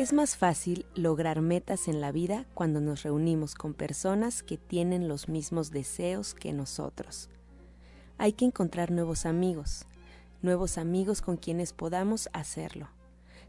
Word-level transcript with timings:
Es 0.00 0.14
más 0.14 0.38
fácil 0.38 0.86
lograr 0.94 1.42
metas 1.42 1.86
en 1.86 2.00
la 2.00 2.10
vida 2.10 2.46
cuando 2.54 2.80
nos 2.80 3.02
reunimos 3.02 3.54
con 3.54 3.74
personas 3.74 4.42
que 4.42 4.56
tienen 4.56 5.08
los 5.08 5.28
mismos 5.28 5.72
deseos 5.72 6.32
que 6.32 6.54
nosotros. 6.54 7.28
Hay 8.16 8.32
que 8.32 8.46
encontrar 8.46 8.90
nuevos 8.90 9.26
amigos, 9.26 9.84
nuevos 10.40 10.78
amigos 10.78 11.20
con 11.20 11.36
quienes 11.36 11.74
podamos 11.74 12.30
hacerlo. 12.32 12.88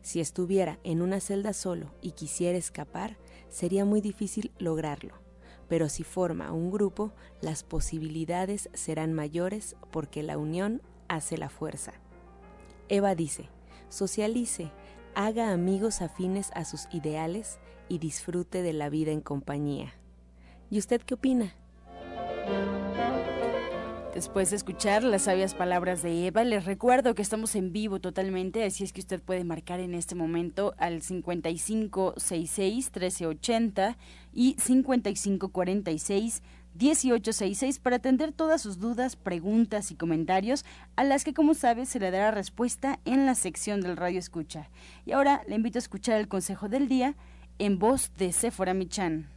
Si 0.02 0.20
estuviera 0.20 0.78
en 0.84 1.02
una 1.02 1.22
celda 1.22 1.54
solo 1.54 1.90
y 2.02 2.12
quisiera 2.12 2.58
escapar, 2.58 3.16
sería 3.48 3.86
muy 3.86 4.02
difícil 4.02 4.52
lograrlo. 4.60 5.14
Pero 5.70 5.88
si 5.88 6.04
forma 6.04 6.52
un 6.52 6.70
grupo, 6.70 7.14
las 7.40 7.64
posibilidades 7.64 8.70
serán 8.74 9.14
mayores 9.14 9.78
porque 9.90 10.22
la 10.22 10.38
unión 10.38 10.82
hace 11.08 11.38
la 11.38 11.48
fuerza. 11.48 11.94
Eva 12.90 13.16
dice, 13.16 13.48
socialice, 13.88 14.70
haga 15.16 15.52
amigos 15.52 16.02
afines 16.02 16.52
a 16.54 16.66
sus 16.66 16.88
ideales 16.92 17.60
y 17.90 18.00
disfrute 18.00 18.62
de 18.62 18.74
la 18.74 18.90
vida 18.90 19.12
en 19.12 19.22
compañía. 19.22 19.94
¿Y 20.70 20.80
usted 20.80 21.02
qué 21.02 21.16
opina? 21.16 21.56
Después 24.14 24.50
de 24.50 24.58
escuchar 24.58 25.04
las 25.04 25.22
sabias 25.24 25.56
palabras 25.56 26.02
de 26.02 26.28
Eva, 26.28 26.44
les 26.44 26.66
recuerdo 26.66 27.16
que 27.16 27.22
estamos 27.22 27.56
en 27.56 27.72
vivo 27.72 28.02
totalmente, 28.02 28.66
así 28.66 28.84
es 28.84 28.92
que 28.92 29.00
usted 29.00 29.22
puede 29.22 29.46
marcar 29.46 29.80
en 29.80 29.94
este 29.94 30.16
momento 30.16 30.74
al 30.78 31.02
5566-1380 31.02 33.96
y 34.34 34.56
5546-1866 36.78 37.80
para 37.80 37.98
atender 37.98 38.32
todas 38.32 38.62
sus 38.62 38.80
dudas, 38.80 39.16
preguntas 39.16 39.92
y 39.92 39.96
comentarios, 39.96 40.66
a 40.96 41.04
las 41.04 41.24
que, 41.24 41.34
como 41.34 41.54
sabe, 41.54 41.86
se 41.86 42.00
le 42.00 42.12
dará 42.12 42.32
respuesta 42.32 43.00
en 43.06 43.26
la 43.26 43.36
sección 43.36 43.82
del 43.82 43.98
Radio 43.98 44.20
Escucha. 44.20 44.70
Y 45.06 45.12
ahora 45.12 45.44
le 45.48 45.56
invito 45.56 45.78
a 45.78 45.80
escuchar 45.80 46.20
el 46.20 46.28
consejo 46.28 46.70
del 46.70 46.88
día 46.88 47.16
en 47.60 47.80
voz 47.80 48.12
de 48.18 48.32
Sephora 48.32 48.74
Michan. 48.74 49.28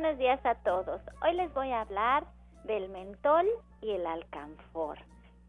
buenos 0.00 0.18
días 0.18 0.40
a 0.46 0.54
todos. 0.54 1.00
Hoy 1.22 1.34
les 1.34 1.52
voy 1.52 1.70
a 1.72 1.82
hablar 1.82 2.24
del 2.64 2.88
mentol 2.88 3.46
y 3.82 3.90
el 3.90 4.06
alcanfor. 4.06 4.98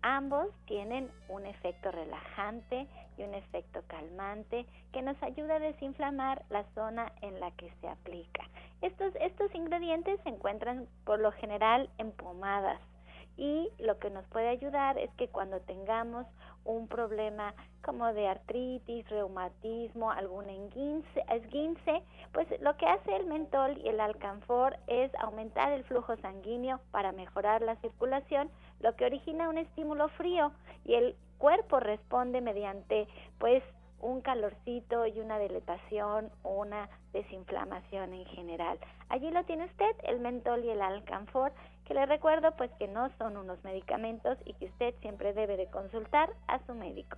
Ambos 0.04 0.48
tienen 0.66 1.12
un 1.30 1.46
efecto 1.46 1.92
relajante 1.92 2.88
y 3.18 3.24
un 3.24 3.36
efecto 3.36 3.82
calmante 3.88 4.66
que 4.92 5.02
nos 5.02 5.22
ayuda 5.22 5.56
a 5.56 5.60
desinflamar 5.60 6.44
la 6.50 6.64
zona 6.74 7.12
en 7.22 7.40
la 7.40 7.52
que 7.52 7.72
se 7.82 7.88
aplica. 7.88 8.44
Estos, 8.82 9.14
estos 9.20 9.54
ingredientes 9.54 10.20
se 10.24 10.30
encuentran 10.30 10.88
por 11.06 11.20
lo 11.20 11.32
general 11.32 11.90
en 12.00 12.12
pomadas 12.12 12.80
y 13.38 13.70
lo 13.80 13.98
que 14.00 14.10
nos 14.10 14.26
puede 14.28 14.50
ayudar 14.50 14.98
es 14.98 15.10
que 15.16 15.28
cuando 15.28 15.60
tengamos 15.62 16.26
un 16.64 16.88
problema 16.88 17.54
como 17.84 18.14
de 18.14 18.28
artritis, 18.28 19.10
reumatismo, 19.10 20.12
algún 20.12 20.48
esguince, 20.50 22.04
pues 22.34 22.48
lo 22.62 22.78
que 22.78 22.86
hace 22.86 23.16
el 23.16 23.26
mentol 23.26 23.78
y 23.80 23.88
el 23.88 24.00
alcanfor 24.00 24.78
es 24.88 25.12
aumentar 25.16 25.72
el 25.72 25.84
flujo 25.86 26.16
sanguíneo 26.18 26.80
para 26.92 27.12
mejorar 27.12 27.62
la 27.62 27.76
circulación, 27.78 28.52
lo 28.82 28.96
que 28.96 29.06
origina 29.06 29.50
un 29.50 29.58
estímulo 29.58 30.10
frío 30.10 30.52
y 30.86 30.96
el 30.96 31.16
cuerpo 31.38 31.80
responde 31.80 32.42
mediante 32.42 33.08
pues 33.40 33.64
un 34.00 34.22
calorcito 34.22 35.06
y 35.06 35.20
una 35.20 35.40
dilatación 35.40 36.32
o 36.44 36.62
una 36.62 36.90
desinflamación 37.14 38.14
en 38.14 38.26
general. 38.26 38.80
Allí 39.10 39.30
lo 39.30 39.44
tiene 39.46 39.66
usted, 39.66 39.96
el 40.04 40.20
mentol 40.20 40.64
y 40.66 40.70
el 40.70 40.82
alcanfor, 40.82 41.52
que 41.86 41.94
le 41.94 42.06
recuerdo 42.06 42.52
pues 42.58 42.72
que 42.80 42.88
no 42.88 43.10
son 43.18 43.38
unos 43.38 43.64
medicamentos 43.64 44.38
y 44.46 44.54
que 44.54 44.66
usted 44.66 44.96
siempre 45.02 45.34
debe 45.34 45.58
de 45.58 45.68
consultar 45.68 46.32
a 46.48 46.60
su 46.66 46.74
médico. 46.74 47.18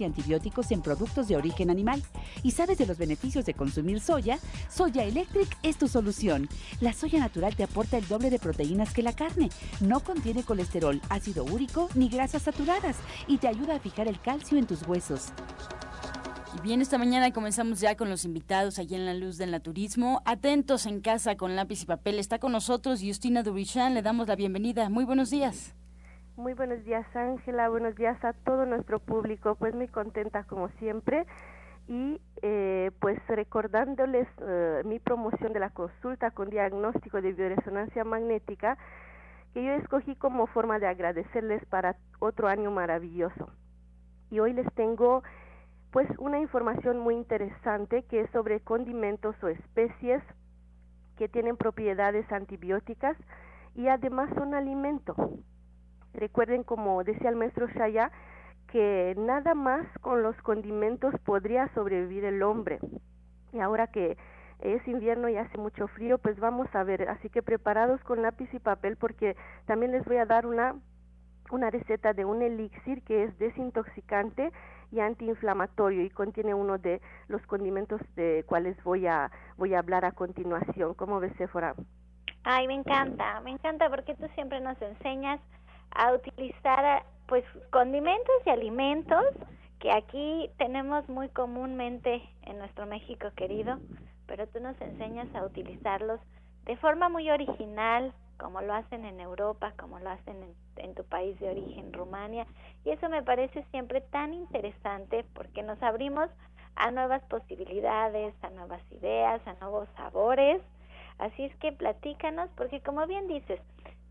y 0.00 0.04
antibióticos 0.04 0.70
en 0.70 0.82
productos 0.82 1.28
de 1.28 1.36
origen 1.36 1.70
animal 1.70 2.02
y 2.42 2.52
sabes 2.52 2.78
de 2.78 2.86
los 2.86 2.98
beneficios 2.98 3.44
de 3.44 3.54
consumir 3.54 4.00
soya, 4.00 4.38
Soya 4.68 5.04
Electric 5.04 5.56
es 5.62 5.76
tu 5.76 5.88
solución. 5.88 6.48
La 6.80 6.92
soya 6.92 7.18
natural 7.18 7.56
te 7.56 7.64
aporta 7.64 7.98
el 7.98 8.06
doble 8.08 8.30
de 8.30 8.38
proteínas 8.38 8.92
que 8.92 9.02
la 9.02 9.12
carne. 9.12 9.50
No 9.80 10.00
contiene 10.00 10.42
colesterol, 10.42 11.00
ácido 11.08 11.44
úrico 11.44 11.88
ni 11.94 12.08
grasas 12.08 12.42
saturadas 12.42 12.96
y 13.26 13.38
te 13.38 13.48
ayuda 13.48 13.76
a 13.76 13.80
fijar 13.80 14.08
el 14.08 14.20
calcio 14.20 14.58
en 14.58 14.66
tus 14.66 14.86
huesos. 14.86 15.32
Y 16.56 16.60
bien, 16.60 16.80
esta 16.80 16.96
mañana 16.96 17.32
comenzamos 17.32 17.80
ya 17.80 17.96
con 17.96 18.08
los 18.08 18.24
invitados 18.24 18.78
allí 18.78 18.94
en 18.94 19.04
la 19.04 19.14
luz 19.14 19.36
del 19.36 19.50
naturismo. 19.50 20.22
Atentos 20.24 20.86
en 20.86 21.00
casa 21.00 21.36
con 21.36 21.54
lápiz 21.54 21.82
y 21.82 21.86
papel. 21.86 22.18
Está 22.18 22.38
con 22.38 22.52
nosotros 22.52 23.00
Justina 23.02 23.42
Dubrichan. 23.42 23.94
Le 23.94 24.02
damos 24.02 24.26
la 24.28 24.36
bienvenida. 24.36 24.88
Muy 24.88 25.04
buenos 25.04 25.30
días. 25.30 25.74
Muy 26.36 26.52
buenos 26.52 26.84
días, 26.84 27.06
Ángela. 27.16 27.70
Buenos 27.70 27.96
días 27.96 28.22
a 28.22 28.34
todo 28.34 28.66
nuestro 28.66 28.98
público. 28.98 29.54
Pues 29.54 29.74
muy 29.74 29.88
contenta 29.88 30.44
como 30.44 30.68
siempre. 30.78 31.24
Y 31.88 32.20
eh, 32.42 32.90
pues 33.00 33.18
recordándoles 33.26 34.28
eh, 34.42 34.82
mi 34.84 34.98
promoción 34.98 35.54
de 35.54 35.60
la 35.60 35.70
consulta 35.70 36.32
con 36.32 36.50
diagnóstico 36.50 37.22
de 37.22 37.32
bioresonancia 37.32 38.04
magnética, 38.04 38.76
que 39.54 39.64
yo 39.64 39.72
escogí 39.72 40.14
como 40.14 40.46
forma 40.46 40.78
de 40.78 40.88
agradecerles 40.88 41.64
para 41.66 41.96
otro 42.18 42.48
año 42.48 42.70
maravilloso. 42.70 43.50
Y 44.30 44.40
hoy 44.40 44.52
les 44.52 44.70
tengo 44.74 45.22
pues 45.90 46.06
una 46.18 46.38
información 46.38 46.98
muy 46.98 47.14
interesante 47.14 48.02
que 48.02 48.20
es 48.20 48.30
sobre 48.32 48.60
condimentos 48.60 49.42
o 49.42 49.48
especies 49.48 50.22
que 51.16 51.28
tienen 51.28 51.56
propiedades 51.56 52.30
antibióticas 52.30 53.16
y 53.74 53.88
además 53.88 54.28
son 54.34 54.52
alimento. 54.52 55.14
Recuerden, 56.16 56.62
como 56.62 57.04
decía 57.04 57.28
el 57.28 57.36
maestro 57.36 57.68
Shaya, 57.68 58.10
que 58.68 59.14
nada 59.18 59.54
más 59.54 59.86
con 60.00 60.22
los 60.22 60.36
condimentos 60.42 61.14
podría 61.24 61.68
sobrevivir 61.74 62.24
el 62.24 62.42
hombre. 62.42 62.78
Y 63.52 63.60
ahora 63.60 63.86
que 63.86 64.16
es 64.60 64.86
invierno 64.88 65.28
y 65.28 65.36
hace 65.36 65.58
mucho 65.58 65.86
frío, 65.88 66.18
pues 66.18 66.38
vamos 66.40 66.68
a 66.74 66.84
ver. 66.84 67.08
Así 67.08 67.28
que 67.28 67.42
preparados 67.42 68.00
con 68.02 68.22
lápiz 68.22 68.48
y 68.54 68.58
papel 68.58 68.96
porque 68.96 69.36
también 69.66 69.92
les 69.92 70.04
voy 70.06 70.16
a 70.16 70.24
dar 70.24 70.46
una, 70.46 70.74
una 71.50 71.70
receta 71.70 72.14
de 72.14 72.24
un 72.24 72.40
elixir 72.40 73.02
que 73.02 73.24
es 73.24 73.38
desintoxicante 73.38 74.52
y 74.92 75.00
antiinflamatorio 75.00 76.02
y 76.02 76.10
contiene 76.10 76.54
uno 76.54 76.78
de 76.78 77.02
los 77.28 77.42
condimentos 77.46 78.00
de 78.14 78.44
cuales 78.46 78.82
voy 78.84 79.06
a 79.06 79.30
voy 79.58 79.74
a 79.74 79.80
hablar 79.80 80.06
a 80.06 80.12
continuación. 80.12 80.94
¿Cómo 80.94 81.20
ves, 81.20 81.32
Sephora? 81.36 81.74
Ay, 82.44 82.68
me 82.68 82.74
encanta, 82.74 83.40
me 83.40 83.50
encanta 83.50 83.90
porque 83.90 84.14
tú 84.14 84.28
siempre 84.34 84.60
nos 84.60 84.80
enseñas 84.80 85.40
a 85.90 86.12
utilizar 86.12 87.04
pues 87.26 87.44
condimentos 87.70 88.34
y 88.44 88.50
alimentos 88.50 89.24
que 89.78 89.90
aquí 89.92 90.50
tenemos 90.58 91.08
muy 91.08 91.28
comúnmente 91.28 92.22
en 92.42 92.58
nuestro 92.58 92.86
México 92.86 93.28
querido, 93.36 93.78
pero 94.26 94.46
tú 94.46 94.60
nos 94.60 94.80
enseñas 94.80 95.32
a 95.34 95.44
utilizarlos 95.44 96.20
de 96.64 96.76
forma 96.76 97.08
muy 97.08 97.30
original, 97.30 98.12
como 98.38 98.60
lo 98.60 98.74
hacen 98.74 99.04
en 99.04 99.20
Europa, 99.20 99.72
como 99.78 99.98
lo 99.98 100.10
hacen 100.10 100.42
en, 100.42 100.84
en, 100.84 100.94
tu 100.94 101.04
país 101.04 101.38
de 101.40 101.50
origen, 101.50 101.92
Rumania, 101.92 102.46
y 102.84 102.90
eso 102.90 103.08
me 103.08 103.22
parece 103.22 103.64
siempre 103.70 104.00
tan 104.00 104.34
interesante 104.34 105.24
porque 105.34 105.62
nos 105.62 105.82
abrimos 105.82 106.28
a 106.76 106.90
nuevas 106.90 107.22
posibilidades, 107.24 108.34
a 108.42 108.50
nuevas 108.50 108.82
ideas, 108.92 109.40
a 109.46 109.54
nuevos 109.54 109.88
sabores. 109.96 110.60
Así 111.18 111.44
es 111.44 111.56
que 111.56 111.72
platícanos, 111.72 112.50
porque 112.56 112.80
como 112.82 113.06
bien 113.06 113.26
dices, 113.26 113.60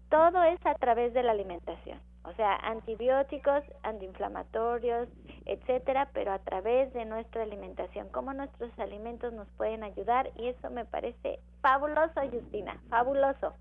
todo 0.10 0.44
es 0.44 0.64
a 0.66 0.76
través 0.76 1.14
de 1.14 1.24
la 1.24 1.32
alimentación. 1.32 2.00
O 2.24 2.34
sea, 2.34 2.56
antibióticos, 2.56 3.64
antiinflamatorios, 3.84 5.08
etcétera, 5.46 6.10
pero 6.14 6.32
a 6.32 6.40
través 6.40 6.92
de 6.94 7.06
nuestra 7.06 7.44
alimentación, 7.44 8.10
cómo 8.10 8.34
nuestros 8.34 8.78
alimentos 8.80 9.32
nos 9.34 9.48
pueden 9.58 9.84
ayudar 9.84 10.32
y 10.38 10.48
eso 10.48 10.72
me 10.72 10.86
parece 10.86 11.40
fabuloso, 11.62 12.22
Justina, 12.32 12.82
fabuloso. 12.90 13.54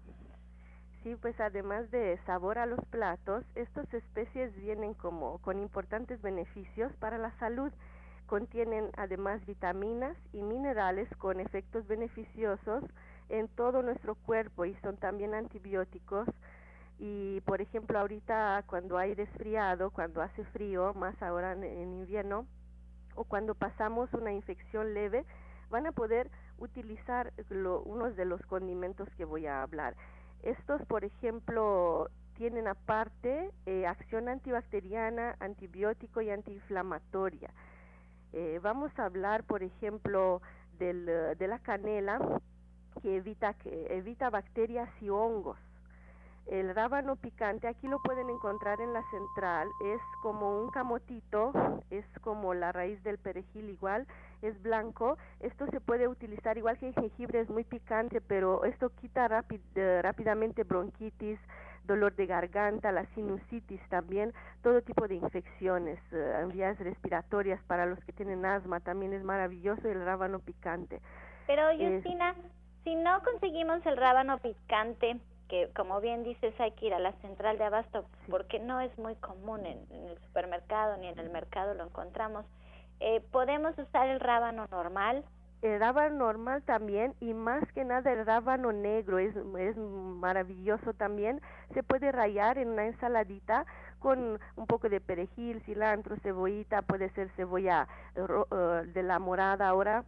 Sí, 1.02 1.14
pues 1.20 1.38
además 1.38 1.90
de 1.90 2.18
sabor 2.24 2.58
a 2.58 2.64
los 2.64 2.82
platos, 2.86 3.44
estas 3.54 3.92
especies 3.92 4.56
vienen 4.56 4.94
como 4.94 5.36
con 5.42 5.58
importantes 5.58 6.22
beneficios 6.22 6.90
para 6.94 7.18
la 7.18 7.30
salud. 7.38 7.70
Contienen 8.26 8.90
además 8.96 9.44
vitaminas 9.44 10.16
y 10.32 10.40
minerales 10.40 11.06
con 11.18 11.40
efectos 11.40 11.86
beneficiosos 11.86 12.82
en 13.28 13.48
todo 13.48 13.82
nuestro 13.82 14.14
cuerpo 14.14 14.64
y 14.64 14.74
son 14.76 14.96
también 14.96 15.34
antibióticos. 15.34 16.28
Y 16.98 17.40
por 17.42 17.60
ejemplo, 17.60 17.98
ahorita 17.98 18.64
cuando 18.66 18.98
hay 18.98 19.14
resfriado, 19.14 19.90
cuando 19.90 20.22
hace 20.22 20.44
frío, 20.46 20.94
más 20.94 21.20
ahora 21.22 21.52
en, 21.52 21.92
invierno, 21.92 22.46
o 23.14 23.24
cuando 23.24 23.54
pasamos 23.54 24.12
una 24.12 24.32
infección 24.32 24.94
leve, 24.94 25.24
van 25.70 25.86
a 25.86 25.92
poder 25.92 26.30
utilizar 26.58 27.32
unos 27.84 28.16
de 28.16 28.24
los 28.24 28.40
condimentos 28.42 29.08
que 29.16 29.24
voy 29.24 29.46
a 29.46 29.62
hablar. 29.62 29.96
Estos, 30.42 30.84
por 30.86 31.04
ejemplo, 31.04 32.10
tienen 32.34 32.68
aparte 32.68 33.50
eh, 33.66 33.86
acción 33.86 34.28
antibacteriana, 34.28 35.36
antibiótico 35.40 36.20
y 36.20 36.30
antiinflamatoria. 36.30 37.50
Eh, 38.32 38.60
vamos 38.62 38.96
a 38.98 39.06
hablar, 39.06 39.44
por 39.44 39.62
ejemplo, 39.62 40.42
del, 40.78 41.06
de 41.06 41.48
la 41.48 41.58
canela 41.60 42.18
que 43.04 43.16
evita, 43.16 43.52
que 43.52 43.86
evita 43.90 44.30
bacterias 44.30 44.88
y 45.02 45.10
hongos. 45.10 45.58
El 46.46 46.74
rábano 46.74 47.16
picante, 47.16 47.68
aquí 47.68 47.86
lo 47.86 47.98
pueden 48.00 48.30
encontrar 48.30 48.80
en 48.80 48.94
la 48.94 49.02
central, 49.10 49.68
es 49.84 50.00
como 50.22 50.62
un 50.62 50.70
camotito, 50.70 51.52
es 51.90 52.06
como 52.22 52.54
la 52.54 52.72
raíz 52.72 53.02
del 53.02 53.18
perejil 53.18 53.68
igual, 53.68 54.06
es 54.40 54.60
blanco. 54.62 55.18
Esto 55.40 55.66
se 55.66 55.80
puede 55.80 56.08
utilizar 56.08 56.56
igual 56.56 56.78
que 56.78 56.88
el 56.88 56.94
jengibre, 56.94 57.40
es 57.40 57.50
muy 57.50 57.64
picante, 57.64 58.22
pero 58.22 58.64
esto 58.64 58.88
quita 58.88 59.44
eh, 59.74 60.00
rápidamente 60.02 60.64
bronquitis, 60.64 61.38
dolor 61.86 62.14
de 62.14 62.24
garganta, 62.24 62.90
la 62.90 63.04
sinusitis 63.14 63.82
también, 63.90 64.32
todo 64.62 64.80
tipo 64.80 65.06
de 65.06 65.16
infecciones, 65.16 66.00
uh, 66.12 66.48
vías 66.48 66.78
respiratorias 66.78 67.60
para 67.66 67.84
los 67.84 68.02
que 68.04 68.14
tienen 68.14 68.46
asma, 68.46 68.80
también 68.80 69.12
es 69.12 69.22
maravilloso 69.22 69.86
el 69.90 70.02
rábano 70.02 70.38
picante. 70.38 71.02
Pero 71.46 71.68
Justina, 71.72 72.34
si 72.84 72.94
no 72.94 73.22
conseguimos 73.22 73.84
el 73.86 73.96
rábano 73.96 74.38
picante, 74.38 75.18
que 75.48 75.70
como 75.74 76.00
bien 76.00 76.22
dices 76.22 76.54
hay 76.60 76.72
que 76.72 76.86
ir 76.86 76.94
a 76.94 76.98
la 76.98 77.12
central 77.20 77.58
de 77.58 77.64
abasto 77.64 78.04
porque 78.30 78.58
no 78.58 78.80
es 78.80 78.96
muy 78.98 79.14
común 79.16 79.66
en, 79.66 79.78
el 79.90 80.18
supermercado 80.26 80.96
ni 80.98 81.08
en 81.08 81.18
el 81.18 81.30
mercado 81.30 81.74
lo 81.74 81.84
encontramos. 81.84 82.44
Eh, 83.00 83.22
podemos 83.32 83.76
usar 83.78 84.08
el 84.08 84.20
rábano 84.20 84.66
normal. 84.70 85.24
El 85.62 85.80
rábano 85.80 86.16
normal 86.16 86.62
también 86.62 87.14
y 87.20 87.32
más 87.32 87.64
que 87.72 87.84
nada 87.84 88.12
el 88.12 88.26
rábano 88.26 88.70
negro 88.72 89.18
es, 89.18 89.34
es 89.58 89.76
maravilloso 89.76 90.92
también. 90.92 91.40
Se 91.72 91.82
puede 91.82 92.12
rayar 92.12 92.58
en 92.58 92.68
una 92.68 92.86
ensaladita 92.86 93.64
con 93.98 94.38
un 94.56 94.66
poco 94.66 94.90
de 94.90 95.00
perejil, 95.00 95.62
cilantro, 95.62 96.16
cebollita, 96.16 96.82
puede 96.82 97.08
ser 97.10 97.30
cebolla 97.30 97.88
uh, 98.16 98.84
de 98.92 99.02
la 99.02 99.18
morada 99.18 99.68
ahora 99.68 100.04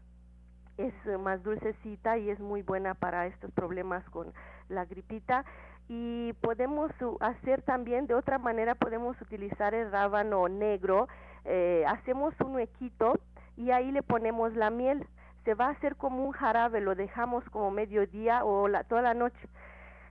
es 0.79 0.95
más 1.21 1.43
dulcecita 1.43 2.19
y 2.19 2.31
es 2.31 2.41
muy 2.41 2.63
buena 2.63 2.95
para 2.95 3.27
estos 3.27 3.51
problemas 3.53 4.05
con 4.11 4.33
la 4.69 4.85
gripita. 4.85 5.45
Y 5.89 6.33
podemos 6.41 6.91
hacer 7.21 7.63
también 7.63 8.07
de 8.07 8.15
otra 8.15 8.39
manera 8.39 8.75
podemos 8.75 9.21
utilizar 9.21 9.73
el 9.75 9.91
rábano 9.93 10.49
negro 10.49 11.07
eh, 11.47 11.85
hacemos 11.87 12.35
un 12.41 12.57
huequito 12.57 13.21
y 13.57 13.71
ahí 13.71 13.93
le 13.93 14.03
ponemos 14.03 14.55
la 14.55 14.71
miel. 14.71 15.07
Se 15.45 15.55
va 15.55 15.67
a 15.67 15.71
hacer 15.71 15.95
como 15.95 16.25
un 16.25 16.33
jarabe 16.33 16.81
lo 16.81 16.97
dejamos 16.97 17.45
como 17.51 17.71
mediodía 17.71 18.45
o 18.45 18.67
la, 18.67 18.83
toda 18.83 19.03
la 19.03 19.15
noche. 19.15 19.39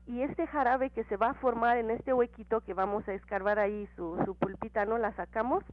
Y 0.08 0.22
este 0.22 0.48
jarabe 0.48 0.92
que 0.92 1.04
se 1.06 1.18
va 1.18 1.32
a 1.32 1.34
formar 1.34 1.78
en 1.78 1.92
este 1.92 2.14
huequito 2.14 2.62
que 2.62 2.74
vamos 2.74 3.06
a 3.08 3.14
escarbar 3.14 3.60
ahí 3.60 3.90
su, 3.98 4.18
su 4.24 4.36
pulpita 4.36 4.86
no 4.86 4.98
la 4.98 5.12
sacamos 5.14 5.64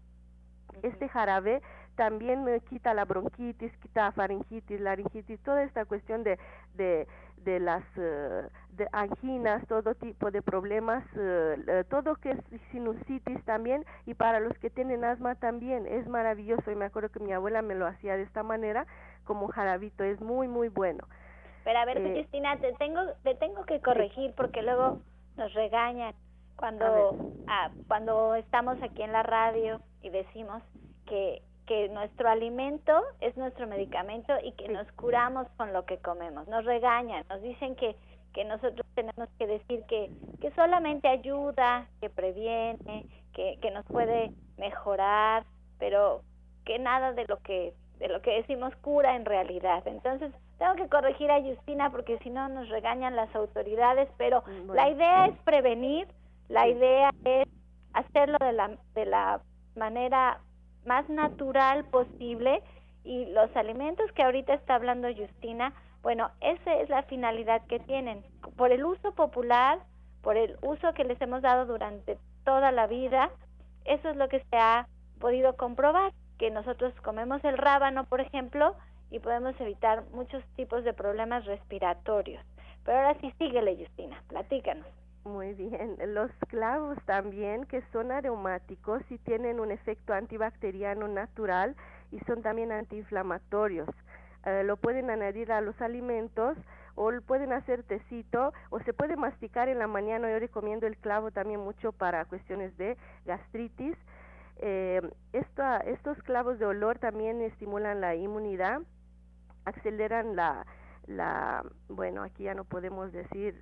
este 0.83 1.09
jarabe 1.09 1.63
también 1.97 2.47
quita 2.69 2.95
la 2.95 3.05
bronquitis, 3.05 3.73
quita 3.79 4.13
faringitis, 4.13 4.81
laringitis, 4.81 5.41
toda 5.41 5.63
esta 5.63 5.85
cuestión 5.85 6.25
de, 6.25 6.39
de, 6.75 7.07
de 7.45 7.61
las 7.61 7.85
eh, 7.97 8.49
de 8.73 8.89
anginas, 8.93 9.67
todo 9.69 9.95
tipo 9.95 10.31
de 10.31 10.41
problemas, 10.41 11.05
uh, 11.15 11.85
todo 11.91 12.17
que 12.17 12.31
es 12.31 12.39
sinusitis 12.71 13.45
también 13.45 13.85
y 14.07 14.15
para 14.15 14.41
los 14.41 14.57
que 14.59 14.71
tienen 14.71 15.05
asma 15.05 15.35
también 15.35 15.87
es 15.87 16.09
maravilloso 16.09 16.71
y 16.71 16.77
me 16.77 16.87
acuerdo 16.87 17.11
que 17.11 17.21
mi 17.21 17.33
abuela 17.33 17.61
me 17.61 17.75
lo 17.75 17.87
hacía 17.87 18.17
de 18.17 18.23
esta 18.23 18.43
manera 18.43 18.87
como 19.25 19.49
jarabito, 19.49 20.05
es 20.05 20.21
muy 20.21 20.49
muy 20.49 20.69
bueno. 20.69 21.07
Pero 21.65 21.79
a 21.79 21.85
ver, 21.85 21.99
eh, 21.99 22.13
Cristina, 22.13 22.57
te 22.57 22.73
tengo 22.75 23.01
te 23.23 23.35
tengo 23.35 23.65
que 23.67 23.81
corregir 23.81 24.33
porque 24.35 24.63
luego 24.63 25.01
nos 25.37 25.53
regañan 25.55 26.15
cuando 26.63 27.17
ah, 27.49 27.73
cuando 27.89 28.37
estamos 28.37 28.81
aquí 28.85 29.03
en 29.03 29.11
la 29.11 29.25
radio 29.25 29.81
y 30.01 30.11
decimos 30.11 30.63
que 31.07 31.43
que 31.67 31.89
nuestro 31.89 32.29
alimento 32.29 33.03
es 33.21 33.37
nuestro 33.37 33.67
medicamento 33.67 34.33
y 34.45 34.53
que 34.53 34.69
nos 34.69 34.87
curamos 34.93 35.49
con 35.57 35.73
lo 35.73 35.85
que 35.87 35.99
comemos. 35.99 36.47
Nos 36.47 36.65
regañan, 36.65 37.25
nos 37.29 37.43
dicen 37.43 37.75
que, 37.75 37.97
que 38.33 38.45
nosotros 38.45 38.87
tenemos 38.95 39.29
que 39.39 39.47
decir 39.47 39.83
que, 39.89 40.11
que 40.41 40.53
solamente 40.53 41.09
ayuda, 41.09 41.89
que 42.01 42.11
previene, 42.11 43.07
que, 43.33 43.59
que 43.61 43.71
nos 43.73 43.85
puede 43.87 44.33
mejorar, 44.57 45.45
pero 45.79 46.23
que 46.65 46.79
nada 46.79 47.13
de 47.13 47.25
lo 47.27 47.39
que 47.39 47.75
de 47.99 48.09
lo 48.09 48.21
que 48.21 48.33
decimos 48.33 48.75
cura 48.77 49.15
en 49.15 49.25
realidad. 49.25 49.87
Entonces, 49.87 50.33
tengo 50.59 50.75
que 50.75 50.89
corregir 50.89 51.31
a 51.31 51.41
Justina 51.41 51.91
porque 51.91 52.19
si 52.19 52.31
no 52.31 52.49
nos 52.49 52.69
regañan 52.69 53.15
las 53.15 53.33
autoridades, 53.35 54.09
pero 54.17 54.43
la 54.73 54.91
idea 54.91 55.27
es 55.27 55.39
prevenir, 55.45 56.09
la 56.49 56.69
idea 56.69 57.11
es 57.25 57.49
hacerlo 57.93 58.39
de 58.41 58.53
la 58.53 58.79
de 58.95 59.07
la 59.07 59.41
manera 59.75 60.41
más 60.85 61.09
natural 61.09 61.85
posible 61.85 62.63
y 63.05 63.27
los 63.27 63.55
alimentos 63.57 64.11
que 64.13 64.23
ahorita 64.23 64.55
está 64.55 64.75
hablando 64.75 65.09
Justina, 65.15 65.73
bueno, 66.03 66.31
esa 66.41 66.75
es 66.75 66.89
la 66.89 67.03
finalidad 67.05 67.63
que 67.67 67.81
tienen. 67.81 68.25
Por 68.57 68.73
el 68.73 68.85
uso 68.85 69.13
popular, 69.15 69.81
por 70.21 70.37
el 70.37 70.57
uso 70.63 70.93
que 70.95 71.05
les 71.05 71.21
hemos 71.21 71.43
dado 71.43 71.67
durante 71.67 72.19
toda 72.45 72.73
la 72.73 72.87
vida, 72.87 73.31
eso 73.85 74.09
es 74.09 74.17
lo 74.17 74.29
que 74.29 74.41
se 74.51 74.57
ha 74.57 74.89
podido 75.21 75.57
comprobar, 75.57 76.13
que 76.39 76.51
nosotros 76.51 76.93
comemos 77.03 77.43
el 77.45 77.57
rábano, 77.57 78.05
por 78.05 78.21
ejemplo, 78.21 78.75
y 79.11 79.21
podemos 79.21 79.61
evitar 79.61 80.05
muchos 80.13 80.43
tipos 80.57 80.85
de 80.85 80.93
problemas 80.93 81.45
respiratorios. 81.45 82.45
Pero 82.85 82.99
ahora 82.99 83.17
sí, 83.21 83.33
síguele, 83.39 83.77
Justina, 83.77 84.23
platícanos. 84.29 85.02
Muy 85.25 85.55
bien. 85.55 85.97
Los 86.09 86.33
clavos 86.49 86.99
también, 87.05 87.65
que 87.67 87.83
son 87.93 88.11
aromáticos 88.11 89.03
y 89.09 89.19
tienen 89.19 89.61
un 89.61 89.71
efecto 89.71 90.13
antibacteriano 90.15 91.07
natural 91.07 91.77
y 92.11 92.19
son 92.21 92.43
también 92.43 92.73
antiinflamatorios. 92.73 93.89
Eh, 94.45 94.65
lo 94.65 94.77
pueden 94.77 95.11
añadir 95.11 95.53
a 95.53 95.61
los 95.61 95.81
alimentos 95.81 96.59
o 96.97 97.11
pueden 97.25 97.53
hacer 97.53 97.85
tecito 97.85 98.53
o 98.71 98.81
se 98.81 98.93
puede 98.93 99.17
masticar 99.17 99.69
en 99.69 99.79
la 99.79 99.87
mañana. 99.87 100.29
Yo 100.29 100.41
recomiendo 100.41 100.89
el 100.89 100.97
clavo 100.97 101.31
también 101.31 101.61
mucho 101.61 101.93
para 101.93 102.25
cuestiones 102.25 102.77
de 102.77 102.97
gastritis. 103.25 103.97
Eh, 104.57 105.01
estos 105.33 106.21
clavos 106.25 106.59
de 106.59 106.67
olor 106.67 106.99
también 106.99 107.41
estimulan 107.43 108.01
la 108.01 108.17
inmunidad, 108.17 108.83
aceleran 109.65 110.35
la, 110.35 110.67
la, 111.07 111.65
bueno, 111.89 112.23
aquí 112.23 112.45
ya 112.45 112.55
no 112.55 112.65
podemos 112.65 113.13
decir 113.13 113.61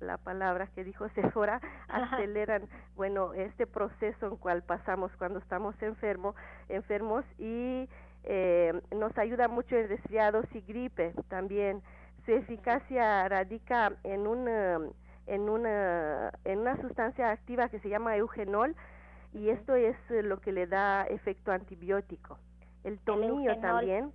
la 0.00 0.18
palabra 0.18 0.68
que 0.68 0.84
dijo 0.84 1.08
Sephora, 1.14 1.60
aceleran, 1.88 2.68
bueno, 2.94 3.34
este 3.34 3.66
proceso 3.66 4.26
en 4.26 4.36
cual 4.36 4.62
pasamos 4.62 5.10
cuando 5.18 5.38
estamos 5.38 5.80
enfermo, 5.82 6.34
enfermos 6.68 7.24
y 7.38 7.88
eh, 8.24 8.80
nos 8.94 9.16
ayuda 9.18 9.48
mucho 9.48 9.76
en 9.76 9.88
resfriados 9.88 10.46
y 10.54 10.60
gripe 10.60 11.12
también. 11.28 11.82
Su 12.24 12.32
eficacia 12.32 13.28
radica 13.28 13.92
en 14.02 14.26
una, 14.26 14.80
en, 15.26 15.48
una, 15.48 16.32
en 16.44 16.58
una 16.58 16.80
sustancia 16.80 17.30
activa 17.30 17.68
que 17.68 17.78
se 17.78 17.88
llama 17.88 18.16
eugenol 18.16 18.74
y 19.32 19.50
esto 19.50 19.76
es 19.76 19.96
lo 20.10 20.40
que 20.40 20.50
le 20.50 20.66
da 20.66 21.04
efecto 21.04 21.52
antibiótico. 21.52 22.38
El 22.82 22.98
tomillo 23.00 23.58
también 23.60 24.12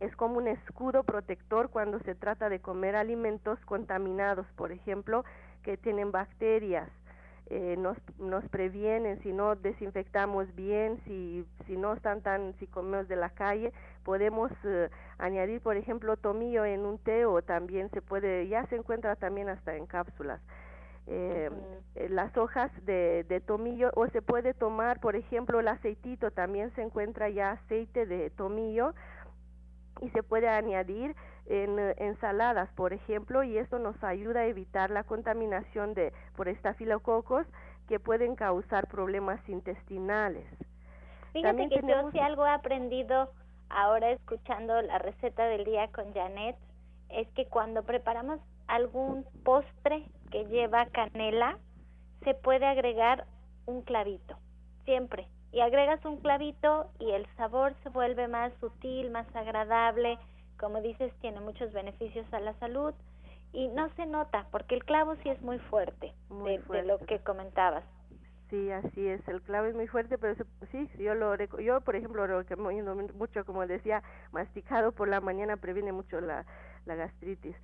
es 0.00 0.16
como 0.16 0.38
un 0.38 0.48
escudo 0.48 1.04
protector 1.04 1.68
cuando 1.68 2.00
se 2.00 2.14
trata 2.14 2.48
de 2.48 2.60
comer 2.60 2.96
alimentos 2.96 3.58
contaminados, 3.66 4.46
por 4.56 4.72
ejemplo, 4.72 5.24
que 5.62 5.76
tienen 5.76 6.10
bacterias. 6.10 6.88
Eh, 7.52 7.74
nos, 7.76 7.98
nos 8.18 8.48
previenen 8.48 9.20
si 9.22 9.32
no 9.32 9.56
desinfectamos 9.56 10.54
bien, 10.54 11.00
si, 11.04 11.44
si 11.66 11.76
no 11.76 11.94
están 11.94 12.22
tan, 12.22 12.54
si 12.60 12.68
comemos 12.68 13.08
de 13.08 13.16
la 13.16 13.30
calle, 13.30 13.72
podemos 14.04 14.52
eh, 14.64 14.88
añadir, 15.18 15.60
por 15.60 15.76
ejemplo, 15.76 16.16
tomillo 16.16 16.64
en 16.64 16.86
un 16.86 16.98
té 16.98 17.26
o 17.26 17.42
también 17.42 17.90
se 17.90 18.02
puede, 18.02 18.46
ya 18.46 18.64
se 18.66 18.76
encuentra 18.76 19.16
también 19.16 19.48
hasta 19.48 19.74
en 19.74 19.86
cápsulas. 19.86 20.40
Eh, 21.08 21.50
las 22.08 22.36
hojas 22.36 22.70
de, 22.86 23.24
de, 23.28 23.40
tomillo 23.40 23.90
o 23.96 24.06
se 24.06 24.22
puede 24.22 24.54
tomar, 24.54 25.00
por 25.00 25.16
ejemplo, 25.16 25.58
el 25.58 25.66
aceitito, 25.66 26.30
también 26.30 26.72
se 26.76 26.82
encuentra 26.82 27.30
ya 27.30 27.50
aceite 27.52 28.06
de 28.06 28.30
tomillo 28.30 28.94
y 30.00 30.10
se 30.10 30.22
puede 30.22 30.48
añadir 30.48 31.14
en 31.46 31.78
eh, 31.78 31.94
ensaladas, 31.98 32.68
por 32.74 32.92
ejemplo, 32.92 33.42
y 33.42 33.58
esto 33.58 33.78
nos 33.78 34.02
ayuda 34.02 34.40
a 34.40 34.46
evitar 34.46 34.90
la 34.90 35.04
contaminación 35.04 35.94
de 35.94 36.12
por 36.36 36.48
estafilococos 36.48 37.46
que 37.88 37.98
pueden 38.00 38.36
causar 38.36 38.86
problemas 38.86 39.40
intestinales. 39.48 40.46
Fíjate 41.32 41.68
que 41.68 41.80
yo 41.86 42.10
si 42.12 42.18
algo 42.18 42.46
he 42.46 42.50
aprendido 42.50 43.30
ahora 43.68 44.10
escuchando 44.10 44.80
la 44.82 44.98
receta 44.98 45.44
del 45.46 45.64
día 45.64 45.88
con 45.88 46.12
Janet 46.12 46.56
es 47.08 47.28
que 47.32 47.46
cuando 47.46 47.82
preparamos 47.82 48.40
algún 48.66 49.24
postre 49.44 50.04
que 50.30 50.44
lleva 50.46 50.86
canela, 50.86 51.58
se 52.22 52.34
puede 52.34 52.66
agregar 52.66 53.26
un 53.66 53.82
clavito, 53.82 54.36
siempre. 54.84 55.26
Y 55.52 55.60
agregas 55.60 56.04
un 56.04 56.18
clavito 56.18 56.90
y 56.98 57.10
el 57.10 57.26
sabor 57.36 57.74
se 57.82 57.88
vuelve 57.88 58.28
más 58.28 58.52
sutil, 58.60 59.10
más 59.10 59.26
agradable. 59.34 60.18
Como 60.58 60.80
dices, 60.80 61.12
tiene 61.20 61.40
muchos 61.40 61.72
beneficios 61.72 62.26
a 62.32 62.40
la 62.40 62.54
salud 62.60 62.94
y 63.52 63.68
no 63.68 63.88
se 63.96 64.06
nota 64.06 64.46
porque 64.50 64.74
el 64.74 64.84
clavo 64.84 65.16
sí 65.22 65.28
es 65.28 65.40
muy 65.42 65.58
fuerte, 65.58 66.12
de, 66.44 66.58
de, 66.58 66.82
lo 66.84 66.98
que 66.98 67.18
comentabas. 67.20 67.84
Sí, 68.48 68.70
así 68.70 69.06
es, 69.06 69.26
el 69.28 69.42
clavo 69.42 69.66
es 69.66 69.74
muy 69.74 69.86
fuerte, 69.86 70.18
pero 70.18 70.34
sí, 70.72 70.88
yo 70.98 71.14
lo 71.14 71.36
yo 71.60 71.80
por 71.82 71.94
ejemplo 71.94 72.26
lo 72.26 72.42
recomiendo 72.42 72.96
mucho, 73.14 73.44
como 73.44 73.66
decía, 73.66 74.02
masticado 74.32 74.92
por 74.92 75.08
la 75.08 75.20
mañana 75.20 75.56
previene 75.56 75.92
mucho 75.92 76.20
la, 76.20 76.44
la 76.84 76.94
gastritis. 76.96 77.56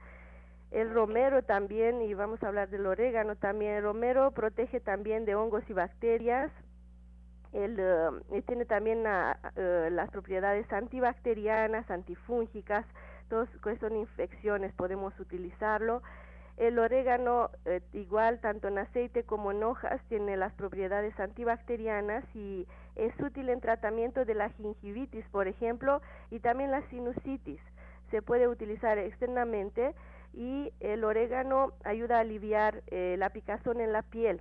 El 0.70 0.92
romero 0.92 1.42
también, 1.42 2.02
y 2.02 2.14
vamos 2.14 2.42
a 2.42 2.48
hablar 2.48 2.68
del 2.68 2.86
orégano 2.86 3.36
también, 3.36 3.74
el 3.74 3.82
romero 3.82 4.30
protege 4.32 4.80
también 4.80 5.24
de 5.24 5.34
hongos 5.34 5.62
y 5.68 5.72
bacterias, 5.72 6.52
el, 7.56 7.76
eh, 7.78 8.42
tiene 8.46 8.66
también 8.66 9.04
eh, 9.06 9.88
las 9.90 10.10
propiedades 10.10 10.70
antibacterianas, 10.72 11.90
antifúngicas, 11.90 12.84
todos 13.28 13.48
que 13.62 13.76
son 13.78 13.96
infecciones 13.96 14.72
podemos 14.74 15.18
utilizarlo. 15.18 16.02
El 16.56 16.78
orégano 16.78 17.50
eh, 17.66 17.80
igual 17.92 18.40
tanto 18.40 18.68
en 18.68 18.78
aceite 18.78 19.24
como 19.24 19.52
en 19.52 19.62
hojas 19.62 20.00
tiene 20.08 20.36
las 20.36 20.52
propiedades 20.54 21.18
antibacterianas 21.20 22.24
y 22.34 22.66
es 22.94 23.12
útil 23.20 23.50
en 23.50 23.60
tratamiento 23.60 24.24
de 24.24 24.34
la 24.34 24.48
gingivitis, 24.50 25.26
por 25.28 25.48
ejemplo, 25.48 26.00
y 26.30 26.40
también 26.40 26.70
la 26.70 26.82
sinusitis. 26.88 27.60
Se 28.10 28.22
puede 28.22 28.48
utilizar 28.48 28.98
externamente 28.98 29.94
y 30.32 30.72
el 30.80 31.04
orégano 31.04 31.72
ayuda 31.84 32.18
a 32.18 32.20
aliviar 32.20 32.82
eh, 32.86 33.16
la 33.18 33.30
picazón 33.30 33.80
en 33.80 33.92
la 33.92 34.02
piel. 34.02 34.40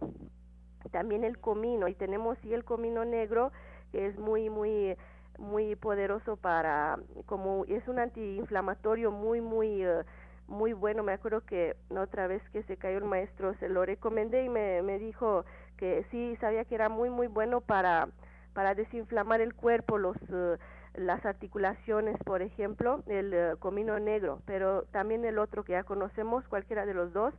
También 0.92 1.24
el 1.24 1.38
comino, 1.40 1.88
y 1.88 1.96
tenemos 1.96 2.38
y 2.44 2.54
el 2.54 2.64
comino 2.64 3.06
negro, 3.06 3.52
que 3.92 4.08
es 4.08 4.18
muy, 4.18 4.50
muy, 4.50 4.96
muy 5.38 5.76
poderoso 5.76 6.38
para, 6.38 7.00
como 7.26 7.66
es 7.66 7.88
un 7.88 8.00
antiinflamatorio 8.00 9.12
muy, 9.12 9.42
muy, 9.42 9.84
eh, 9.84 10.04
muy 10.48 10.74
bueno. 10.74 11.04
Me 11.04 11.14
acuerdo 11.14 11.42
que 11.42 11.76
otra 11.90 12.28
vez 12.28 12.42
que 12.52 12.64
se 12.64 12.78
cayó 12.78 12.98
el 12.98 13.06
maestro 13.06 13.54
se 13.56 13.70
lo 13.70 13.86
recomendé 13.86 14.44
y 14.44 14.50
me, 14.50 14.82
me 14.82 15.00
dijo 15.00 15.46
que 15.78 16.06
sí, 16.12 16.36
sabía 16.40 16.66
que 16.66 16.76
era 16.76 16.90
muy, 16.90 17.10
muy 17.10 17.28
bueno 17.28 17.62
para, 17.62 18.08
para 18.54 18.76
desinflamar 18.76 19.42
el 19.42 19.54
cuerpo, 19.54 19.98
los... 19.98 20.18
Eh, 20.30 20.58
las 20.98 21.26
articulaciones, 21.26 22.18
por 22.24 22.42
ejemplo, 22.42 23.04
el 23.08 23.34
eh, 23.34 23.54
comino 23.60 24.00
negro, 24.00 24.42
pero 24.46 24.84
también 24.92 25.26
el 25.26 25.40
otro 25.40 25.64
que 25.64 25.74
ya 25.74 25.84
conocemos, 25.84 26.48
cualquiera 26.48 26.86
de 26.86 26.94
los 26.94 27.14
dos, 27.14 27.34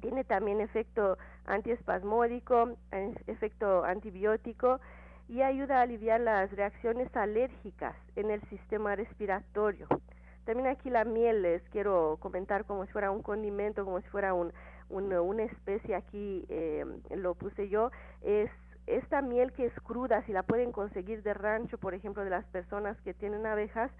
tiene 0.00 0.24
también 0.24 0.60
efecto 0.60 1.18
antiespasmódico, 1.46 2.76
efecto 3.26 3.84
antibiótico 3.84 4.80
y 5.28 5.42
ayuda 5.42 5.78
a 5.78 5.82
aliviar 5.82 6.20
las 6.20 6.50
reacciones 6.52 7.14
alérgicas 7.16 7.94
en 8.16 8.30
el 8.30 8.40
sistema 8.48 8.96
respiratorio. 8.96 9.86
También 10.44 10.68
aquí 10.68 10.88
la 10.88 11.04
miel 11.04 11.42
les 11.42 11.62
quiero 11.70 12.16
comentar 12.20 12.64
como 12.64 12.86
si 12.86 12.92
fuera 12.92 13.10
un 13.10 13.22
condimento, 13.22 13.84
como 13.84 14.00
si 14.00 14.08
fuera 14.08 14.32
un, 14.32 14.52
una 14.88 15.42
especie 15.42 15.94
aquí, 15.94 16.46
eh, 16.48 16.86
lo 17.14 17.34
puse 17.34 17.68
yo, 17.68 17.90
es 18.22 18.50
esta 18.86 19.20
miel 19.20 19.52
que 19.52 19.66
es 19.66 19.74
cruda, 19.82 20.22
si 20.24 20.32
la 20.32 20.42
pueden 20.42 20.72
conseguir 20.72 21.22
de 21.22 21.34
rancho, 21.34 21.76
por 21.76 21.92
ejemplo, 21.92 22.24
de 22.24 22.30
las 22.30 22.46
personas 22.46 22.98
que 23.02 23.12
tienen 23.12 23.44
abejas, 23.44 23.90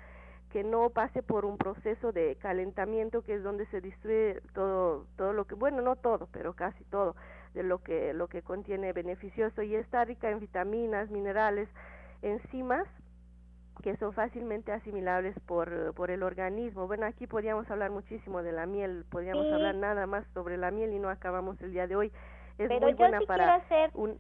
que 0.51 0.65
no 0.65 0.91
pase 0.91 1.23
por 1.23 1.45
un 1.45 1.59
proceso 1.59 2.13
de 2.13 2.37
calentamiento 2.37 3.23
que 3.23 3.35
es 3.35 3.43
donde 3.43 3.67
se 3.67 3.81
destruye 3.81 4.41
todo 4.55 5.07
todo 5.17 5.33
lo 5.33 5.47
que 5.47 5.55
bueno 5.55 5.83
no 5.83 5.97
todo 5.97 6.29
pero 6.33 6.55
casi 6.55 6.85
todo 6.85 7.17
de 7.55 7.63
lo 7.63 7.79
que 7.79 8.15
lo 8.15 8.29
que 8.29 8.43
contiene 8.43 8.93
beneficioso 8.93 9.63
y 9.63 9.75
está 9.75 10.05
rica 10.05 10.31
en 10.31 10.41
vitaminas 10.41 11.11
minerales 11.11 11.69
enzimas 12.23 12.87
que 13.83 13.97
son 13.97 14.13
fácilmente 14.13 14.73
asimilables 14.73 15.39
por, 15.47 15.95
por 15.95 16.11
el 16.11 16.23
organismo. 16.23 16.87
Bueno, 16.87 17.07
aquí 17.07 17.27
podríamos 17.27 17.71
hablar 17.71 17.91
muchísimo 17.91 18.43
de 18.43 18.53
la 18.53 18.67
miel, 18.67 19.05
podríamos 19.11 19.47
hablar 19.53 19.75
nada 19.75 20.07
más 20.07 20.27
sobre 20.35 20.57
la 20.57 20.71
miel 20.71 20.93
y 20.93 20.99
no 20.99 21.09
acabamos 21.09 21.61
el 21.61 21.73
día 21.73 21.87
de 21.87 21.97
hoy. 21.97 22.13
Es 22.59 22.69
muy 22.69 22.95
buena 22.95 23.21
para 23.21 23.55
hacer, 23.55 23.91
un 23.95 24.19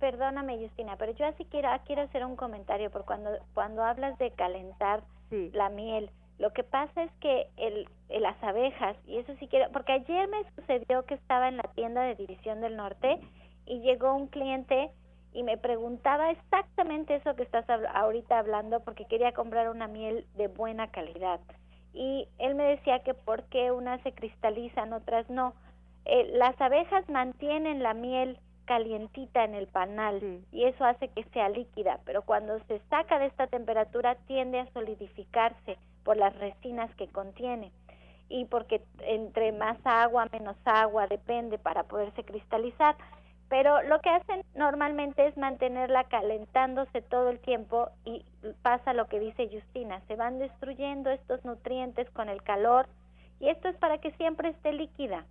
perdóname 0.00 0.58
Justina, 0.58 0.96
pero 0.96 1.12
yo 1.12 1.26
así 1.26 1.44
quiero, 1.44 1.68
quiero 1.86 2.02
hacer 2.02 2.24
un 2.24 2.34
comentario, 2.34 2.90
por 2.90 3.04
cuando, 3.04 3.30
cuando 3.54 3.84
hablas 3.84 4.18
de 4.18 4.30
calentar 4.32 5.02
la 5.30 5.68
miel, 5.68 6.10
lo 6.40 6.52
que 6.52 6.64
pasa 6.64 7.04
es 7.04 7.12
que 7.20 7.46
el, 7.56 7.86
las 8.08 8.42
abejas, 8.42 8.96
y 9.06 9.18
eso 9.18 9.32
sí 9.38 9.46
quiero, 9.46 9.70
porque 9.72 9.92
ayer 9.92 10.26
me 10.28 10.42
sucedió 10.56 11.04
que 11.04 11.14
estaba 11.14 11.48
en 11.48 11.58
la 11.58 11.70
tienda 11.74 12.02
de 12.02 12.16
División 12.16 12.62
del 12.62 12.76
Norte 12.76 13.20
y 13.66 13.80
llegó 13.80 14.14
un 14.14 14.26
cliente 14.26 14.90
y 15.32 15.42
me 15.42 15.58
preguntaba 15.58 16.30
exactamente 16.30 17.14
eso 17.14 17.36
que 17.36 17.42
estás 17.42 17.64
ahorita 17.68 18.38
hablando 18.38 18.80
porque 18.80 19.04
quería 19.04 19.32
comprar 19.32 19.68
una 19.68 19.86
miel 19.86 20.26
de 20.34 20.48
buena 20.48 20.90
calidad. 20.90 21.40
Y 21.92 22.26
él 22.38 22.54
me 22.54 22.64
decía 22.64 23.00
que 23.00 23.14
por 23.14 23.44
qué 23.44 23.70
unas 23.70 24.00
se 24.02 24.12
cristalizan, 24.12 24.92
otras 24.92 25.28
no. 25.28 25.54
Eh, 26.06 26.30
las 26.32 26.58
abejas 26.60 27.08
mantienen 27.08 27.82
la 27.82 27.94
miel 27.94 28.38
calientita 28.70 29.42
en 29.42 29.56
el 29.56 29.66
panal 29.66 30.44
y 30.52 30.62
eso 30.62 30.84
hace 30.84 31.08
que 31.08 31.24
sea 31.32 31.48
líquida, 31.48 31.98
pero 32.04 32.22
cuando 32.22 32.56
se 32.68 32.78
saca 32.88 33.18
de 33.18 33.26
esta 33.26 33.48
temperatura 33.48 34.14
tiende 34.28 34.60
a 34.60 34.72
solidificarse 34.72 35.76
por 36.04 36.16
las 36.16 36.38
resinas 36.38 36.88
que 36.94 37.08
contiene. 37.08 37.72
Y 38.28 38.44
porque 38.44 38.80
entre 39.00 39.50
más 39.50 39.76
agua, 39.82 40.28
menos 40.30 40.56
agua, 40.64 41.08
depende 41.08 41.58
para 41.58 41.82
poderse 41.82 42.22
cristalizar. 42.22 42.94
Pero 43.48 43.82
lo 43.82 44.00
que 44.02 44.10
hacen 44.10 44.44
normalmente 44.54 45.26
es 45.26 45.36
mantenerla 45.36 46.04
calentándose 46.04 47.02
todo 47.02 47.28
el 47.30 47.40
tiempo 47.40 47.88
y 48.04 48.24
pasa 48.62 48.92
lo 48.92 49.08
que 49.08 49.18
dice 49.18 49.50
Justina, 49.52 50.00
se 50.06 50.14
van 50.14 50.38
destruyendo 50.38 51.10
estos 51.10 51.44
nutrientes 51.44 52.08
con 52.10 52.28
el 52.28 52.40
calor 52.44 52.86
y 53.40 53.48
esto 53.48 53.66
es 53.66 53.76
para 53.78 53.98
que 53.98 54.12
siempre 54.12 54.50
esté 54.50 54.72
líquida, 54.72 55.24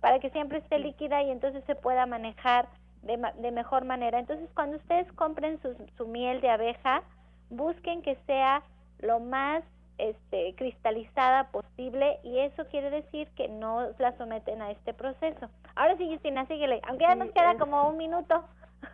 para 0.00 0.18
que 0.18 0.30
siempre 0.30 0.58
esté 0.58 0.80
líquida 0.80 1.22
y 1.22 1.30
entonces 1.30 1.62
se 1.66 1.76
pueda 1.76 2.04
manejar 2.06 2.66
de, 3.02 3.18
de 3.38 3.50
mejor 3.50 3.84
manera. 3.84 4.18
Entonces, 4.18 4.48
cuando 4.54 4.76
ustedes 4.76 5.10
compren 5.12 5.60
su, 5.62 5.74
su 5.96 6.06
miel 6.06 6.40
de 6.40 6.50
abeja, 6.50 7.02
busquen 7.50 8.02
que 8.02 8.16
sea 8.26 8.62
lo 9.00 9.20
más 9.20 9.64
este, 9.98 10.54
cristalizada 10.56 11.50
posible 11.50 12.18
y 12.22 12.38
eso 12.38 12.64
quiere 12.70 12.90
decir 12.90 13.28
que 13.36 13.48
no 13.48 13.88
la 13.98 14.16
someten 14.16 14.62
a 14.62 14.70
este 14.70 14.94
proceso. 14.94 15.48
Ahora 15.74 15.96
sí, 15.96 16.08
Justina, 16.10 16.46
síguele, 16.46 16.80
aunque 16.88 17.04
ya 17.04 17.14
nos 17.14 17.30
queda 17.32 17.56
como 17.58 17.88
un 17.88 17.96
minuto. 17.96 18.44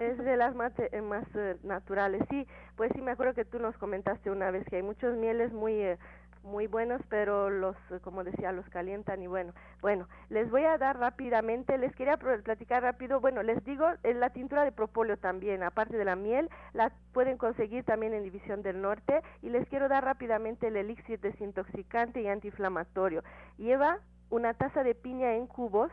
Es 0.01 0.19
de 0.19 0.37
las 0.37 0.55
más, 0.55 0.73
eh, 0.79 1.01
más 1.01 1.25
eh, 1.37 1.57
naturales, 1.63 2.23
sí, 2.29 2.47
pues 2.77 2.91
sí, 2.95 3.01
me 3.01 3.13
acuerdo 3.13 3.35
que 3.35 3.45
tú 3.45 3.61
nos 3.61 3.77
comentaste 3.79 4.31
una 4.31 4.51
vez 4.51 4.65
que 4.67 4.77
hay 4.77 4.83
muchos 4.83 5.17
mieles 5.17 5.53
muy... 5.53 5.75
Eh, 5.75 5.99
muy 6.47 6.67
buenos, 6.69 7.03
pero 7.09 7.51
los, 7.51 7.77
como 8.03 8.25
decía, 8.25 8.53
los 8.53 8.67
calientan 8.71 9.23
y 9.23 9.27
bueno, 9.27 9.53
bueno, 9.83 10.09
les 10.31 10.51
voy 10.51 10.65
a 10.65 10.79
dar 10.79 10.99
rápidamente, 10.99 11.77
les 11.77 11.95
quería 11.95 12.17
platicar 12.17 12.83
rápido, 12.83 13.21
bueno, 13.21 13.43
les 13.43 13.63
digo, 13.65 13.87
la 14.03 14.31
tintura 14.31 14.65
de 14.65 14.73
propóleo 14.73 15.17
también, 15.17 15.63
aparte 15.63 15.97
de 15.97 16.05
la 16.05 16.17
miel, 16.17 16.49
la 16.73 16.93
pueden 17.13 17.37
conseguir 17.37 17.85
también 17.85 18.15
en 18.15 18.23
División 18.23 18.63
del 18.63 18.81
Norte 18.81 19.23
y 19.43 19.51
les 19.51 19.69
quiero 19.69 19.89
dar 19.89 20.05
rápidamente 20.05 20.69
el 20.69 20.77
elixir 20.77 21.21
desintoxicante 21.21 22.23
y 22.23 22.29
antiinflamatorio. 22.29 23.23
Lleva 23.59 23.99
una 24.31 24.55
taza 24.55 24.83
de 24.83 24.95
piña 24.95 25.35
en 25.35 25.47
cubos, 25.47 25.91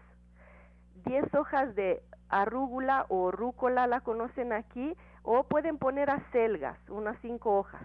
10 1.05 1.33
hojas 1.33 1.75
de 1.75 2.01
arúgula 2.29 3.05
o 3.09 3.31
rúcula, 3.31 3.87
la 3.87 4.01
conocen 4.01 4.53
aquí, 4.53 4.95
o 5.23 5.43
pueden 5.43 5.77
poner 5.77 6.09
acelgas, 6.09 6.77
unas 6.89 7.19
5 7.21 7.57
hojas 7.57 7.81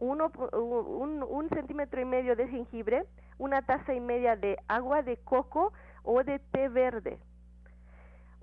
uno, 0.00 0.32
un, 0.52 1.22
un, 1.22 1.48
centímetro 1.50 2.00
y 2.00 2.04
medio 2.04 2.34
de 2.34 2.48
jengibre, 2.48 3.04
una 3.38 3.62
taza 3.62 3.94
y 3.94 4.00
media 4.00 4.34
de 4.34 4.58
agua 4.66 5.02
de 5.02 5.18
coco 5.18 5.72
o 6.02 6.24
de 6.24 6.38
té 6.38 6.68
verde, 6.68 7.18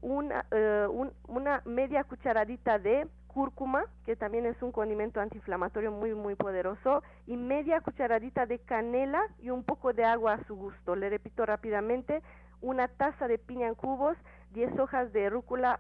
una, 0.02 0.46
eh, 0.52 0.88
una 1.28 1.62
media 1.66 2.04
cucharadita 2.04 2.80
de 2.80 3.08
cúrcuma, 3.28 3.86
que 4.06 4.16
también 4.16 4.46
es 4.46 4.62
un 4.62 4.72
condimento 4.72 5.20
antiinflamatorio 5.20 5.92
muy, 5.92 6.14
muy 6.14 6.36
poderoso, 6.36 7.04
y 7.26 7.38
media 7.38 7.82
cucharadita 7.82 8.46
de 8.46 8.60
canela 8.60 9.22
y 9.40 9.50
un 9.50 9.64
poco 9.64 9.94
de 9.94 10.06
agua 10.06 10.34
a 10.34 10.44
su 10.46 10.56
gusto. 10.56 10.96
Le 10.96 11.10
repito 11.10 11.46
rápidamente, 11.46 12.22
una 12.62 12.88
taza 12.88 13.28
de 13.28 13.38
piña 13.38 13.68
en 13.68 13.76
cubos, 13.76 14.18
10 14.54 14.80
hojas 14.80 15.12
de 15.14 15.30
rúcula, 15.30 15.80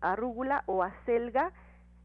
arúgula 0.00 0.64
o 0.66 0.82
acelga, 0.82 1.52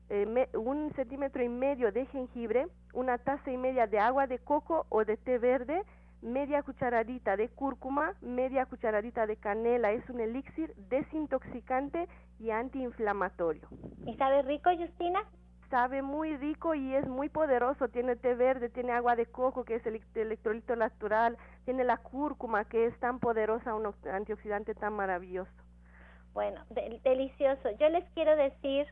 eh, 0.10 0.48
un 0.54 0.94
centímetro 0.96 1.44
y 1.44 1.50
medio 1.50 1.92
de 1.92 2.06
jengibre, 2.08 2.68
una 2.94 3.18
taza 3.18 3.52
y 3.52 3.58
media 3.58 3.88
de 3.88 4.00
agua 4.00 4.28
de 4.28 4.40
coco 4.40 4.86
o 4.90 5.04
de 5.04 5.18
té 5.18 5.38
verde, 5.38 5.84
media 6.22 6.64
cucharadita 6.64 7.36
de 7.36 7.50
cúrcuma, 7.50 8.14
media 8.22 8.66
cucharadita 8.66 9.28
de 9.28 9.36
canela. 9.36 9.92
Es 9.92 10.10
un 10.10 10.20
elixir 10.20 10.74
desintoxicante 10.90 12.08
y 12.40 12.52
antiinflamatorio. 12.52 13.68
¿Y 14.06 14.16
sabe 14.16 14.42
rico, 14.44 14.70
Justina? 14.78 15.24
Sabe 15.70 16.02
muy 16.02 16.38
rico 16.38 16.74
y 16.76 16.96
es 16.96 17.06
muy 17.06 17.28
poderoso. 17.28 17.90
Tiene 17.90 18.16
té 18.16 18.34
verde, 18.36 18.70
tiene 18.70 18.94
agua 18.94 19.18
de 19.18 19.26
coco, 19.26 19.66
que 19.66 19.76
es 19.76 19.86
el 19.86 20.02
electrolito 20.16 20.76
natural, 20.78 21.38
tiene 21.66 21.84
la 21.84 21.98
cúrcuma, 21.98 22.64
que 22.64 22.86
es 22.86 22.98
tan 23.00 23.20
poderosa, 23.20 23.76
un 23.76 23.94
antioxidante 24.10 24.74
tan 24.76 24.94
maravilloso. 24.94 25.52
Bueno, 26.34 26.62
delicioso. 27.04 27.72
Yo 27.80 27.90
les 27.90 28.08
quiero 28.12 28.36
decir 28.36 28.88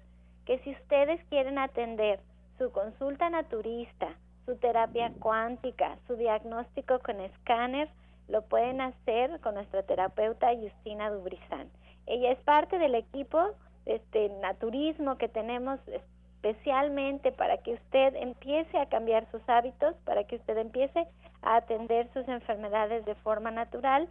que 0.46 0.60
si 0.60 0.72
ustedes 0.72 1.24
quieren 1.30 1.58
atender 1.58 2.20
su 2.58 2.72
consulta 2.72 3.30
naturista, 3.30 4.16
su 4.46 4.56
terapia 4.58 5.12
cuántica, 5.20 5.98
su 6.08 6.16
diagnóstico 6.16 7.00
con 7.00 7.20
escáner, 7.20 7.90
lo 8.28 8.44
pueden 8.44 8.82
hacer 8.82 9.40
con 9.42 9.56
nuestra 9.56 9.84
terapeuta 9.84 10.56
Justina 10.56 11.10
Dubrizán. 11.10 11.70
Ella 12.06 12.32
es 12.32 12.40
parte 12.40 12.78
del 12.78 12.96
equipo 12.96 13.40
de 13.86 13.96
este 13.96 14.30
naturismo 14.42 15.18
que 15.18 15.28
tenemos 15.28 15.80
especialmente 15.88 17.32
para 17.32 17.58
que 17.58 17.74
usted 17.74 18.16
empiece 18.16 18.78
a 18.78 18.88
cambiar 18.88 19.30
sus 19.32 19.42
hábitos, 19.48 19.96
para 20.06 20.24
que 20.26 20.36
usted 20.36 20.58
empiece 20.58 21.08
a 21.42 21.58
atender 21.58 22.08
sus 22.14 22.28
enfermedades 22.28 23.04
de 23.06 23.16
forma 23.16 23.52
natural. 23.52 24.08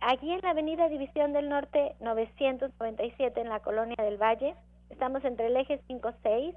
Aquí 0.00 0.30
en 0.30 0.40
la 0.42 0.50
Avenida 0.50 0.88
División 0.88 1.32
del 1.32 1.48
Norte 1.48 1.96
997 2.00 3.40
en 3.40 3.48
la 3.48 3.60
Colonia 3.60 3.96
del 3.98 4.20
Valle, 4.20 4.54
estamos 4.94 5.24
entre 5.24 5.48
el 5.48 5.56
eje 5.56 5.80
5-6, 5.88 6.54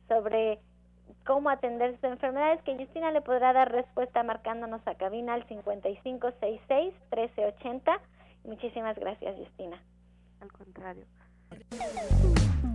sobre 0.10 0.60
cómo 1.26 1.50
atender 1.50 1.96
sus 1.96 2.04
enfermedades, 2.04 2.62
que 2.64 2.78
Justina 2.78 3.12
le 3.12 3.22
podrá 3.22 3.54
dar 3.54 3.72
respuesta 3.72 4.22
marcándonos 4.24 4.82
a 4.86 4.96
cabina 4.96 5.34
al 5.34 5.48
5566-1380. 5.48 8.00
Muchísimas 8.44 8.98
gracias, 8.98 9.38
Justina. 9.38 9.82
Al 10.40 10.52
contrario. 10.52 11.06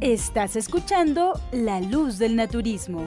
Estás 0.01 0.57
escuchando 0.57 1.35
La 1.53 1.81
Luz 1.81 2.18
del 2.18 2.35
Naturismo. 2.37 3.05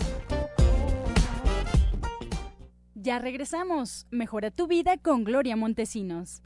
Ya 2.95 3.19
regresamos. 3.19 4.07
Mejora 4.11 4.51
tu 4.51 4.67
vida 4.67 4.97
con 4.97 5.23
Gloria 5.23 5.55
Montesinos. 5.55 6.41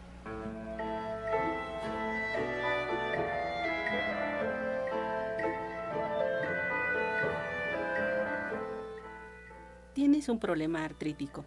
Tienes 10.04 10.28
un 10.28 10.38
problema 10.38 10.84
artrítico 10.84 11.46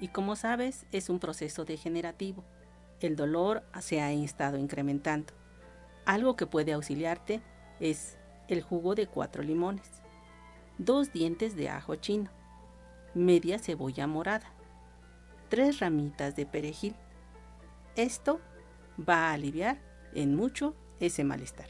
y 0.00 0.08
como 0.08 0.34
sabes 0.34 0.86
es 0.90 1.08
un 1.08 1.20
proceso 1.20 1.64
degenerativo. 1.64 2.42
El 2.98 3.14
dolor 3.14 3.62
se 3.80 4.00
ha 4.00 4.10
estado 4.10 4.58
incrementando. 4.58 5.32
Algo 6.04 6.34
que 6.34 6.46
puede 6.48 6.72
auxiliarte 6.72 7.42
es 7.78 8.18
el 8.48 8.60
jugo 8.60 8.96
de 8.96 9.06
cuatro 9.06 9.44
limones, 9.44 9.88
dos 10.78 11.12
dientes 11.12 11.54
de 11.54 11.68
ajo 11.68 11.94
chino, 11.94 12.28
media 13.14 13.60
cebolla 13.60 14.08
morada, 14.08 14.52
tres 15.48 15.78
ramitas 15.78 16.34
de 16.34 16.44
perejil. 16.44 16.96
Esto 17.94 18.40
va 18.98 19.28
a 19.28 19.34
aliviar 19.34 19.78
en 20.12 20.34
mucho 20.34 20.74
ese 20.98 21.22
malestar. 21.22 21.68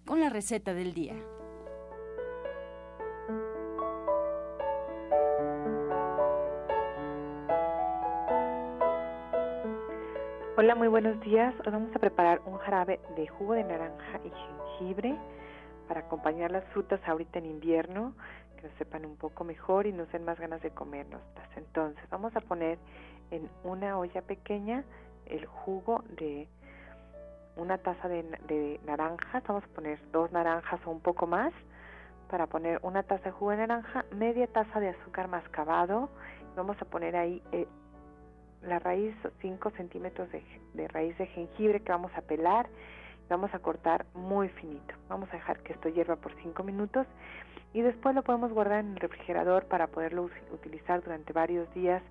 con 0.07 0.21
la 0.21 0.29
receta 0.29 0.73
del 0.73 0.95
día. 0.95 1.13
Hola, 10.65 10.73
muy 10.73 10.87
buenos 10.87 11.21
días. 11.21 11.53
Hoy 11.63 11.71
vamos 11.71 11.95
a 11.95 11.99
preparar 11.99 12.41
un 12.47 12.57
jarabe 12.57 12.99
de 13.15 13.27
jugo 13.27 13.53
de 13.53 13.63
naranja 13.63 14.19
y 14.23 14.31
jengibre 14.31 15.15
para 15.87 15.99
acompañar 15.99 16.49
las 16.49 16.65
frutas 16.69 16.99
ahorita 17.05 17.37
en 17.37 17.45
invierno, 17.45 18.15
que 18.55 18.63
nos 18.63 18.75
sepan 18.79 19.05
un 19.05 19.15
poco 19.15 19.43
mejor 19.43 19.85
y 19.85 19.93
nos 19.93 20.11
den 20.11 20.25
más 20.25 20.39
ganas 20.39 20.63
de 20.63 20.71
comernos. 20.71 21.21
Entonces, 21.55 22.03
vamos 22.09 22.35
a 22.35 22.41
poner 22.41 22.79
en 23.29 23.47
una 23.63 23.99
olla 23.99 24.23
pequeña 24.23 24.83
el 25.27 25.45
jugo 25.45 26.03
de 26.17 26.47
una 27.57 27.77
taza 27.77 28.09
de, 28.09 28.23
de 28.47 28.79
naranjas, 28.87 29.43
vamos 29.47 29.65
a 29.65 29.67
poner 29.67 29.99
dos 30.11 30.31
naranjas 30.31 30.79
o 30.87 30.89
un 30.89 30.99
poco 30.99 31.27
más, 31.27 31.53
para 32.27 32.47
poner 32.47 32.79
una 32.81 33.03
taza 33.03 33.25
de 33.25 33.31
jugo 33.33 33.51
de 33.51 33.57
naranja, 33.57 34.03
media 34.15 34.47
taza 34.47 34.79
de 34.79 34.89
azúcar 34.89 35.27
mascabado, 35.27 36.09
vamos 36.55 36.75
a 36.81 36.85
poner 36.85 37.15
ahí 37.15 37.43
eh, 37.51 37.67
la 38.61 38.79
raíz, 38.79 39.15
5 39.41 39.69
centímetros 39.71 40.29
de, 40.31 40.87
raíz 40.87 41.17
de 41.17 41.27
jengibre 41.27 41.81
que 41.81 41.91
vamos 41.91 42.11
a 42.15 42.21
pelar, 42.21 42.67
vamos 43.29 43.53
a 43.53 43.59
cortar 43.59 44.05
muy 44.13 44.49
finito. 44.49 44.95
Vamos 45.09 45.29
a 45.29 45.33
dejar 45.33 45.59
que 45.59 45.73
esto 45.73 45.89
hierva 45.89 46.15
por 46.15 46.33
5 46.41 46.63
minutos 46.63 47.07
y 47.73 47.81
después 47.81 48.15
lo 48.15 48.23
podemos 48.23 48.51
guardar 48.51 48.79
en 48.79 48.93
el 48.93 48.99
refrigerador 48.99 49.65
para 49.65 49.87
poderlo 49.87 50.29
utilizar 50.51 51.03
durante 51.03 51.33
varios 51.33 51.71
días 51.73 52.01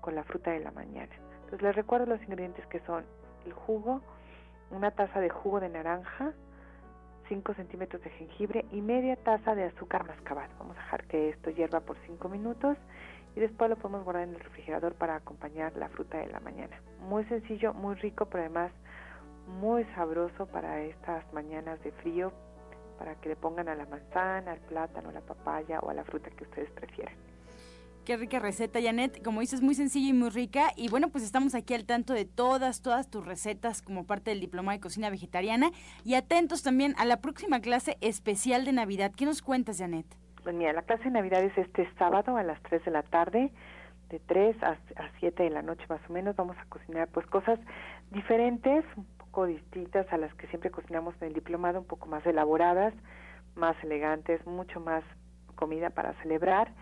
con 0.00 0.14
la 0.14 0.24
fruta 0.24 0.50
de 0.50 0.60
la 0.60 0.70
mañana. 0.72 1.14
Entonces 1.44 1.62
les 1.62 1.76
recuerdo 1.76 2.06
los 2.06 2.22
ingredientes 2.22 2.66
que 2.66 2.80
son 2.80 3.04
el 3.46 3.52
jugo, 3.52 4.00
una 4.70 4.90
taza 4.90 5.20
de 5.20 5.30
jugo 5.30 5.60
de 5.60 5.68
naranja, 5.68 6.32
5 7.28 7.54
centímetros 7.54 8.02
de 8.02 8.10
jengibre 8.10 8.64
y 8.72 8.80
media 8.80 9.16
taza 9.16 9.54
de 9.54 9.64
azúcar 9.64 10.06
mascabado. 10.06 10.52
Vamos 10.58 10.76
a 10.76 10.80
dejar 10.80 11.04
que 11.04 11.30
esto 11.30 11.50
hierva 11.50 11.80
por 11.80 11.96
5 12.06 12.28
minutos 12.28 12.76
y 13.34 13.40
después 13.40 13.70
lo 13.70 13.76
podemos 13.76 14.04
guardar 14.04 14.24
en 14.24 14.34
el 14.34 14.40
refrigerador 14.40 14.94
para 14.94 15.16
acompañar 15.16 15.76
la 15.76 15.88
fruta 15.88 16.18
de 16.18 16.26
la 16.26 16.40
mañana. 16.40 16.80
Muy 17.00 17.24
sencillo, 17.24 17.72
muy 17.74 17.94
rico, 17.96 18.26
pero 18.26 18.44
además 18.44 18.72
muy 19.46 19.84
sabroso 19.94 20.46
para 20.46 20.82
estas 20.82 21.24
mañanas 21.32 21.82
de 21.82 21.92
frío, 21.92 22.32
para 22.98 23.14
que 23.16 23.30
le 23.30 23.36
pongan 23.36 23.68
a 23.68 23.74
la 23.74 23.86
manzana, 23.86 24.52
al 24.52 24.60
plátano, 24.60 25.08
a 25.08 25.12
la 25.12 25.20
papaya 25.20 25.80
o 25.80 25.90
a 25.90 25.94
la 25.94 26.04
fruta 26.04 26.30
que 26.30 26.44
ustedes 26.44 26.70
prefieran. 26.70 27.14
Qué 28.04 28.16
rica 28.16 28.40
receta, 28.40 28.82
Janet. 28.82 29.22
Como 29.22 29.40
dices, 29.40 29.62
muy 29.62 29.76
sencilla 29.76 30.08
y 30.08 30.12
muy 30.12 30.30
rica. 30.30 30.72
Y 30.76 30.88
bueno, 30.88 31.10
pues 31.10 31.22
estamos 31.22 31.54
aquí 31.54 31.72
al 31.74 31.84
tanto 31.84 32.14
de 32.14 32.24
todas, 32.24 32.82
todas 32.82 33.08
tus 33.08 33.24
recetas 33.24 33.80
como 33.80 34.06
parte 34.06 34.30
del 34.30 34.40
Diploma 34.40 34.72
de 34.72 34.80
Cocina 34.80 35.08
Vegetariana. 35.08 35.70
Y 36.04 36.14
atentos 36.14 36.64
también 36.64 36.96
a 36.98 37.04
la 37.04 37.20
próxima 37.20 37.60
clase 37.60 37.98
especial 38.00 38.64
de 38.64 38.72
Navidad. 38.72 39.12
¿Qué 39.16 39.24
nos 39.24 39.40
cuentas, 39.40 39.78
Janet? 39.78 40.21
Pues 40.42 40.56
mira, 40.56 40.72
la 40.72 40.82
clase 40.82 41.04
de 41.04 41.10
Navidad 41.10 41.42
es 41.42 41.56
este 41.56 41.88
sábado 41.98 42.36
a 42.36 42.42
las 42.42 42.60
3 42.62 42.84
de 42.84 42.90
la 42.90 43.02
tarde, 43.02 43.52
de 44.10 44.18
3 44.18 44.62
a, 44.62 44.70
a 44.70 45.10
7 45.20 45.42
de 45.42 45.50
la 45.50 45.62
noche 45.62 45.84
más 45.88 46.00
o 46.08 46.12
menos. 46.12 46.34
Vamos 46.34 46.56
a 46.58 46.64
cocinar 46.66 47.08
pues 47.08 47.26
cosas 47.26 47.60
diferentes, 48.10 48.84
un 48.96 49.06
poco 49.18 49.46
distintas 49.46 50.12
a 50.12 50.18
las 50.18 50.34
que 50.34 50.48
siempre 50.48 50.70
cocinamos 50.70 51.14
en 51.20 51.28
el 51.28 51.34
diplomado, 51.34 51.78
un 51.78 51.86
poco 51.86 52.06
más 52.06 52.26
elaboradas, 52.26 52.92
más 53.54 53.76
elegantes, 53.84 54.44
mucho 54.46 54.80
más 54.80 55.04
comida 55.54 55.90
para 55.90 56.12
celebrar. 56.22 56.72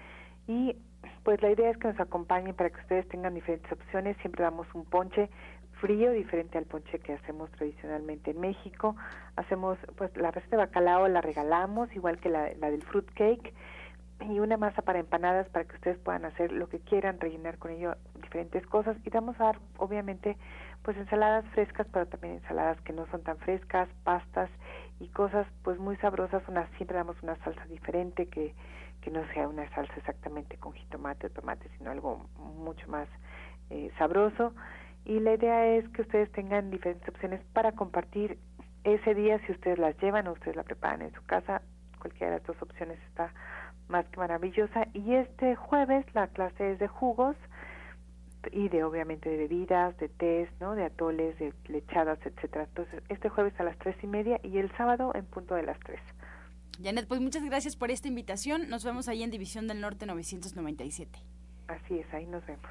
Y 0.46 0.76
pues 1.22 1.42
la 1.42 1.50
idea 1.50 1.70
es 1.70 1.76
que 1.76 1.88
nos 1.88 2.00
acompañen 2.00 2.54
para 2.54 2.70
que 2.70 2.80
ustedes 2.80 3.06
tengan 3.08 3.34
diferentes 3.34 3.70
opciones. 3.70 4.16
Siempre 4.18 4.42
damos 4.42 4.66
un 4.74 4.86
ponche 4.86 5.28
frío 5.80 6.12
diferente 6.12 6.58
al 6.58 6.64
ponche 6.66 6.98
que 6.98 7.14
hacemos 7.14 7.50
tradicionalmente 7.52 8.32
en 8.32 8.40
México. 8.40 8.96
Hacemos, 9.36 9.78
pues 9.96 10.14
la 10.16 10.30
receta 10.30 10.56
de 10.56 10.64
bacalao 10.64 11.08
la 11.08 11.20
regalamos, 11.20 11.94
igual 11.94 12.18
que 12.18 12.28
la, 12.28 12.50
la 12.60 12.70
del 12.70 12.82
fruit 12.82 13.10
cake 13.14 13.52
y 14.28 14.38
una 14.38 14.58
masa 14.58 14.82
para 14.82 14.98
empanadas 14.98 15.48
para 15.48 15.64
que 15.64 15.74
ustedes 15.76 15.98
puedan 15.98 16.26
hacer 16.26 16.52
lo 16.52 16.68
que 16.68 16.80
quieran, 16.80 17.18
rellenar 17.18 17.56
con 17.56 17.70
ello 17.70 17.96
diferentes 18.20 18.66
cosas 18.66 18.96
y 19.02 19.08
vamos 19.08 19.40
a 19.40 19.44
dar 19.44 19.58
obviamente 19.78 20.36
pues 20.82 20.94
ensaladas 20.98 21.46
frescas 21.52 21.86
pero 21.90 22.06
también 22.06 22.34
ensaladas 22.34 22.78
que 22.82 22.92
no 22.92 23.06
son 23.06 23.22
tan 23.22 23.38
frescas, 23.38 23.88
pastas 24.04 24.50
y 24.98 25.08
cosas 25.08 25.46
pues 25.62 25.78
muy 25.78 25.96
sabrosas, 25.96 26.42
una, 26.48 26.66
siempre 26.76 26.98
damos 26.98 27.16
una 27.22 27.36
salsa 27.36 27.64
diferente 27.64 28.26
que 28.26 28.54
que 29.00 29.10
no 29.10 29.26
sea 29.32 29.48
una 29.48 29.68
salsa 29.74 29.94
exactamente 29.96 30.56
con 30.58 30.72
jitomate 30.72 31.26
o 31.26 31.30
tomate, 31.30 31.68
sino 31.78 31.90
algo 31.90 32.26
mucho 32.38 32.86
más 32.88 33.08
eh, 33.70 33.90
sabroso. 33.98 34.52
Y 35.04 35.20
la 35.20 35.34
idea 35.34 35.66
es 35.76 35.88
que 35.90 36.02
ustedes 36.02 36.30
tengan 36.32 36.70
diferentes 36.70 37.08
opciones 37.08 37.40
para 37.52 37.72
compartir 37.72 38.38
ese 38.84 39.14
día, 39.14 39.38
si 39.46 39.52
ustedes 39.52 39.78
las 39.78 39.96
llevan 39.98 40.26
o 40.26 40.32
ustedes 40.32 40.56
la 40.56 40.62
preparan 40.62 41.02
en 41.02 41.12
su 41.12 41.22
casa, 41.24 41.62
cualquiera 41.98 42.32
de 42.32 42.38
las 42.38 42.46
dos 42.46 42.56
opciones 42.62 42.98
está 43.08 43.32
más 43.88 44.06
que 44.08 44.18
maravillosa. 44.18 44.86
Y 44.94 45.14
este 45.14 45.56
jueves 45.56 46.06
la 46.14 46.28
clase 46.28 46.72
es 46.72 46.78
de 46.78 46.88
jugos 46.88 47.36
y 48.52 48.68
de 48.68 48.84
obviamente 48.84 49.28
de 49.28 49.36
bebidas, 49.36 49.96
de 49.98 50.08
tés, 50.08 50.48
¿no? 50.60 50.74
de 50.74 50.84
atoles, 50.84 51.38
de 51.38 51.52
lechadas, 51.68 52.18
etcétera. 52.24 52.64
Entonces, 52.64 53.02
este 53.08 53.28
jueves 53.28 53.52
a 53.58 53.64
las 53.64 53.76
tres 53.78 53.96
y 54.02 54.06
media 54.06 54.40
y 54.42 54.58
el 54.58 54.74
sábado 54.76 55.12
en 55.14 55.26
punto 55.26 55.54
de 55.54 55.62
las 55.62 55.78
tres. 55.80 56.00
Janet, 56.82 57.06
pues 57.06 57.20
muchas 57.20 57.44
gracias 57.44 57.76
por 57.76 57.90
esta 57.90 58.08
invitación. 58.08 58.70
Nos 58.70 58.84
vemos 58.84 59.08
ahí 59.08 59.22
en 59.22 59.30
División 59.30 59.68
del 59.68 59.82
Norte 59.82 60.06
997. 60.06 61.18
Así 61.68 61.98
es, 61.98 62.14
ahí 62.14 62.26
nos 62.26 62.44
vemos. 62.46 62.70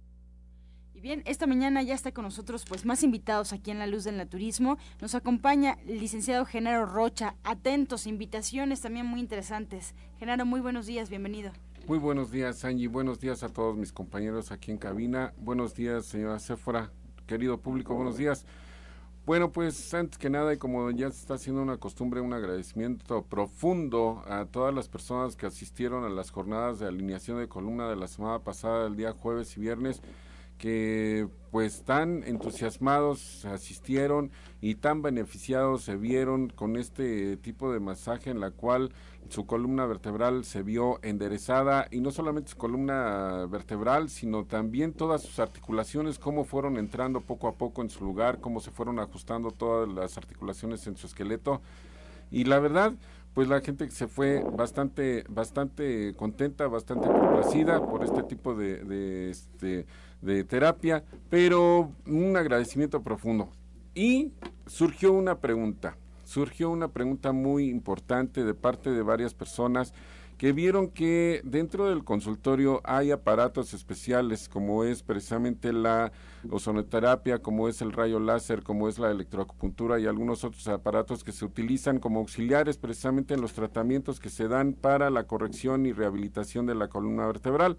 Bien, 1.01 1.23
esta 1.25 1.47
mañana 1.47 1.81
ya 1.81 1.95
está 1.95 2.11
con 2.11 2.25
nosotros 2.25 2.63
pues 2.69 2.85
más 2.85 3.01
invitados 3.01 3.53
aquí 3.53 3.71
en 3.71 3.79
La 3.79 3.87
Luz 3.87 4.03
del 4.03 4.17
Naturismo. 4.17 4.77
Nos 5.01 5.15
acompaña 5.15 5.79
el 5.87 5.99
licenciado 5.99 6.45
Genaro 6.45 6.85
Rocha. 6.85 7.33
Atentos, 7.43 8.05
invitaciones 8.05 8.81
también 8.81 9.07
muy 9.07 9.19
interesantes. 9.19 9.95
Genaro, 10.19 10.45
muy 10.45 10.61
buenos 10.61 10.85
días, 10.85 11.09
bienvenido. 11.09 11.53
Muy 11.87 11.97
buenos 11.97 12.29
días, 12.29 12.63
Angie. 12.65 12.87
Buenos 12.87 13.19
días 13.19 13.41
a 13.41 13.49
todos 13.49 13.75
mis 13.77 13.91
compañeros 13.91 14.51
aquí 14.51 14.69
en 14.69 14.77
cabina. 14.77 15.33
Buenos 15.37 15.73
días, 15.73 16.05
señora 16.05 16.37
Céfora. 16.37 16.91
Querido 17.25 17.59
público, 17.59 17.95
buenos 17.95 18.17
días. 18.17 18.45
Bueno, 19.25 19.51
pues 19.51 19.91
antes 19.95 20.19
que 20.19 20.29
nada, 20.29 20.53
y 20.53 20.57
como 20.57 20.91
ya 20.91 21.09
se 21.09 21.19
está 21.19 21.33
haciendo 21.33 21.63
una 21.63 21.77
costumbre, 21.77 22.21
un 22.21 22.33
agradecimiento 22.33 23.23
profundo 23.23 24.23
a 24.27 24.45
todas 24.45 24.71
las 24.71 24.87
personas 24.87 25.35
que 25.35 25.47
asistieron 25.47 26.03
a 26.03 26.09
las 26.09 26.29
jornadas 26.29 26.77
de 26.77 26.85
alineación 26.85 27.39
de 27.39 27.47
columna 27.47 27.89
de 27.89 27.95
la 27.95 28.07
semana 28.07 28.37
pasada, 28.37 28.85
el 28.85 28.95
día 28.95 29.13
jueves 29.13 29.57
y 29.57 29.61
viernes 29.61 30.03
que 30.61 31.27
pues 31.49 31.81
tan 31.81 32.23
entusiasmados 32.23 33.45
asistieron 33.45 34.29
y 34.61 34.75
tan 34.75 35.01
beneficiados 35.01 35.81
se 35.81 35.95
vieron 35.95 36.49
con 36.49 36.77
este 36.77 37.35
tipo 37.37 37.73
de 37.73 37.79
masaje 37.79 38.29
en 38.29 38.39
la 38.39 38.51
cual 38.51 38.91
su 39.29 39.47
columna 39.47 39.87
vertebral 39.87 40.45
se 40.45 40.61
vio 40.61 40.99
enderezada. 41.01 41.87
Y 41.89 42.01
no 42.01 42.11
solamente 42.11 42.51
su 42.51 42.57
columna 42.57 43.47
vertebral 43.49 44.09
sino 44.09 44.45
también 44.45 44.93
todas 44.93 45.23
sus 45.23 45.39
articulaciones 45.39 46.19
cómo 46.19 46.45
fueron 46.45 46.77
entrando 46.77 47.21
poco 47.21 47.47
a 47.47 47.55
poco 47.55 47.81
en 47.81 47.89
su 47.89 48.05
lugar 48.05 48.39
cómo 48.39 48.59
se 48.59 48.69
fueron 48.69 48.99
ajustando 48.99 49.49
todas 49.49 49.89
las 49.89 50.15
articulaciones 50.19 50.85
en 50.85 50.95
su 50.95 51.07
esqueleto. 51.07 51.59
Y 52.29 52.43
la 52.43 52.59
verdad 52.59 52.93
pues 53.33 53.47
la 53.47 53.61
gente 53.61 53.89
se 53.89 54.07
fue 54.07 54.43
bastante 54.43 55.23
bastante 55.27 56.13
contenta 56.15 56.67
bastante 56.67 57.07
complacida 57.07 57.83
por 57.83 58.03
este 58.03 58.21
tipo 58.23 58.53
de, 58.53 58.83
de 58.83 59.31
este 59.31 59.87
de 60.21 60.43
terapia, 60.43 61.03
pero 61.29 61.91
un 62.05 62.37
agradecimiento 62.37 63.01
profundo. 63.01 63.49
Y 63.93 64.31
surgió 64.67 65.11
una 65.11 65.39
pregunta, 65.39 65.97
surgió 66.23 66.69
una 66.69 66.87
pregunta 66.89 67.31
muy 67.31 67.69
importante 67.69 68.43
de 68.43 68.53
parte 68.53 68.91
de 68.91 69.01
varias 69.01 69.33
personas 69.33 69.93
que 70.41 70.53
vieron 70.53 70.89
que 70.89 71.41
dentro 71.43 71.87
del 71.87 72.03
consultorio 72.03 72.81
hay 72.83 73.11
aparatos 73.11 73.75
especiales 73.75 74.49
como 74.49 74.83
es 74.83 75.03
precisamente 75.03 75.71
la 75.71 76.11
ozonoterapia, 76.49 77.43
como 77.43 77.67
es 77.67 77.79
el 77.83 77.91
rayo 77.91 78.19
láser, 78.19 78.63
como 78.63 78.89
es 78.89 78.97
la 78.97 79.11
electroacupuntura 79.11 79.99
y 79.99 80.07
algunos 80.07 80.43
otros 80.43 80.67
aparatos 80.67 81.23
que 81.23 81.31
se 81.31 81.45
utilizan 81.45 81.99
como 81.99 82.21
auxiliares 82.21 82.77
precisamente 82.77 83.35
en 83.35 83.41
los 83.41 83.53
tratamientos 83.53 84.19
que 84.19 84.29
se 84.29 84.47
dan 84.47 84.73
para 84.73 85.11
la 85.11 85.27
corrección 85.27 85.85
y 85.85 85.91
rehabilitación 85.91 86.65
de 86.65 86.73
la 86.73 86.87
columna 86.87 87.27
vertebral. 87.27 87.77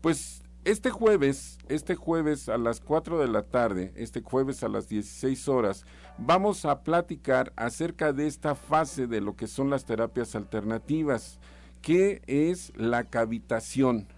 Pues 0.00 0.42
este 0.64 0.90
jueves, 0.90 1.58
este 1.68 1.94
jueves 1.94 2.48
a 2.48 2.56
las 2.56 2.80
4 2.80 3.20
de 3.20 3.28
la 3.28 3.42
tarde, 3.42 3.92
este 3.96 4.22
jueves 4.22 4.62
a 4.62 4.68
las 4.68 4.88
16 4.88 5.48
horas, 5.48 5.84
vamos 6.16 6.64
a 6.64 6.82
platicar 6.82 7.52
acerca 7.56 8.12
de 8.12 8.26
esta 8.26 8.54
fase 8.54 9.06
de 9.06 9.20
lo 9.20 9.36
que 9.36 9.46
son 9.46 9.68
las 9.68 9.84
terapias 9.84 10.34
alternativas. 10.34 11.38
¿Qué 11.82 12.22
es 12.26 12.72
la 12.76 13.04
cavitación? 13.04 14.08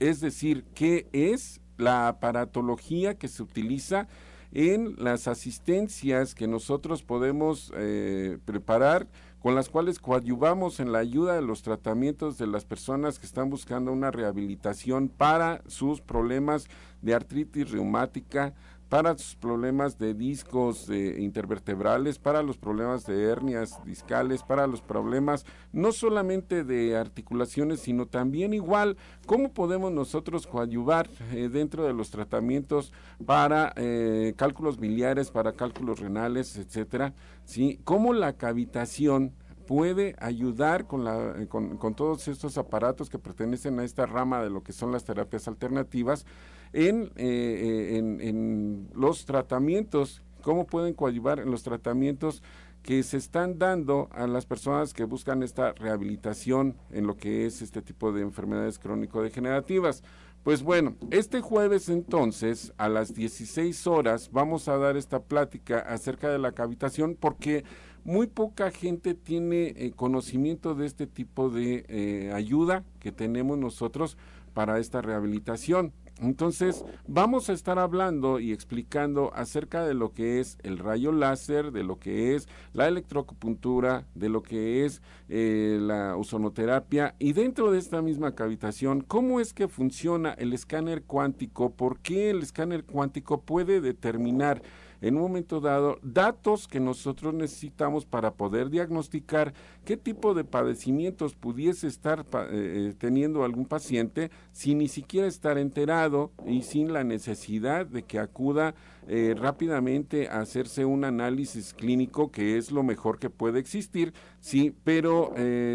Es 0.00 0.20
decir, 0.20 0.64
¿qué 0.74 1.08
es 1.12 1.60
la 1.76 2.08
aparatología 2.08 3.18
que 3.18 3.28
se 3.28 3.42
utiliza 3.42 4.08
en 4.52 4.94
las 4.98 5.28
asistencias 5.28 6.34
que 6.34 6.46
nosotros 6.46 7.02
podemos 7.02 7.72
eh, 7.76 8.38
preparar 8.44 9.06
con 9.40 9.54
las 9.54 9.68
cuales 9.68 10.00
coadyuvamos 10.00 10.80
en 10.80 10.90
la 10.90 10.98
ayuda 10.98 11.34
de 11.34 11.42
los 11.42 11.62
tratamientos 11.62 12.36
de 12.36 12.48
las 12.48 12.64
personas 12.64 13.18
que 13.18 13.26
están 13.26 13.48
buscando 13.48 13.92
una 13.92 14.10
rehabilitación 14.10 15.08
para 15.08 15.62
sus 15.68 16.00
problemas 16.00 16.66
de 17.02 17.14
artritis 17.14 17.70
reumática, 17.70 18.54
para 18.88 19.16
sus 19.18 19.34
problemas 19.34 19.98
de 19.98 20.14
discos 20.14 20.88
intervertebrales, 20.88 22.18
para 22.18 22.42
los 22.42 22.56
problemas 22.56 23.04
de 23.04 23.24
hernias 23.24 23.82
discales, 23.84 24.42
para 24.42 24.66
los 24.66 24.80
problemas 24.80 25.44
no 25.72 25.92
solamente 25.92 26.64
de 26.64 26.96
articulaciones, 26.96 27.80
sino 27.80 28.06
también 28.06 28.54
igual 28.54 28.96
cómo 29.26 29.52
podemos 29.52 29.92
nosotros 29.92 30.46
coadyuvar 30.46 31.08
eh, 31.32 31.48
dentro 31.48 31.84
de 31.84 31.92
los 31.92 32.10
tratamientos 32.10 32.92
para 33.24 33.72
eh, 33.76 34.34
cálculos 34.36 34.78
biliares, 34.78 35.30
para 35.30 35.52
cálculos 35.52 36.00
renales, 36.00 36.56
etcétera, 36.56 37.14
¿sí? 37.44 37.80
Cómo 37.84 38.12
la 38.12 38.34
cavitación 38.34 39.32
puede 39.66 40.14
ayudar 40.18 40.86
con, 40.86 41.04
la, 41.04 41.34
eh, 41.40 41.48
con, 41.48 41.76
con, 41.76 41.94
todos 41.94 42.28
estos 42.28 42.56
aparatos 42.56 43.10
que 43.10 43.18
pertenecen 43.18 43.80
a 43.80 43.84
esta 43.84 44.06
rama 44.06 44.42
de 44.42 44.50
lo 44.50 44.62
que 44.62 44.72
son 44.72 44.92
las 44.92 45.04
terapias 45.04 45.48
alternativas 45.48 46.24
en, 46.72 47.10
eh, 47.16 47.92
eh, 47.94 47.98
en, 47.98 48.88
los 48.94 49.24
tratamientos, 49.24 50.22
cómo 50.42 50.66
pueden 50.66 50.94
coadyuvar 50.94 51.40
en 51.40 51.50
los 51.50 51.62
tratamientos 51.62 52.42
que 52.82 53.02
se 53.02 53.16
están 53.16 53.58
dando 53.58 54.08
a 54.12 54.26
las 54.26 54.46
personas 54.46 54.94
que 54.94 55.04
buscan 55.04 55.42
esta 55.42 55.72
rehabilitación 55.72 56.76
en 56.90 57.06
lo 57.06 57.16
que 57.16 57.46
es 57.46 57.60
este 57.60 57.82
tipo 57.82 58.12
de 58.12 58.22
enfermedades 58.22 58.78
crónico-degenerativas. 58.78 60.04
Pues 60.44 60.62
bueno, 60.62 60.94
este 61.10 61.40
jueves 61.40 61.88
entonces 61.88 62.72
a 62.78 62.88
las 62.88 63.12
16 63.12 63.88
horas 63.88 64.30
vamos 64.30 64.68
a 64.68 64.78
dar 64.78 64.96
esta 64.96 65.18
plática 65.20 65.80
acerca 65.80 66.30
de 66.30 66.38
la 66.38 66.52
cavitación 66.52 67.16
porque 67.18 67.64
muy 68.04 68.28
poca 68.28 68.70
gente 68.70 69.14
tiene 69.14 69.74
eh, 69.76 69.92
conocimiento 69.96 70.76
de 70.76 70.86
este 70.86 71.08
tipo 71.08 71.50
de 71.50 71.84
eh, 71.88 72.30
ayuda 72.32 72.84
que 73.00 73.10
tenemos 73.10 73.58
nosotros 73.58 74.16
para 74.54 74.78
esta 74.78 75.02
rehabilitación. 75.02 75.92
Entonces, 76.20 76.82
vamos 77.06 77.50
a 77.50 77.52
estar 77.52 77.78
hablando 77.78 78.40
y 78.40 78.52
explicando 78.52 79.32
acerca 79.34 79.84
de 79.84 79.92
lo 79.92 80.12
que 80.12 80.40
es 80.40 80.56
el 80.62 80.78
rayo 80.78 81.12
láser, 81.12 81.72
de 81.72 81.84
lo 81.84 81.98
que 81.98 82.34
es 82.34 82.48
la 82.72 82.88
electroacupuntura, 82.88 84.06
de 84.14 84.30
lo 84.30 84.42
que 84.42 84.86
es 84.86 85.02
eh, 85.28 85.78
la 85.80 86.16
ozonoterapia 86.16 87.14
y 87.18 87.34
dentro 87.34 87.70
de 87.70 87.78
esta 87.78 88.00
misma 88.00 88.34
cavitación, 88.34 89.02
cómo 89.02 89.40
es 89.40 89.52
que 89.52 89.68
funciona 89.68 90.32
el 90.32 90.54
escáner 90.54 91.02
cuántico, 91.02 91.70
por 91.70 91.98
qué 92.00 92.30
el 92.30 92.42
escáner 92.42 92.84
cuántico 92.84 93.42
puede 93.42 93.82
determinar 93.82 94.62
en 95.00 95.16
un 95.16 95.22
momento 95.22 95.60
dado 95.60 95.98
datos 96.02 96.68
que 96.68 96.80
nosotros 96.80 97.34
necesitamos 97.34 98.06
para 98.06 98.34
poder 98.34 98.70
diagnosticar 98.70 99.54
qué 99.84 99.96
tipo 99.96 100.34
de 100.34 100.44
padecimientos 100.44 101.34
pudiese 101.34 101.86
estar 101.86 102.20
eh, 102.20 102.48
eh, 102.50 102.94
teniendo 102.98 103.44
algún 103.44 103.66
paciente 103.66 104.30
sin 104.52 104.78
ni 104.78 104.88
siquiera 104.88 105.26
estar 105.26 105.58
enterado 105.58 106.32
y 106.46 106.62
sin 106.62 106.92
la 106.92 107.04
necesidad 107.04 107.86
de 107.86 108.02
que 108.02 108.18
acuda 108.18 108.74
eh, 109.08 109.34
rápidamente 109.38 110.28
a 110.28 110.40
hacerse 110.40 110.84
un 110.84 111.04
análisis 111.04 111.74
clínico 111.74 112.32
que 112.32 112.56
es 112.58 112.72
lo 112.72 112.82
mejor 112.82 113.18
que 113.18 113.30
puede 113.30 113.60
existir, 113.60 114.12
sí, 114.40 114.74
pero 114.82 115.32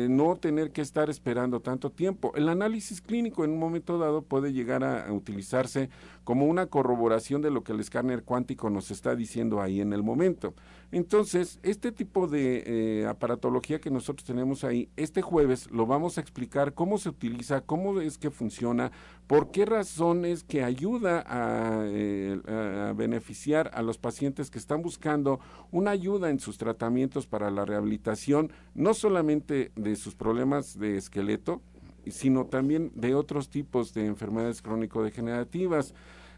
no 0.09 0.35
tener 0.35 0.71
que 0.71 0.81
estar 0.81 1.09
esperando 1.09 1.61
tanto 1.61 1.91
tiempo. 1.91 2.33
El 2.35 2.49
análisis 2.49 3.01
clínico 3.01 3.45
en 3.45 3.51
un 3.51 3.59
momento 3.59 3.97
dado 3.97 4.21
puede 4.21 4.51
llegar 4.51 4.83
a 4.83 5.11
utilizarse 5.13 5.89
como 6.23 6.45
una 6.45 6.67
corroboración 6.67 7.41
de 7.41 7.51
lo 7.51 7.63
que 7.63 7.71
el 7.71 7.79
escáner 7.79 8.23
cuántico 8.23 8.69
nos 8.69 8.91
está 8.91 9.15
diciendo 9.15 9.61
ahí 9.61 9.81
en 9.81 9.93
el 9.93 10.03
momento. 10.03 10.53
Entonces, 10.91 11.59
este 11.63 11.91
tipo 11.91 12.27
de 12.27 12.63
eh, 12.65 13.07
aparatología 13.07 13.79
que 13.79 13.89
nosotros 13.89 14.25
tenemos 14.25 14.63
ahí, 14.63 14.89
este 14.97 15.21
jueves 15.21 15.71
lo 15.71 15.85
vamos 15.85 16.17
a 16.17 16.21
explicar 16.21 16.73
cómo 16.73 16.97
se 16.97 17.09
utiliza, 17.09 17.61
cómo 17.61 18.01
es 18.01 18.17
que 18.17 18.29
funciona, 18.29 18.91
por 19.25 19.51
qué 19.51 19.65
razones 19.65 20.43
que 20.43 20.63
ayuda 20.63 21.23
a, 21.25 21.85
eh, 21.85 22.41
a 22.45 22.93
beneficiar 22.93 23.71
a 23.73 23.81
los 23.81 23.97
pacientes 23.97 24.51
que 24.51 24.59
están 24.59 24.81
buscando 24.81 25.39
una 25.71 25.91
ayuda 25.91 26.29
en 26.29 26.39
sus 26.39 26.57
tratamientos 26.57 27.25
para 27.25 27.49
la 27.51 27.63
rehabilitación, 27.63 28.51
no 28.75 28.93
solamente 28.93 29.71
de 29.75 29.95
sus 29.95 30.15
problemas 30.15 30.77
de 30.77 30.97
esqueleto, 30.97 31.61
sino 32.09 32.45
también 32.45 32.91
de 32.95 33.13
otros 33.13 33.49
tipos 33.49 33.93
de 33.93 34.07
enfermedades 34.07 34.61
crónico-degenerativas. 34.61 35.93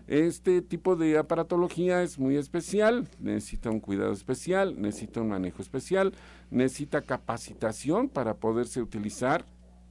Este 0.07 0.61
tipo 0.61 0.97
de 0.97 1.17
aparatología 1.17 2.03
es 2.03 2.19
muy 2.19 2.35
especial, 2.35 3.07
necesita 3.19 3.69
un 3.69 3.79
cuidado 3.79 4.11
especial, 4.11 4.81
necesita 4.81 5.21
un 5.21 5.29
manejo 5.29 5.61
especial, 5.61 6.13
necesita 6.51 7.01
capacitación 7.01 8.09
para 8.09 8.33
poderse 8.33 8.81
utilizar 8.81 9.45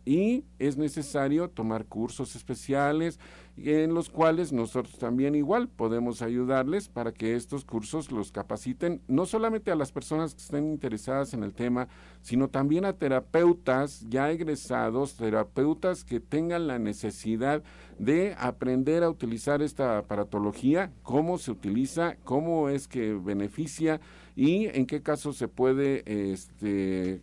y 0.04 0.44
es 0.58 0.76
necesario 0.76 1.48
tomar 1.48 1.86
cursos 1.86 2.36
especiales 2.36 3.18
en 3.56 3.92
los 3.92 4.08
cuales 4.08 4.52
nosotros 4.52 4.98
también 4.98 5.34
igual 5.34 5.68
podemos 5.68 6.22
ayudarles 6.22 6.88
para 6.88 7.12
que 7.12 7.36
estos 7.36 7.64
cursos 7.64 8.10
los 8.10 8.32
capaciten 8.32 9.02
no 9.08 9.26
solamente 9.26 9.70
a 9.70 9.76
las 9.76 9.92
personas 9.92 10.34
que 10.34 10.40
estén 10.40 10.70
interesadas 10.70 11.34
en 11.34 11.42
el 11.42 11.52
tema, 11.52 11.88
sino 12.22 12.48
también 12.48 12.84
a 12.84 12.94
terapeutas 12.94 14.06
ya 14.08 14.30
egresados, 14.30 15.16
terapeutas 15.16 16.04
que 16.04 16.18
tengan 16.18 16.66
la 16.66 16.78
necesidad 16.78 17.62
de 17.98 18.34
aprender 18.38 19.02
a 19.02 19.10
utilizar 19.10 19.60
esta 19.60 19.98
aparatología, 19.98 20.92
cómo 21.02 21.36
se 21.36 21.50
utiliza, 21.50 22.16
cómo 22.24 22.70
es 22.70 22.88
que 22.88 23.12
beneficia 23.12 24.00
y 24.34 24.66
en 24.66 24.86
qué 24.86 25.02
caso 25.02 25.32
se 25.34 25.46
puede 25.46 26.02
este, 26.32 27.20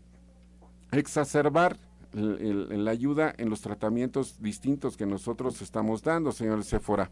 exacerbar 0.92 1.78
la 2.14 2.92
ayuda 2.92 3.34
en 3.38 3.50
los 3.50 3.62
tratamientos 3.62 4.42
distintos 4.42 4.98
que 4.98 5.06
nosotros 5.06 5.62
estamos 5.62 6.04
dando, 6.04 6.32
señor 6.32 6.64
Sephora. 6.64 7.12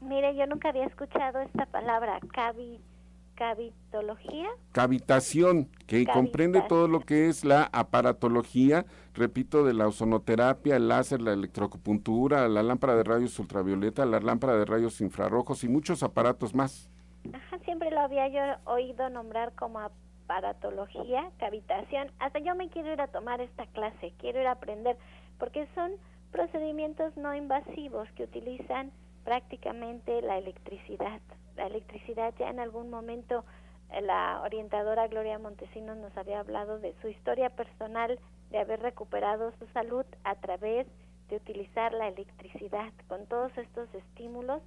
Mire, 0.00 0.34
yo 0.36 0.46
nunca 0.46 0.68
había 0.68 0.86
escuchado 0.86 1.40
esta 1.40 1.66
palabra, 1.66 2.20
cavi, 2.32 2.80
cavitología. 3.34 4.48
Cavitación, 4.72 5.68
que 5.86 6.06
comprende 6.06 6.62
todo 6.68 6.88
lo 6.88 7.00
que 7.00 7.28
es 7.28 7.44
la 7.44 7.68
aparatología, 7.72 8.86
repito, 9.14 9.64
de 9.64 9.74
la 9.74 9.88
ozonoterapia, 9.88 10.76
el 10.76 10.88
láser, 10.88 11.20
la 11.20 11.32
electroacupuntura, 11.32 12.48
la 12.48 12.62
lámpara 12.62 12.94
de 12.94 13.04
rayos 13.04 13.38
ultravioleta, 13.38 14.06
la 14.06 14.20
lámpara 14.20 14.56
de 14.56 14.64
rayos 14.64 15.00
infrarrojos 15.00 15.64
y 15.64 15.68
muchos 15.68 16.02
aparatos 16.02 16.54
más. 16.54 16.90
Ajá, 17.32 17.58
siempre 17.64 17.90
lo 17.90 18.00
había 18.00 18.28
yo 18.28 18.72
oído 18.72 19.08
nombrar 19.10 19.52
como 19.54 19.80
paratología, 20.28 21.32
cavitación. 21.38 22.12
Hasta 22.20 22.38
yo 22.38 22.54
me 22.54 22.68
quiero 22.68 22.92
ir 22.92 23.00
a 23.00 23.08
tomar 23.08 23.40
esta 23.40 23.66
clase, 23.66 24.12
quiero 24.18 24.40
ir 24.40 24.46
a 24.46 24.52
aprender, 24.52 24.96
porque 25.38 25.66
son 25.74 25.92
procedimientos 26.30 27.16
no 27.16 27.34
invasivos 27.34 28.08
que 28.12 28.24
utilizan 28.24 28.92
prácticamente 29.24 30.22
la 30.22 30.38
electricidad. 30.38 31.20
La 31.56 31.66
electricidad 31.66 32.34
ya 32.38 32.50
en 32.50 32.60
algún 32.60 32.90
momento 32.90 33.44
eh, 33.90 34.02
la 34.02 34.42
orientadora 34.42 35.08
Gloria 35.08 35.38
Montesinos 35.38 35.96
nos 35.96 36.16
había 36.16 36.40
hablado 36.40 36.78
de 36.78 36.94
su 37.00 37.08
historia 37.08 37.48
personal 37.48 38.20
de 38.50 38.58
haber 38.58 38.80
recuperado 38.80 39.52
su 39.58 39.66
salud 39.68 40.04
a 40.24 40.34
través 40.36 40.86
de 41.30 41.36
utilizar 41.36 41.92
la 41.92 42.08
electricidad 42.08 42.92
con 43.08 43.26
todos 43.26 43.56
estos 43.56 43.92
estímulos, 43.94 44.62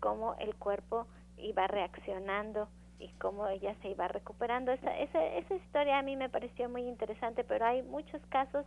como 0.00 0.34
el 0.34 0.54
cuerpo 0.54 1.06
iba 1.38 1.66
reaccionando 1.66 2.68
y 2.98 3.08
cómo 3.18 3.46
ella 3.48 3.74
se 3.82 3.90
iba 3.90 4.08
recuperando. 4.08 4.72
Esa, 4.72 4.96
esa, 4.98 5.24
esa 5.24 5.54
historia 5.54 5.98
a 5.98 6.02
mí 6.02 6.16
me 6.16 6.28
pareció 6.28 6.68
muy 6.68 6.82
interesante, 6.82 7.44
pero 7.44 7.64
hay 7.64 7.82
muchos 7.82 8.20
casos 8.28 8.66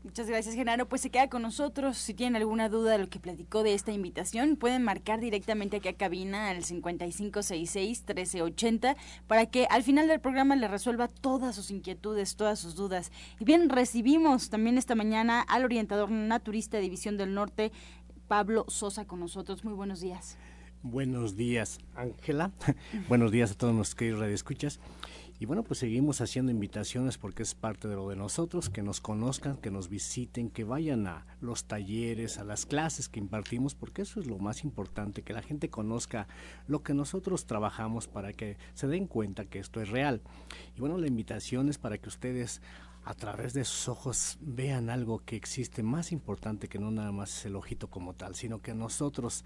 Muchas 0.05 0.29
gracias, 0.29 0.55
Genaro. 0.55 0.87
Pues 0.87 1.01
se 1.01 1.11
queda 1.11 1.31
con 1.31 1.41
nosotros. 1.41 1.97
Si 1.97 2.13
tienen 2.13 2.37
alguna 2.37 2.69
duda 2.69 2.93
de 2.93 2.99
lo 2.99 3.09
que 3.09 3.19
platicó 3.19 3.63
de 3.63 3.73
esta 3.73 3.91
invitación, 3.91 4.57
pueden 4.57 4.83
marcar 4.83 5.19
directamente 5.19 5.79
aquí 5.79 5.89
a 5.89 5.97
cabina 5.97 6.51
al 6.51 6.59
5566-1380 6.59 8.97
para 9.27 9.47
que 9.47 9.67
al 9.71 9.83
final 9.83 10.07
del 10.07 10.21
programa 10.21 10.57
le 10.57 10.69
resuelva 10.69 11.09
todas 11.09 11.57
sus 11.57 11.71
inquietudes, 11.71 12.37
todas 12.37 12.59
sus 12.59 12.75
dudas. 12.75 13.13
Y 13.41 13.47
bien, 13.47 13.71
recibimos 13.71 14.51
también 14.51 14.77
esta 14.77 14.95
mañana 14.95 15.41
al 15.41 15.65
orientador 15.65 16.11
naturista 16.11 16.77
de 16.77 16.83
División 16.83 17.17
del 17.17 17.33
Norte, 17.33 17.73
Pablo 18.29 18.67
Sosa, 18.69 19.07
con 19.07 19.21
nosotros. 19.21 19.65
Muy 19.65 19.73
buenos 19.73 20.03
días. 20.03 20.37
Buenos 20.83 21.35
días, 21.35 21.79
Ángela. 21.95 22.53
buenos 23.09 23.33
días 23.33 23.53
a 23.53 23.55
todos 23.55 23.75
los 23.75 23.95
que 23.95 24.13
radioescuchas. 24.13 24.81
Y 25.41 25.47
bueno, 25.47 25.65
pues 25.65 25.81
seguimos 25.81 26.21
haciendo 26.21 26.53
invitaciones 26.53 27.19
porque 27.19 27.43
es 27.43 27.55
parte 27.55 27.89
de 27.89 27.97
lo 27.97 28.09
de 28.09 28.15
nosotros, 28.15 28.71
que 28.71 28.83
nos 28.83 29.01
conozcan, 29.01 29.57
que 29.57 29.71
nos 29.71 29.89
visiten, 29.89 30.49
que 30.49 30.63
vayan 30.63 31.09
a 31.09 31.27
los 31.41 31.65
talleres, 31.65 32.39
a 32.39 32.45
las 32.45 32.67
clases 32.67 33.09
que 33.09 33.19
impartimos, 33.19 33.75
porque 33.75 34.03
eso 34.03 34.21
es 34.21 34.27
lo 34.27 34.39
más 34.39 34.63
importante, 34.63 35.23
que 35.23 35.33
la 35.33 35.43
gente 35.43 35.71
conozca 35.71 36.29
lo 36.69 36.85
que 36.85 36.95
nosotros 36.95 37.47
trabajamos 37.47 38.07
para 38.07 38.33
que 38.33 38.59
se 38.75 38.87
den 38.87 39.09
cuenta 39.09 39.45
que 39.45 39.59
esto 39.59 39.81
es 39.81 39.91
real. 39.91 40.23
Y 40.77 40.81
bueno, 40.81 40.99
la 40.99 41.09
invitación 41.09 41.69
es 41.69 41.79
para 41.79 41.99
que 41.99 42.09
ustedes 42.09 42.63
a 43.05 43.15
través 43.15 43.53
de 43.55 43.65
sus 43.65 43.89
ojos 43.89 44.39
vean 44.41 44.89
algo 44.89 45.23
que 45.25 45.37
existe 45.37 45.83
más 45.83 46.13
importante 46.13 46.69
que 46.69 46.79
no 46.79 46.91
nada 46.91 47.13
más 47.13 47.45
el 47.45 47.57
ojito 47.57 47.89
como 47.91 48.15
tal, 48.15 48.35
sino 48.35 48.63
que 48.63 48.73
nosotros 48.73 49.45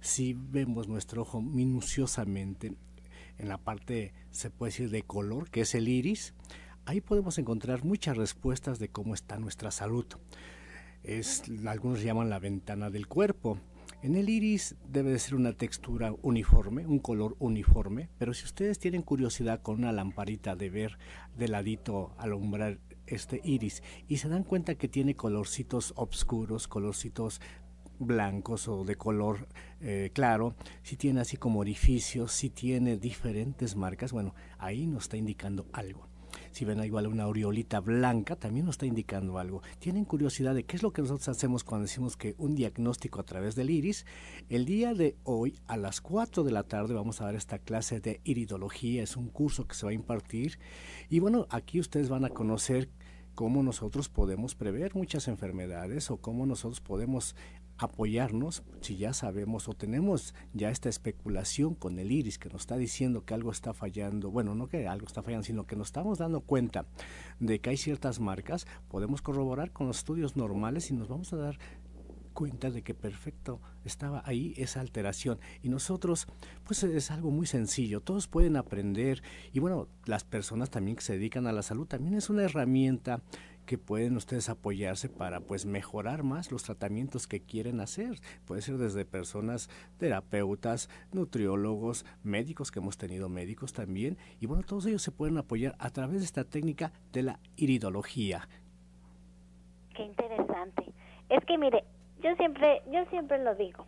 si 0.00 0.34
vemos 0.34 0.88
nuestro 0.88 1.22
ojo 1.22 1.42
minuciosamente 1.42 2.74
en 3.40 3.48
la 3.48 3.58
parte, 3.58 4.12
se 4.30 4.50
puede 4.50 4.70
decir, 4.70 4.90
de 4.90 5.02
color, 5.02 5.50
que 5.50 5.62
es 5.62 5.74
el 5.74 5.88
iris, 5.88 6.34
ahí 6.84 7.00
podemos 7.00 7.38
encontrar 7.38 7.84
muchas 7.84 8.16
respuestas 8.16 8.78
de 8.78 8.88
cómo 8.88 9.14
está 9.14 9.38
nuestra 9.38 9.70
salud. 9.70 10.06
Es, 11.02 11.44
algunos 11.66 12.02
llaman 12.02 12.28
la 12.28 12.38
ventana 12.38 12.90
del 12.90 13.06
cuerpo. 13.06 13.58
En 14.02 14.14
el 14.14 14.28
iris 14.28 14.76
debe 14.88 15.10
de 15.10 15.18
ser 15.18 15.34
una 15.34 15.52
textura 15.52 16.14
uniforme, 16.22 16.86
un 16.86 16.98
color 16.98 17.36
uniforme, 17.38 18.08
pero 18.18 18.34
si 18.34 18.44
ustedes 18.44 18.78
tienen 18.78 19.02
curiosidad 19.02 19.62
con 19.62 19.78
una 19.78 19.92
lamparita 19.92 20.56
de 20.56 20.70
ver 20.70 20.98
de 21.36 21.48
ladito 21.48 22.14
alumbrar 22.18 22.78
este 23.06 23.40
iris 23.44 23.82
y 24.06 24.18
se 24.18 24.28
dan 24.28 24.44
cuenta 24.44 24.76
que 24.76 24.88
tiene 24.88 25.16
colorcitos 25.16 25.92
oscuros, 25.96 26.68
colorcitos 26.68 27.40
blancos 28.00 28.66
o 28.66 28.84
de 28.84 28.96
color 28.96 29.46
eh, 29.80 30.10
claro, 30.12 30.54
si 30.82 30.96
tiene 30.96 31.20
así 31.20 31.36
como 31.36 31.60
orificios, 31.60 32.32
si 32.32 32.50
tiene 32.50 32.98
diferentes 32.98 33.76
marcas, 33.76 34.12
bueno, 34.12 34.34
ahí 34.58 34.86
nos 34.86 35.04
está 35.04 35.16
indicando 35.16 35.66
algo. 35.72 36.06
Si 36.52 36.64
ven 36.64 36.82
igual 36.84 37.06
una 37.06 37.24
aureolita 37.24 37.80
blanca, 37.80 38.36
también 38.36 38.66
nos 38.66 38.74
está 38.74 38.86
indicando 38.86 39.38
algo. 39.38 39.62
¿Tienen 39.78 40.04
curiosidad 40.04 40.54
de 40.54 40.64
qué 40.64 40.76
es 40.76 40.82
lo 40.82 40.92
que 40.92 41.02
nosotros 41.02 41.28
hacemos 41.28 41.64
cuando 41.64 41.86
decimos 41.86 42.16
que 42.16 42.34
un 42.38 42.54
diagnóstico 42.54 43.20
a 43.20 43.24
través 43.24 43.54
del 43.54 43.70
iris? 43.70 44.04
El 44.48 44.64
día 44.64 44.94
de 44.94 45.16
hoy, 45.24 45.58
a 45.66 45.76
las 45.76 46.00
4 46.00 46.44
de 46.44 46.52
la 46.52 46.64
tarde, 46.64 46.94
vamos 46.94 47.20
a 47.20 47.24
dar 47.24 47.34
esta 47.34 47.58
clase 47.58 48.00
de 48.00 48.20
iridología. 48.24 49.02
Es 49.02 49.16
un 49.16 49.28
curso 49.28 49.66
que 49.66 49.74
se 49.74 49.86
va 49.86 49.90
a 49.90 49.94
impartir. 49.94 50.58
Y 51.08 51.20
bueno, 51.20 51.46
aquí 51.50 51.80
ustedes 51.80 52.08
van 52.08 52.24
a 52.24 52.30
conocer 52.30 52.88
cómo 53.34 53.62
nosotros 53.62 54.08
podemos 54.08 54.54
prever 54.54 54.94
muchas 54.94 55.28
enfermedades 55.28 56.10
o 56.10 56.18
cómo 56.18 56.46
nosotros 56.46 56.80
podemos 56.80 57.36
apoyarnos 57.80 58.62
si 58.80 58.96
ya 58.96 59.12
sabemos 59.12 59.68
o 59.68 59.74
tenemos 59.74 60.34
ya 60.52 60.70
esta 60.70 60.88
especulación 60.88 61.74
con 61.74 61.98
el 61.98 62.12
iris 62.12 62.38
que 62.38 62.48
nos 62.50 62.62
está 62.62 62.76
diciendo 62.76 63.24
que 63.24 63.34
algo 63.34 63.50
está 63.50 63.72
fallando, 63.72 64.30
bueno, 64.30 64.54
no 64.54 64.68
que 64.68 64.86
algo 64.86 65.06
está 65.06 65.22
fallando, 65.22 65.44
sino 65.44 65.66
que 65.66 65.76
nos 65.76 65.88
estamos 65.88 66.18
dando 66.18 66.42
cuenta 66.42 66.86
de 67.38 67.58
que 67.60 67.70
hay 67.70 67.76
ciertas 67.76 68.20
marcas, 68.20 68.66
podemos 68.88 69.22
corroborar 69.22 69.72
con 69.72 69.86
los 69.86 69.98
estudios 69.98 70.36
normales 70.36 70.90
y 70.90 70.94
nos 70.94 71.08
vamos 71.08 71.32
a 71.32 71.36
dar 71.36 71.58
cuenta 72.32 72.70
de 72.70 72.82
que 72.82 72.94
perfecto 72.94 73.60
estaba 73.84 74.22
ahí 74.24 74.54
esa 74.56 74.80
alteración. 74.80 75.38
Y 75.62 75.68
nosotros 75.68 76.26
pues 76.64 76.82
es 76.84 77.10
algo 77.10 77.30
muy 77.30 77.46
sencillo 77.46 78.00
todos 78.00 78.28
pueden 78.28 78.56
aprender 78.56 79.22
y 79.52 79.58
bueno 79.58 79.88
las 80.06 80.24
personas 80.24 80.70
también 80.70 80.96
que 80.96 81.02
se 81.02 81.14
dedican 81.14 81.46
a 81.46 81.52
la 81.52 81.62
salud 81.62 81.86
también 81.86 82.14
es 82.14 82.30
una 82.30 82.44
herramienta 82.44 83.22
que 83.70 83.78
pueden 83.78 84.16
ustedes 84.16 84.48
apoyarse 84.48 85.08
para 85.08 85.38
pues 85.38 85.64
mejorar 85.64 86.24
más 86.24 86.50
los 86.50 86.64
tratamientos 86.64 87.28
que 87.28 87.40
quieren 87.40 87.78
hacer. 87.78 88.16
Puede 88.44 88.62
ser 88.62 88.78
desde 88.78 89.04
personas, 89.04 89.70
terapeutas, 89.96 90.90
nutriólogos, 91.12 92.04
médicos, 92.24 92.72
que 92.72 92.80
hemos 92.80 92.98
tenido 92.98 93.28
médicos 93.28 93.72
también. 93.72 94.18
Y 94.40 94.46
bueno, 94.46 94.64
todos 94.64 94.86
ellos 94.86 95.02
se 95.02 95.12
pueden 95.12 95.38
apoyar 95.38 95.76
a 95.78 95.90
través 95.90 96.18
de 96.18 96.24
esta 96.24 96.42
técnica 96.42 96.90
de 97.12 97.22
la 97.22 97.38
iridología. 97.54 98.48
Qué 99.94 100.02
interesante. 100.02 100.92
Es 101.28 101.44
que 101.44 101.56
mire, 101.56 101.84
yo 102.24 102.34
siempre, 102.38 102.82
yo 102.90 103.04
siempre 103.10 103.38
lo 103.38 103.54
digo. 103.54 103.86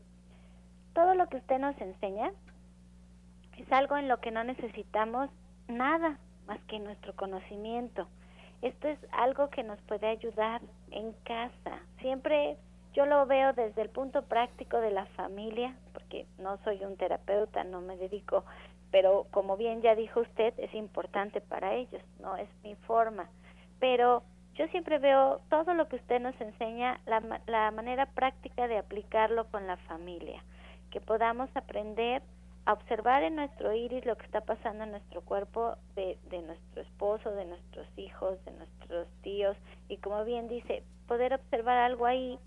Todo 0.94 1.16
lo 1.16 1.28
que 1.28 1.38
usted 1.38 1.58
nos 1.58 1.76
enseña 1.80 2.30
es 3.58 3.72
algo 3.72 3.96
en 3.96 4.06
lo 4.06 4.20
que 4.20 4.30
no 4.30 4.44
necesitamos 4.44 5.28
nada 5.66 6.20
más 6.46 6.60
que 6.68 6.78
nuestro 6.78 7.16
conocimiento. 7.16 8.06
Esto 8.62 8.88
es 8.88 8.98
algo 9.10 9.50
que 9.50 9.64
nos 9.64 9.80
puede 9.82 10.06
ayudar 10.06 10.62
en 10.92 11.12
casa. 11.24 11.80
Siempre 12.00 12.56
yo 12.94 13.06
lo 13.06 13.26
veo 13.26 13.52
desde 13.52 13.82
el 13.82 13.88
punto 13.90 14.22
práctico 14.22 14.80
de 14.80 14.92
la 14.92 15.06
familia, 15.06 15.74
porque 15.92 16.26
no 16.38 16.58
soy 16.58 16.84
un 16.84 16.96
terapeuta, 16.96 17.64
no 17.64 17.80
me 17.80 17.96
dedico, 17.96 18.44
pero 18.92 19.26
como 19.32 19.56
bien 19.56 19.82
ya 19.82 19.96
dijo 19.96 20.20
usted, 20.20 20.54
es 20.58 20.72
importante 20.74 21.40
para 21.40 21.74
ellos, 21.74 22.02
no 22.20 22.36
es 22.36 22.48
mi 22.62 22.74
forma. 22.74 23.28
Pero 23.80 24.22
yo 24.54 24.68
siempre 24.68 24.98
veo 24.98 25.40
todo 25.48 25.74
lo 25.74 25.88
que 25.88 25.96
usted 25.96 26.20
nos 26.20 26.38
enseña, 26.40 27.00
la, 27.06 27.40
la 27.46 27.70
manera 27.70 28.06
práctica 28.06 28.68
de 28.68 28.78
aplicarlo 28.78 29.46
con 29.50 29.66
la 29.66 29.78
familia, 29.78 30.44
que 30.90 31.00
podamos 31.00 31.48
aprender 31.56 32.22
a 32.64 32.72
observar 32.72 33.22
en 33.22 33.36
nuestro 33.36 33.72
iris 33.74 34.04
lo 34.06 34.16
que 34.16 34.24
está 34.24 34.40
pasando 34.42 34.84
en 34.84 34.92
nuestro 34.92 35.20
cuerpo 35.22 35.76
de, 35.94 36.18
de 36.30 36.42
nuestro 36.42 36.82
esposo, 36.82 37.30
de 37.32 37.44
nuestros 37.44 37.86
hijos, 37.96 38.44
de 38.44 38.52
nuestros 38.52 39.08
tíos 39.22 39.56
y 39.88 39.96
como 39.98 40.24
bien 40.24 40.48
dice, 40.48 40.84
poder 41.08 41.34
observar 41.34 41.78
algo 41.78 42.06
ahí 42.06 42.38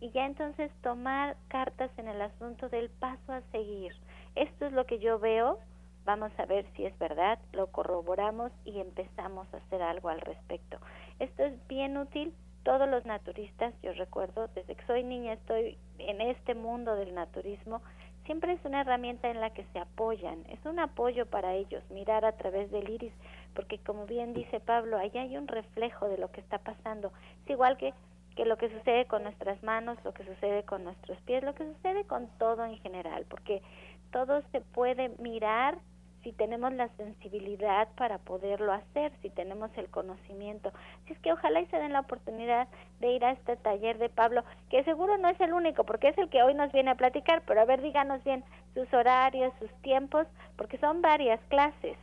y 0.00 0.10
ya 0.10 0.26
entonces 0.26 0.70
tomar 0.82 1.36
cartas 1.48 1.90
en 1.96 2.08
el 2.08 2.20
asunto 2.20 2.68
del 2.68 2.90
paso 2.90 3.32
a 3.32 3.40
seguir. 3.52 3.92
Esto 4.34 4.66
es 4.66 4.72
lo 4.72 4.84
que 4.84 4.98
yo 4.98 5.18
veo, 5.18 5.58
vamos 6.04 6.32
a 6.38 6.46
ver 6.46 6.66
si 6.76 6.84
es 6.84 6.98
verdad, 6.98 7.38
lo 7.52 7.68
corroboramos 7.68 8.50
y 8.64 8.80
empezamos 8.80 9.46
a 9.54 9.58
hacer 9.58 9.80
algo 9.80 10.08
al 10.08 10.20
respecto. 10.20 10.78
Esto 11.18 11.44
es 11.44 11.68
bien 11.68 11.96
útil 11.96 12.34
todos 12.62 12.88
los 12.88 13.04
naturistas, 13.04 13.74
yo 13.82 13.92
recuerdo, 13.92 14.48
desde 14.48 14.74
que 14.74 14.86
soy 14.86 15.02
niña 15.02 15.34
estoy 15.34 15.78
en 15.98 16.20
este 16.20 16.54
mundo 16.54 16.94
del 16.94 17.14
naturismo, 17.14 17.82
siempre 18.24 18.52
es 18.52 18.64
una 18.64 18.80
herramienta 18.80 19.30
en 19.30 19.40
la 19.40 19.50
que 19.50 19.64
se 19.72 19.78
apoyan, 19.78 20.44
es 20.48 20.64
un 20.64 20.78
apoyo 20.78 21.26
para 21.26 21.54
ellos 21.54 21.82
mirar 21.90 22.24
a 22.24 22.32
través 22.32 22.70
del 22.70 22.88
iris, 22.88 23.12
porque 23.54 23.78
como 23.78 24.06
bien 24.06 24.34
dice 24.34 24.60
Pablo, 24.60 24.96
ahí 24.96 25.10
hay 25.14 25.36
un 25.36 25.48
reflejo 25.48 26.08
de 26.08 26.18
lo 26.18 26.30
que 26.30 26.40
está 26.40 26.58
pasando. 26.58 27.12
Es 27.44 27.50
igual 27.50 27.76
que, 27.76 27.92
que 28.36 28.44
lo 28.44 28.56
que 28.56 28.70
sucede 28.70 29.06
con 29.06 29.24
nuestras 29.24 29.62
manos, 29.62 29.98
lo 30.04 30.14
que 30.14 30.24
sucede 30.24 30.62
con 30.64 30.84
nuestros 30.84 31.20
pies, 31.22 31.42
lo 31.42 31.54
que 31.54 31.64
sucede 31.64 32.04
con 32.04 32.28
todo 32.38 32.64
en 32.64 32.78
general, 32.78 33.26
porque 33.28 33.62
todo 34.10 34.42
se 34.52 34.60
puede 34.60 35.10
mirar 35.18 35.78
si 36.22 36.32
tenemos 36.32 36.72
la 36.72 36.88
sensibilidad 36.96 37.88
para 37.96 38.18
poderlo 38.18 38.72
hacer, 38.72 39.12
si 39.22 39.30
tenemos 39.30 39.70
el 39.76 39.88
conocimiento. 39.88 40.72
Si 41.06 41.12
es 41.12 41.18
que 41.18 41.32
ojalá 41.32 41.60
y 41.60 41.66
se 41.66 41.76
den 41.76 41.92
la 41.92 42.00
oportunidad 42.00 42.68
de 43.00 43.12
ir 43.12 43.24
a 43.24 43.32
este 43.32 43.56
taller 43.56 43.98
de 43.98 44.08
Pablo, 44.08 44.44
que 44.70 44.84
seguro 44.84 45.18
no 45.18 45.28
es 45.28 45.40
el 45.40 45.52
único, 45.52 45.84
porque 45.84 46.08
es 46.08 46.18
el 46.18 46.28
que 46.28 46.42
hoy 46.42 46.54
nos 46.54 46.72
viene 46.72 46.90
a 46.90 46.96
platicar, 46.96 47.42
pero 47.46 47.60
a 47.60 47.64
ver, 47.64 47.82
díganos 47.82 48.22
bien 48.24 48.44
sus 48.74 48.92
horarios, 48.92 49.52
sus 49.58 49.70
tiempos, 49.82 50.26
porque 50.56 50.78
son 50.78 51.02
varias 51.02 51.40
clases. 51.48 51.96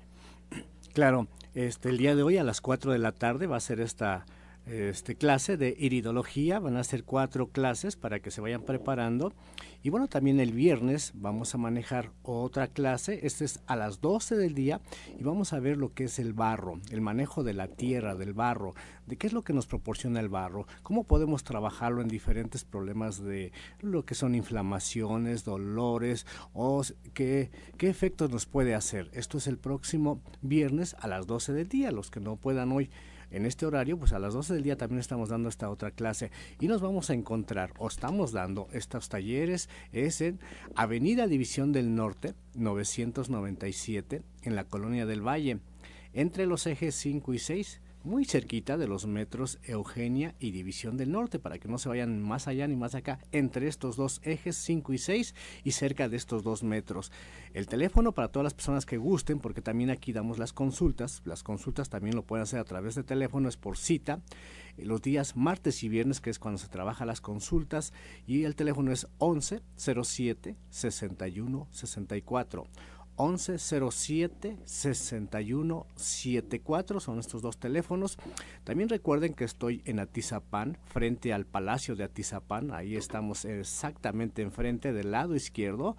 Claro, 0.94 1.28
este 1.54 1.90
el 1.90 1.98
día 1.98 2.16
de 2.16 2.24
hoy 2.24 2.38
a 2.38 2.44
las 2.44 2.62
4 2.62 2.92
de 2.92 3.00
la 3.00 3.12
tarde 3.12 3.48
va 3.48 3.58
a 3.58 3.62
ser 3.62 3.80
esta 3.80 4.26
este, 4.70 5.16
clase 5.16 5.58
de 5.58 5.76
iridología. 5.78 6.60
Van 6.60 6.78
a 6.78 6.84
ser 6.84 7.04
cuatro 7.04 7.50
clases 7.50 7.96
para 7.96 8.20
que 8.20 8.32
se 8.32 8.42
vayan 8.42 8.62
preparando. 8.62 9.34
Y 9.82 9.90
bueno, 9.90 10.08
también 10.08 10.40
el 10.40 10.52
viernes 10.52 11.12
vamos 11.16 11.56
a 11.56 11.58
manejar 11.58 12.12
otra 12.22 12.68
clase. 12.68 13.22
Este 13.24 13.46
es 13.46 13.62
a 13.66 13.76
las 13.76 14.02
12 14.02 14.36
del 14.36 14.54
día 14.54 14.82
y 15.18 15.24
vamos 15.24 15.54
a 15.54 15.60
ver 15.60 15.78
lo 15.78 15.94
que 15.94 16.06
es 16.06 16.20
el 16.20 16.34
barro, 16.34 16.80
el 16.92 17.02
manejo 17.02 17.44
de 17.44 17.54
la 17.54 17.68
tierra, 17.68 18.16
del 18.16 18.34
barro, 18.34 18.74
de 19.08 19.18
qué 19.18 19.28
es 19.28 19.34
lo 19.34 19.44
que 19.44 19.54
nos 19.54 19.68
proporciona 19.68 20.20
el 20.20 20.28
barro, 20.28 20.68
cómo 20.84 21.06
podemos 21.06 21.44
trabajarlo 21.44 22.02
en 22.02 22.10
diferentes 22.10 22.66
problemas 22.66 23.24
de 23.24 23.54
lo 23.80 24.04
que 24.04 24.16
son 24.16 24.36
inflamaciones, 24.36 25.46
dolores 25.46 26.26
o 26.54 26.84
qué, 27.14 27.50
qué 27.78 27.90
efectos 27.90 28.30
nos 28.30 28.46
puede 28.46 28.76
hacer. 28.76 29.10
Esto 29.14 29.38
es 29.38 29.48
el 29.48 29.58
próximo 29.58 30.22
viernes 30.42 30.96
a 31.00 31.08
las 31.08 31.26
12 31.26 31.54
del 31.54 31.70
día. 31.70 31.92
Los 31.92 32.12
que 32.12 32.20
no 32.20 32.36
puedan 32.36 32.72
hoy 32.74 32.90
en 33.32 33.46
este 33.46 33.66
horario, 33.66 33.98
pues 33.98 34.14
a 34.14 34.20
las 34.20 34.34
12 34.34 34.54
del 34.54 34.64
día 34.64 34.78
también 34.78 35.00
estamos 35.00 35.30
dando 35.30 35.50
esta 35.50 35.70
otra 35.70 35.92
clase 35.92 36.32
y 36.60 36.68
nos 36.68 36.82
vamos 36.82 37.10
a 37.10 37.14
encontrar 37.14 37.74
o 37.78 37.88
estamos 37.88 38.32
dando 38.32 38.68
estos 38.72 39.10
talleres 39.10 39.70
es 39.92 40.22
en 40.22 40.40
Avenida 40.76 41.28
División 41.28 41.72
del 41.72 41.96
Norte 41.96 42.34
997 42.56 44.22
en 44.44 44.56
la 44.56 44.66
Colonia 44.66 45.06
del 45.06 45.26
Valle, 45.26 45.60
entre 46.14 46.46
los 46.46 46.66
ejes 46.68 46.96
5 46.96 47.34
y 47.34 47.40
6 47.40 47.82
muy 48.10 48.26
cerquita 48.26 48.76
de 48.76 48.88
los 48.88 49.06
metros 49.06 49.60
Eugenia 49.64 50.34
y 50.40 50.50
División 50.50 50.98
del 50.98 51.12
Norte, 51.12 51.38
para 51.38 51.60
que 51.60 51.68
no 51.68 51.78
se 51.78 51.90
vayan 51.90 52.22
más 52.22 52.48
allá 52.48 52.68
ni 52.68 52.76
más 52.76 52.96
acá, 52.96 53.20
entre 53.32 53.68
estos 53.68 53.96
dos 53.96 54.20
ejes 54.24 54.58
5 54.58 54.94
y 54.94 54.98
6 54.98 55.36
y 55.64 55.72
cerca 55.72 56.10
de 56.10 56.18
estos 56.18 56.44
dos 56.44 56.64
metros. 56.64 57.12
El 57.54 57.68
teléfono 57.68 58.12
para 58.12 58.30
todas 58.30 58.44
las 58.44 58.56
personas 58.56 58.88
que 58.88 58.98
gusten, 58.98 59.40
porque 59.40 59.62
también 59.62 59.92
aquí 59.92 60.12
damos 60.12 60.40
las 60.40 60.54
consultas, 60.54 61.22
las 61.24 61.44
consultas 61.44 61.90
también 61.90 62.16
lo 62.16 62.24
pueden 62.24 62.44
hacer 62.44 62.60
a 62.60 62.64
través 62.64 62.96
de 62.96 63.04
teléfono, 63.04 63.48
es 63.48 63.58
por 63.58 63.78
cita, 63.78 64.22
eh, 64.78 64.86
los 64.86 65.04
días 65.04 65.38
martes 65.38 65.84
y 65.84 65.90
viernes, 65.90 66.20
que 66.20 66.32
es 66.32 66.40
cuando 66.40 66.58
se 66.58 66.68
trabaja 66.68 67.06
las 67.06 67.22
consultas, 67.22 67.94
y 68.26 68.44
el 68.44 68.56
teléfono 68.56 68.92
es 68.92 69.08
11 69.20 69.62
07 69.76 70.56
61 70.72 71.68
64. 71.72 72.68
1107 73.20 74.58
6174 74.64 77.00
son 77.02 77.20
estos 77.20 77.42
dos 77.42 77.58
teléfonos. 77.58 78.18
También 78.64 78.88
recuerden 78.88 79.34
que 79.34 79.44
estoy 79.44 79.82
en 79.86 80.00
Atizapán, 80.00 80.78
frente 80.86 81.34
al 81.34 81.46
Palacio 81.46 81.98
de 81.98 82.06
Atizapán. 82.06 82.72
Ahí 82.72 82.96
estamos 82.96 83.44
exactamente 83.44 84.42
enfrente 84.42 84.94
del 84.94 85.12
lado 85.12 85.36
izquierdo. 85.36 85.98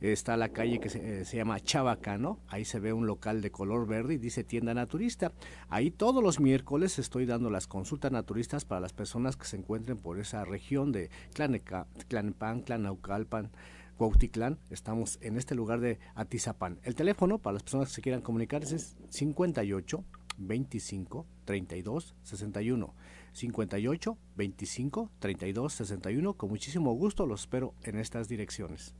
Está 0.00 0.36
la 0.36 0.50
calle 0.50 0.78
que 0.78 0.90
se, 0.90 1.22
eh, 1.22 1.24
se, 1.24 1.38
llama 1.38 1.58
Chabacano, 1.58 2.38
ahí 2.46 2.64
se 2.64 2.78
ve 2.78 2.92
un 2.92 3.08
local 3.08 3.42
de 3.42 3.50
color 3.50 3.88
verde 3.88 4.14
y 4.14 4.18
dice 4.18 4.44
tienda 4.44 4.72
naturista. 4.72 5.32
Ahí 5.68 5.90
todos 5.90 6.22
los 6.22 6.38
miércoles 6.38 7.00
estoy 7.00 7.26
dando 7.26 7.50
las 7.50 7.66
consultas 7.66 8.12
naturistas 8.12 8.64
para 8.64 8.80
las 8.80 8.92
personas 8.92 9.36
que 9.36 9.46
se 9.46 9.56
encuentren 9.56 9.98
por 9.98 10.20
esa 10.20 10.44
región 10.44 10.92
de 10.92 11.10
Clanepán, 11.34 12.60
Clanaucalpan, 12.60 13.50
Cuautitlán, 13.98 14.60
estamos 14.70 15.18
en 15.22 15.36
este 15.36 15.56
lugar 15.56 15.80
de 15.80 15.98
Atizapán. 16.14 16.78
El 16.84 16.94
teléfono 16.94 17.38
para 17.38 17.54
las 17.54 17.64
personas 17.64 17.88
que 17.88 17.94
se 17.96 18.00
quieran 18.00 18.22
comunicar 18.22 18.62
es 18.62 18.96
58 19.08 20.04
25 20.38 21.26
32 21.44 22.14
61. 22.22 22.94
58 23.32 24.18
25 24.36 25.10
32 25.18 25.72
61. 25.72 26.34
Con 26.34 26.48
muchísimo 26.48 26.92
gusto 26.92 27.26
los 27.26 27.40
espero 27.40 27.74
en 27.82 27.98
estas 27.98 28.28
direcciones. 28.28 28.94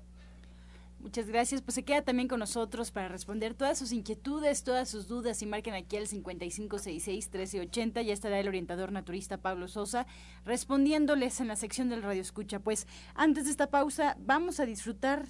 Muchas 1.00 1.28
gracias. 1.28 1.62
Pues 1.62 1.76
se 1.76 1.84
queda 1.84 2.02
también 2.02 2.28
con 2.28 2.40
nosotros 2.40 2.90
para 2.90 3.08
responder 3.08 3.54
todas 3.54 3.78
sus 3.78 3.92
inquietudes, 3.92 4.64
todas 4.64 4.88
sus 4.88 5.06
dudas 5.06 5.40
y 5.42 5.46
marquen 5.46 5.74
aquí 5.74 5.96
al 5.96 6.08
5566-1380. 6.08 8.02
Ya 8.02 8.12
estará 8.12 8.40
el 8.40 8.48
orientador 8.48 8.90
naturista 8.90 9.38
Pablo 9.38 9.68
Sosa 9.68 10.06
respondiéndoles 10.44 11.40
en 11.40 11.48
la 11.48 11.56
sección 11.56 11.88
del 11.88 12.02
Radio 12.02 12.20
Escucha. 12.20 12.58
Pues 12.58 12.86
antes 13.14 13.44
de 13.44 13.52
esta 13.52 13.68
pausa 13.68 14.16
vamos 14.18 14.58
a 14.60 14.66
disfrutar 14.66 15.26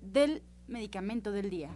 del 0.00 0.42
medicamento 0.66 1.32
del 1.32 1.50
día. 1.50 1.74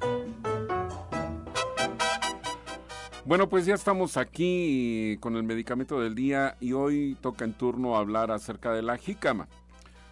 Bueno, 3.24 3.48
pues 3.48 3.66
ya 3.66 3.74
estamos 3.74 4.16
aquí 4.16 5.16
con 5.20 5.36
el 5.36 5.44
medicamento 5.44 6.00
del 6.00 6.16
día 6.16 6.56
y 6.60 6.72
hoy 6.72 7.16
toca 7.20 7.44
en 7.44 7.52
turno 7.52 7.96
hablar 7.96 8.32
acerca 8.32 8.72
de 8.72 8.82
la 8.82 8.96
jícama. 8.96 9.48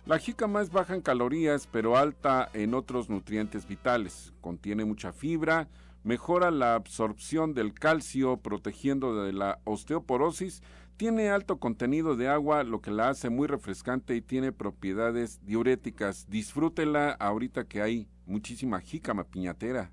La 0.07 0.19
jícama 0.19 0.63
es 0.63 0.71
baja 0.71 0.95
en 0.95 1.03
calorías, 1.03 1.69
pero 1.71 1.97
alta 1.97 2.49
en 2.55 2.75
otros 2.75 3.11
nutrientes 3.11 3.67
vitales. 3.69 4.33
Contiene 4.41 4.85
mucha 4.85 5.13
fibra, 5.13 5.69
mejora 6.03 6.51
la 6.51 6.75
absorción 6.75 7.55
del 7.55 7.75
calcio, 7.75 8.39
protegiendo 8.39 9.23
de 9.23 9.33
la 9.33 9.61
osteoporosis. 9.65 10.63
Tiene 10.97 11.31
alto 11.31 11.59
contenido 11.59 12.17
de 12.17 12.29
agua, 12.29 12.65
lo 12.65 12.81
que 12.81 12.91
la 12.91 13.09
hace 13.09 13.31
muy 13.31 13.47
refrescante 13.47 14.17
y 14.17 14.21
tiene 14.21 14.53
propiedades 14.53 15.45
diuréticas. 15.45 16.27
Disfrútela 16.29 17.13
ahorita 17.13 17.65
que 17.65 17.83
hay 17.83 18.09
muchísima 18.27 18.81
jícama 18.81 19.25
piñatera. 19.25 19.93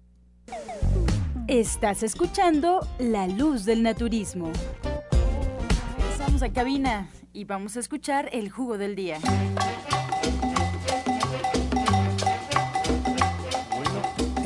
Estás 1.47 2.03
escuchando 2.03 2.85
La 2.99 3.27
Luz 3.27 3.65
del 3.65 3.83
Naturismo. 3.83 4.51
Estamos 6.11 6.41
a 6.43 6.51
cabina 6.51 7.09
y 7.31 7.45
vamos 7.45 7.77
a 7.77 7.79
escuchar 7.79 8.29
el 8.33 8.49
jugo 8.49 8.77
del 8.77 8.95
día. 8.95 9.19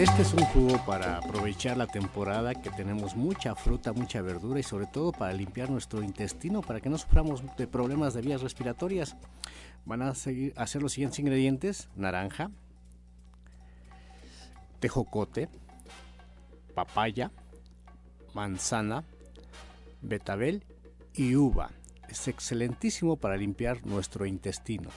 Este 0.02 0.24
es 0.24 0.34
un 0.34 0.43
jugo 0.45 0.84
para 0.84 1.18
aprovechar 1.18 1.78
la 1.78 1.86
temporada 1.86 2.56
que 2.56 2.72
tenemos 2.72 3.16
mucha 3.16 3.54
fruta, 3.54 3.93
mucha 3.93 4.24
verdura 4.24 4.60
y 4.60 4.64
sobre 4.64 4.88
todo 4.88 5.12
para 5.12 5.32
limpiar 5.32 5.70
nuestro 5.70 6.02
intestino 6.02 6.62
para 6.62 6.82
que 6.82 6.89
no 6.89 6.97
suframos 6.97 7.43
de 7.56 7.68
problemas 7.68 8.16
de 8.16 8.22
vías 8.24 8.41
respiratorias. 8.41 9.16
Van 9.86 10.02
a 10.02 10.08
a 10.08 10.12
hacer 10.64 10.82
los 10.82 10.93
siguientes 10.93 11.20
ingredientes: 11.20 11.88
naranja, 11.95 12.49
tejocote, 14.80 15.49
papaya, 16.74 17.30
manzana, 18.34 19.04
betabel 20.02 20.64
y 21.14 21.36
uva. 21.36 21.70
Es 22.10 22.28
excelentísimo 22.28 23.18
para 23.18 23.38
limpiar 23.38 23.86
nuestro 23.86 24.26
intestino. 24.26 24.89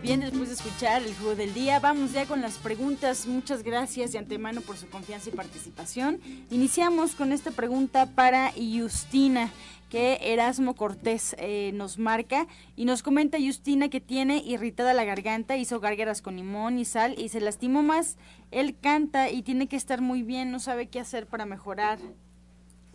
Bien, 0.00 0.20
después 0.20 0.48
de 0.48 0.54
escuchar 0.54 1.02
el 1.02 1.12
juego 1.16 1.34
del 1.34 1.52
día, 1.52 1.80
vamos 1.80 2.12
ya 2.12 2.26
con 2.26 2.40
las 2.40 2.58
preguntas. 2.58 3.26
Muchas 3.26 3.64
gracias 3.64 4.12
de 4.12 4.18
antemano 4.18 4.60
por 4.60 4.76
su 4.76 4.88
confianza 4.88 5.30
y 5.30 5.32
participación. 5.32 6.20
Iniciamos 6.50 7.16
con 7.16 7.32
esta 7.32 7.50
pregunta 7.50 8.06
para 8.14 8.52
Justina, 8.52 9.50
que 9.90 10.20
Erasmo 10.22 10.74
Cortés 10.74 11.34
eh, 11.38 11.72
nos 11.74 11.98
marca 11.98 12.46
y 12.76 12.84
nos 12.84 13.02
comenta 13.02 13.38
Justina 13.44 13.88
que 13.88 14.00
tiene 14.00 14.38
irritada 14.38 14.94
la 14.94 15.04
garganta, 15.04 15.56
hizo 15.56 15.80
gárgaras 15.80 16.22
con 16.22 16.36
limón 16.36 16.78
y 16.78 16.84
sal 16.84 17.16
y 17.18 17.30
se 17.30 17.40
lastimó 17.40 17.82
más. 17.82 18.18
Él 18.52 18.76
canta 18.80 19.30
y 19.30 19.42
tiene 19.42 19.66
que 19.66 19.74
estar 19.74 20.00
muy 20.00 20.22
bien, 20.22 20.52
no 20.52 20.60
sabe 20.60 20.86
qué 20.88 21.00
hacer 21.00 21.26
para 21.26 21.46
mejorar. 21.46 21.98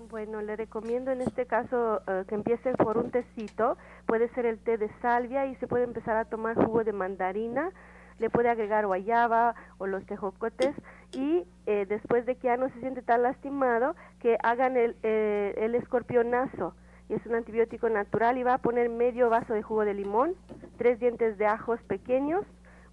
Bueno, 0.10 0.42
le 0.42 0.56
recomiendo 0.56 1.12
en 1.12 1.22
este 1.22 1.46
caso 1.46 2.02
uh, 2.08 2.26
que 2.26 2.36
empiece 2.36 2.74
por 2.74 2.98
un 2.98 3.12
tecito, 3.12 3.78
puede 4.06 4.30
ser 4.30 4.46
el 4.46 4.60
té 4.60 4.78
de 4.78 4.90
salvia 5.02 5.46
y 5.46 5.56
se 5.56 5.68
puede 5.68 5.84
empezar 5.84 6.18
a 6.18 6.26
tomar 6.26 6.56
jugo 6.56 6.84
de 6.84 6.92
mandarina, 6.92 7.72
le 8.20 8.30
puede 8.30 8.50
agregar 8.50 8.86
guayaba 8.86 9.56
o 9.78 9.88
los 9.88 10.06
tejocotes 10.06 10.76
y 11.14 11.46
eh, 11.66 11.86
después 11.88 12.26
de 12.26 12.36
que 12.36 12.48
ya 12.48 12.58
no 12.58 12.70
se 12.70 12.80
siente 12.80 13.02
tan 13.02 13.24
lastimado, 13.24 13.96
que 14.20 14.38
hagan 14.44 14.76
el, 14.78 14.96
eh, 15.04 15.56
el 15.58 15.76
escorpionazo, 15.76 16.74
y 17.10 17.14
es 17.14 17.26
un 17.26 17.36
antibiótico 17.36 17.90
natural 17.90 18.38
y 18.38 18.44
va 18.44 18.56
a 18.56 18.58
poner 18.58 18.90
medio 18.90 19.30
vaso 19.30 19.54
de 19.54 19.62
jugo 19.62 19.86
de 19.86 19.94
limón, 19.94 20.36
tres 20.78 21.00
dientes 21.00 21.38
de 21.38 21.46
ajos 21.46 21.82
pequeños, 21.84 22.46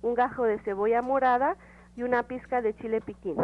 un 0.02 0.14
gajo 0.14 0.44
de 0.44 0.59
cebolla 0.61 1.02
morada 1.02 1.56
y 1.96 2.02
una 2.02 2.24
pizca 2.24 2.62
de 2.62 2.74
chile 2.76 3.00
piquín. 3.00 3.36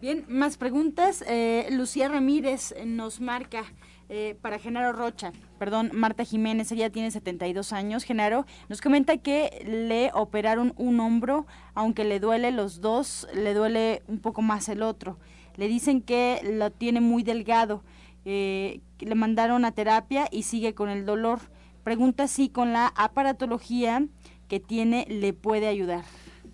Bien, 0.00 0.24
más 0.28 0.56
preguntas. 0.56 1.24
Eh, 1.26 1.66
Lucía 1.72 2.08
Ramírez 2.08 2.72
nos 2.86 3.20
marca 3.20 3.64
eh, 4.08 4.36
para 4.40 4.60
Genaro 4.60 4.92
Rocha, 4.92 5.32
perdón, 5.58 5.90
Marta 5.92 6.24
Jiménez, 6.24 6.70
ella 6.70 6.88
tiene 6.88 7.10
72 7.10 7.72
años. 7.72 8.04
Genaro 8.04 8.46
nos 8.68 8.80
comenta 8.80 9.16
que 9.16 9.64
le 9.66 10.10
operaron 10.14 10.72
un 10.76 11.00
hombro, 11.00 11.46
aunque 11.74 12.04
le 12.04 12.20
duele 12.20 12.52
los 12.52 12.80
dos, 12.80 13.26
le 13.34 13.54
duele 13.54 14.02
un 14.06 14.20
poco 14.20 14.40
más 14.40 14.68
el 14.68 14.82
otro. 14.82 15.18
Le 15.56 15.66
dicen 15.66 16.00
que 16.00 16.40
lo 16.44 16.70
tiene 16.70 17.00
muy 17.00 17.24
delgado, 17.24 17.82
eh, 18.24 18.80
le 19.00 19.14
mandaron 19.16 19.64
a 19.64 19.72
terapia 19.72 20.28
y 20.30 20.44
sigue 20.44 20.74
con 20.74 20.90
el 20.90 21.04
dolor. 21.04 21.40
Pregunta 21.82 22.28
si 22.28 22.48
con 22.50 22.72
la 22.72 22.86
aparatología 22.86 24.06
que 24.46 24.60
tiene 24.60 25.06
le 25.08 25.32
puede 25.32 25.66
ayudar. 25.66 26.04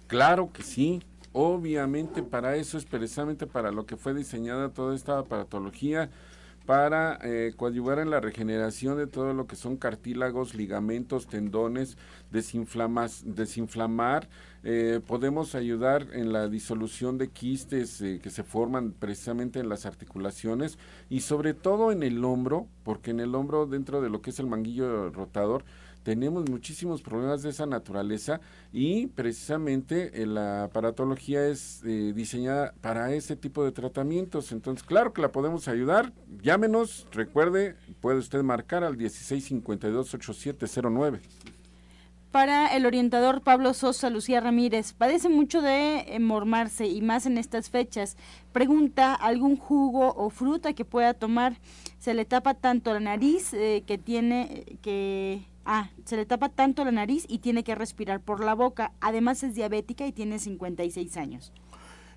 Claro 0.06 0.50
que 0.50 0.62
sí. 0.62 1.02
Obviamente 1.36 2.22
para 2.22 2.54
eso 2.54 2.78
es 2.78 2.84
precisamente 2.84 3.48
para 3.48 3.72
lo 3.72 3.86
que 3.86 3.96
fue 3.96 4.14
diseñada 4.14 4.68
toda 4.68 4.94
esta 4.94 5.18
aparatología, 5.18 6.08
para 6.64 7.18
eh, 7.24 7.52
coadyuvar 7.56 7.98
en 7.98 8.10
la 8.10 8.20
regeneración 8.20 8.96
de 8.96 9.08
todo 9.08 9.34
lo 9.34 9.48
que 9.48 9.56
son 9.56 9.76
cartílagos, 9.76 10.54
ligamentos, 10.54 11.26
tendones, 11.26 11.98
desinflamar. 12.30 13.10
Eh, 14.62 15.00
podemos 15.04 15.56
ayudar 15.56 16.06
en 16.12 16.32
la 16.32 16.48
disolución 16.48 17.18
de 17.18 17.30
quistes 17.30 18.00
eh, 18.00 18.20
que 18.22 18.30
se 18.30 18.44
forman 18.44 18.92
precisamente 18.92 19.58
en 19.58 19.68
las 19.68 19.86
articulaciones 19.86 20.78
y 21.10 21.22
sobre 21.22 21.52
todo 21.52 21.90
en 21.90 22.04
el 22.04 22.24
hombro, 22.24 22.68
porque 22.84 23.10
en 23.10 23.18
el 23.18 23.34
hombro 23.34 23.66
dentro 23.66 24.00
de 24.00 24.08
lo 24.08 24.22
que 24.22 24.30
es 24.30 24.38
el 24.38 24.46
manguillo 24.46 25.10
rotador, 25.10 25.64
tenemos 26.04 26.48
muchísimos 26.48 27.02
problemas 27.02 27.42
de 27.42 27.50
esa 27.50 27.66
naturaleza 27.66 28.40
y 28.72 29.08
precisamente 29.08 30.22
eh, 30.22 30.26
la 30.26 30.62
aparatología 30.64 31.48
es 31.48 31.82
eh, 31.84 32.12
diseñada 32.14 32.72
para 32.80 33.12
ese 33.12 33.34
tipo 33.34 33.64
de 33.64 33.72
tratamientos. 33.72 34.52
Entonces, 34.52 34.86
claro 34.86 35.12
que 35.12 35.22
la 35.22 35.32
podemos 35.32 35.66
ayudar. 35.66 36.12
Llámenos, 36.42 37.08
recuerde, 37.10 37.74
puede 38.00 38.18
usted 38.18 38.42
marcar 38.42 38.84
al 38.84 38.96
1652-8709. 38.98 41.18
Para 42.34 42.74
el 42.74 42.84
orientador 42.84 43.42
Pablo 43.42 43.74
Sosa 43.74 44.10
Lucía 44.10 44.40
Ramírez, 44.40 44.92
padece 44.92 45.28
mucho 45.28 45.62
de 45.62 46.00
eh, 46.00 46.18
mormarse 46.18 46.88
y 46.88 47.00
más 47.00 47.26
en 47.26 47.38
estas 47.38 47.70
fechas. 47.70 48.16
Pregunta, 48.52 49.14
¿algún 49.14 49.56
jugo 49.56 50.12
o 50.16 50.30
fruta 50.30 50.72
que 50.72 50.84
pueda 50.84 51.14
tomar? 51.14 51.60
Se 52.00 52.12
le 52.12 52.24
tapa 52.24 52.54
tanto 52.54 52.92
la 52.92 52.98
nariz 52.98 53.54
eh, 53.54 53.84
que 53.86 53.98
tiene 53.98 54.64
que... 54.82 55.46
Ah, 55.64 55.90
se 56.04 56.16
le 56.16 56.26
tapa 56.26 56.48
tanto 56.48 56.84
la 56.84 56.92
nariz 56.92 57.24
y 57.28 57.38
tiene 57.38 57.64
que 57.64 57.74
respirar 57.74 58.20
por 58.20 58.44
la 58.44 58.54
boca. 58.54 58.92
Además 59.00 59.42
es 59.42 59.54
diabética 59.54 60.06
y 60.06 60.12
tiene 60.12 60.38
56 60.38 61.16
años. 61.16 61.52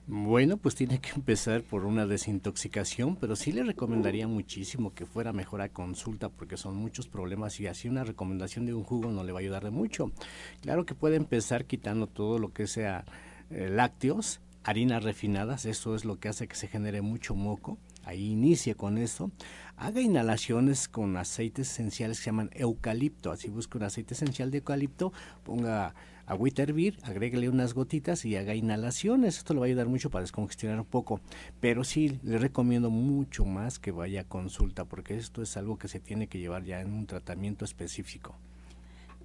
Bueno, 0.09 0.55
pues 0.55 0.73
tiene 0.73 1.01
que 1.01 1.09
empezar 1.09 1.63
por 1.63 1.83
una 1.83 2.05
desintoxicación, 2.05 3.17
pero 3.17 3.35
sí 3.35 3.51
le 3.51 3.63
recomendaría 3.63 4.25
muchísimo 4.25 4.93
que 4.93 5.05
fuera 5.05 5.33
mejor 5.33 5.59
a 5.61 5.67
consulta 5.67 6.29
porque 6.29 6.55
son 6.55 6.77
muchos 6.77 7.09
problemas 7.09 7.59
y 7.59 7.67
así 7.67 7.89
una 7.89 8.05
recomendación 8.05 8.65
de 8.65 8.73
un 8.73 8.85
jugo 8.85 9.11
no 9.11 9.25
le 9.25 9.33
va 9.33 9.39
a 9.39 9.41
ayudar 9.41 9.65
de 9.65 9.71
mucho. 9.71 10.13
Claro 10.61 10.85
que 10.85 10.95
puede 10.95 11.17
empezar 11.17 11.65
quitando 11.65 12.07
todo 12.07 12.39
lo 12.39 12.53
que 12.53 12.67
sea 12.67 13.03
eh, 13.49 13.69
lácteos, 13.69 14.39
harinas 14.63 15.03
refinadas, 15.03 15.65
eso 15.65 15.93
es 15.93 16.05
lo 16.05 16.19
que 16.19 16.29
hace 16.29 16.47
que 16.47 16.55
se 16.55 16.69
genere 16.69 17.01
mucho 17.01 17.35
moco. 17.35 17.77
Ahí 18.05 18.31
inicie 18.31 18.75
con 18.75 18.97
eso. 18.97 19.31
Haga 19.79 20.01
inhalaciones 20.01 20.87
con 20.87 21.17
aceites 21.17 21.69
esenciales 21.71 22.17
que 22.17 22.23
se 22.23 22.29
llaman 22.31 22.49
eucalipto. 22.53 23.31
Así 23.31 23.47
busca 23.47 23.77
un 23.77 23.83
aceite 23.83 24.15
esencial 24.15 24.49
de 24.49 24.57
eucalipto, 24.57 25.13
ponga 25.43 25.93
agüita 26.25 26.63
a 26.63 26.65
hervir, 26.65 26.97
agréguele 27.03 27.47
unas 27.47 27.75
gotitas 27.75 28.25
y 28.25 28.35
haga 28.35 28.55
inhalaciones. 28.55 29.37
Esto 29.37 29.53
le 29.53 29.59
va 29.59 29.65
a 29.65 29.67
ayudar 29.67 29.87
mucho 29.87 30.09
para 30.09 30.23
descongestionar 30.23 30.79
un 30.79 30.85
poco. 30.85 31.21
Pero 31.59 31.83
sí, 31.83 32.19
le 32.23 32.39
recomiendo 32.39 32.89
mucho 32.89 33.45
más 33.45 33.77
que 33.77 33.91
vaya 33.91 34.21
a 34.21 34.23
consulta 34.23 34.85
porque 34.85 35.15
esto 35.15 35.43
es 35.43 35.55
algo 35.57 35.77
que 35.77 35.87
se 35.87 35.99
tiene 35.99 36.25
que 36.25 36.39
llevar 36.39 36.63
ya 36.63 36.81
en 36.81 36.91
un 36.91 37.05
tratamiento 37.05 37.63
específico. 37.63 38.35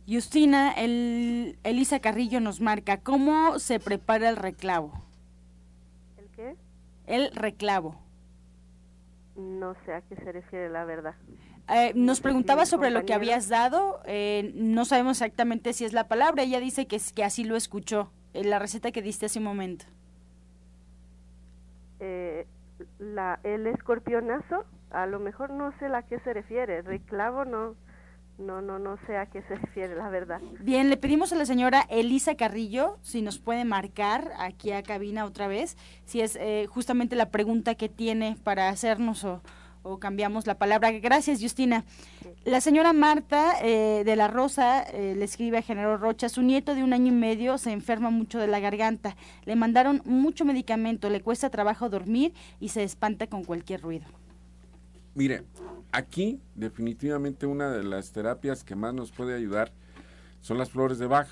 Justina, 0.07 0.73
el, 0.73 1.59
Elisa 1.65 2.01
Carrillo 2.01 2.41
nos 2.41 2.61
marca, 2.61 2.99
¿cómo 2.99 3.59
se 3.59 3.81
prepara 3.81 4.29
el 4.29 4.37
reclavo? 4.37 4.93
¿El 6.19 6.27
qué? 6.29 6.57
El 7.07 7.31
reclavo. 7.35 8.12
No 9.37 9.75
sé 9.85 9.95
a 9.95 10.03
qué 10.03 10.17
se 10.17 10.33
refiere 10.33 10.69
la 10.69 10.85
verdad. 10.85 11.15
Eh, 11.69 11.93
nos 11.95 12.21
preguntaba 12.21 12.67
sobre 12.67 12.91
lo 12.91 13.05
que 13.05 13.15
habías 13.15 13.49
dado, 13.49 14.01
eh, 14.05 14.53
no 14.55 14.85
sabemos 14.85 15.19
exactamente 15.19 15.73
si 15.73 15.85
es 15.85 15.93
la 15.93 16.09
palabra, 16.09 16.43
ella 16.43 16.59
dice 16.59 16.87
que, 16.87 17.01
que 17.15 17.25
así 17.25 17.45
lo 17.45 17.57
escuchó, 17.57 18.11
en 18.35 18.51
la 18.51 18.59
receta 18.59 18.91
que 18.91 19.01
diste 19.01 19.27
hace 19.27 19.39
un 19.39 19.45
momento. 19.45 19.85
Eh, 22.01 22.47
la, 22.99 23.39
el 23.45 23.69
escorpionazo, 23.69 24.65
a 24.91 25.07
lo 25.07 25.21
mejor 25.21 25.51
no 25.51 25.73
sé 25.79 25.87
a 25.87 26.03
qué 26.03 26.19
se 26.21 26.35
refiere, 26.35 26.83
reclavo 26.83 27.45
no, 27.45 27.77
no, 28.39 28.61
no, 28.63 28.79
no 28.79 28.97
sé 29.07 29.17
a 29.17 29.27
qué 29.27 29.43
se 29.43 29.55
refiere, 29.57 29.95
la 29.97 30.09
verdad. 30.09 30.41
Bien, 30.61 30.91
le 30.91 30.97
pedimos 30.97 31.33
a 31.33 31.37
la 31.37 31.47
señora 31.47 31.87
Elisa 31.89 32.35
Carrillo 32.35 32.99
si 33.03 33.23
nos 33.23 33.39
puede 33.39 33.65
marcar 33.65 34.33
aquí 34.39 34.73
a 34.73 34.83
cabina 34.83 35.25
otra 35.25 35.49
vez, 35.49 35.77
si 36.05 36.21
es 36.21 36.39
justamente 36.69 37.17
la 37.17 37.31
pregunta 37.31 37.75
que 37.75 37.89
tiene 37.89 38.37
para 38.43 38.69
hacernos 38.69 39.25
o 39.25 39.43
o 39.83 39.99
cambiamos 39.99 40.47
la 40.47 40.59
palabra. 40.59 40.91
Gracias, 40.93 41.41
Justina. 41.41 41.85
La 42.45 42.61
señora 42.61 42.93
Marta 42.93 43.55
eh, 43.63 44.03
de 44.05 44.17
la 44.17 44.29
Rosa 44.29 44.83
eh, 44.83 45.15
le 45.17 45.25
escribe 45.25 45.59
a 45.59 45.63
Genaro 45.63 45.97
Rocha, 45.97 46.29
su 46.29 46.43
nieto 46.43 46.75
de 46.75 46.83
un 46.83 46.93
año 46.93 47.09
y 47.09 47.17
medio 47.17 47.59
se 47.59 47.73
enferma 47.73 48.11
mucho 48.11 48.39
de 48.39 48.47
la 48.47 48.61
garganta, 48.61 49.17
le 49.45 49.57
mandaron 49.57 50.03
mucho 50.05 50.45
medicamento, 50.45 51.09
le 51.11 51.21
cuesta 51.21 51.51
trabajo 51.51 51.89
dormir 51.89 52.33
y 52.61 52.71
se 52.71 52.83
espanta 52.83 53.27
con 53.27 53.45
cualquier 53.45 53.81
ruido. 53.81 54.07
Mire, 55.15 55.45
aquí 55.93 56.41
definitivamente 56.55 57.47
una 57.47 57.71
de 57.71 57.85
las 57.85 58.13
terapias 58.13 58.65
que 58.65 58.75
más 58.75 58.95
nos 58.95 59.13
puede 59.13 59.35
ayudar 59.35 59.73
son 60.41 60.57
las 60.59 60.71
flores 60.71 60.99
de 60.99 61.07
Bach. 61.07 61.29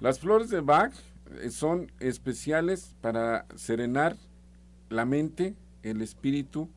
Las 0.00 0.18
flores 0.18 0.48
de 0.48 0.60
Bach 0.60 0.94
eh, 1.42 1.50
son 1.50 1.92
especiales 2.00 2.96
para 3.02 3.44
serenar 3.54 4.16
la 4.88 5.04
mente, 5.04 5.54
el 5.82 6.00
espíritu, 6.00 6.70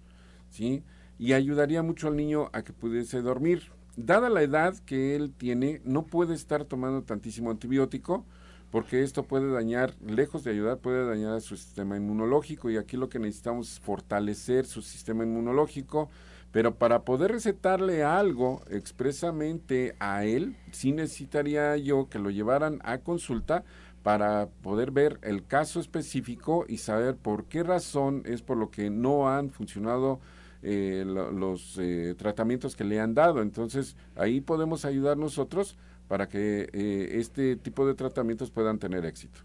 ¿sí? 0.49 0.84
Y 1.18 1.34
ayudaría 1.34 1.82
mucho 1.84 2.10
al 2.10 2.18
niño 2.18 2.49
a 2.51 2.64
que 2.64 2.74
pudiese 2.74 3.22
dormir. 3.22 3.72
Dada 3.95 4.30
la 4.30 4.41
edad 4.41 4.76
que 4.86 5.16
él 5.16 5.32
tiene, 5.32 5.82
no 5.86 6.06
puede 6.06 6.34
estar 6.34 6.66
tomando 6.66 7.04
tantísimo 7.04 7.49
antibiótico, 7.49 8.26
porque 8.74 9.04
esto 9.04 9.22
puede 9.22 9.52
dañar, 9.52 9.94
lejos 10.04 10.44
de 10.44 10.50
ayudar, 10.50 10.80
puede 10.80 11.06
dañar 11.06 11.34
a 11.34 11.42
su 11.42 11.56
sistema 11.56 11.96
inmunológico 11.96 12.72
y 12.72 12.78
aquí 12.78 12.98
lo 12.98 13.08
que 13.08 13.20
necesitamos 13.20 13.72
es 13.72 13.80
fortalecer 13.80 14.66
su 14.66 14.82
sistema 14.82 15.24
inmunológico, 15.24 16.10
pero 16.52 16.74
para 16.74 17.04
poder 17.04 17.34
recetarle 17.34 18.04
algo 18.04 18.64
expresamente 18.72 19.96
a 20.00 20.26
él, 20.26 20.58
sí 20.72 20.92
necesitaría 20.92 21.78
yo 21.78 22.10
que 22.10 22.18
lo 22.18 22.32
llevaran 22.32 22.80
a 22.84 22.98
consulta 22.98 23.64
para 24.02 24.48
poder 24.64 24.90
ver 24.90 25.20
el 25.22 25.46
caso 25.46 25.80
específico 25.80 26.66
y 26.68 26.80
saber 26.80 27.16
por 27.16 27.46
qué 27.46 27.62
razón 27.62 28.24
es 28.26 28.42
por 28.42 28.58
lo 28.58 28.72
que 28.72 28.90
no 28.90 29.30
han 29.30 29.52
funcionado 29.52 30.20
eh, 30.64 31.04
los 31.06 31.78
eh, 31.78 32.16
tratamientos 32.18 32.76
que 32.76 32.86
le 32.86 33.00
han 33.00 33.14
dado. 33.14 33.44
Entonces, 33.44 33.96
ahí 34.16 34.42
podemos 34.42 34.84
ayudar 34.84 35.16
nosotros 35.16 35.78
para 36.08 36.28
que 36.28 36.70
eh, 36.74 37.10
este 37.20 37.56
tipo 37.56 37.86
de 37.86 37.93
tratamientos 37.93 38.51
puedan 38.51 38.80
tener 38.80 39.06
éxito. 39.06 39.39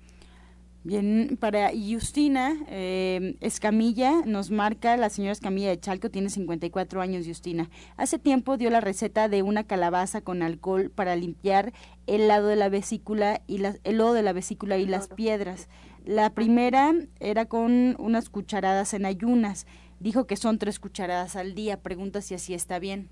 Bien, 0.85 1.37
para 1.41 1.71
Justina 1.71 2.57
Escamilla, 2.71 4.23
nos 4.25 4.51
marca 4.51 4.97
la 4.97 5.11
señora 5.11 5.33
Escamilla 5.33 5.69
de 5.69 5.81
Chalco, 5.81 6.09
tiene 6.09 6.31
54 6.31 7.01
años, 7.01 7.27
Justina. 7.27 7.69
Hace 7.97 8.19
tiempo 8.19 8.57
dio 8.57 8.71
la 8.71 8.81
receta 8.81 9.29
de 9.29 9.43
una 9.43 9.65
calabaza 9.65 10.21
con 10.21 10.41
alcohol 10.43 10.91
para 10.95 11.17
limpiar 11.17 11.73
el 12.07 12.29
lado 12.29 12.47
de 12.47 12.57
la 12.57 12.69
vesícula 12.69 13.43
y 13.47 13.61
el 13.63 13.99
lodo 13.99 14.15
de 14.15 14.23
la 14.23 14.33
vesícula 14.33 14.79
y 14.79 14.87
las 14.87 15.09
piedras. 15.09 15.69
La 16.07 16.33
primera 16.33 16.95
era 17.19 17.47
con 17.47 17.97
unas 17.99 18.31
cucharadas 18.31 18.95
en 18.95 19.05
ayunas 19.05 19.67
Dijo 20.01 20.27
que 20.29 20.37
son 20.37 20.59
tres 20.59 20.79
cucharadas 20.79 21.35
al 21.35 21.55
día. 21.55 21.83
Pregunta 21.83 22.23
si 22.23 22.35
así 22.35 22.55
está 22.55 22.79
bien. 22.79 23.09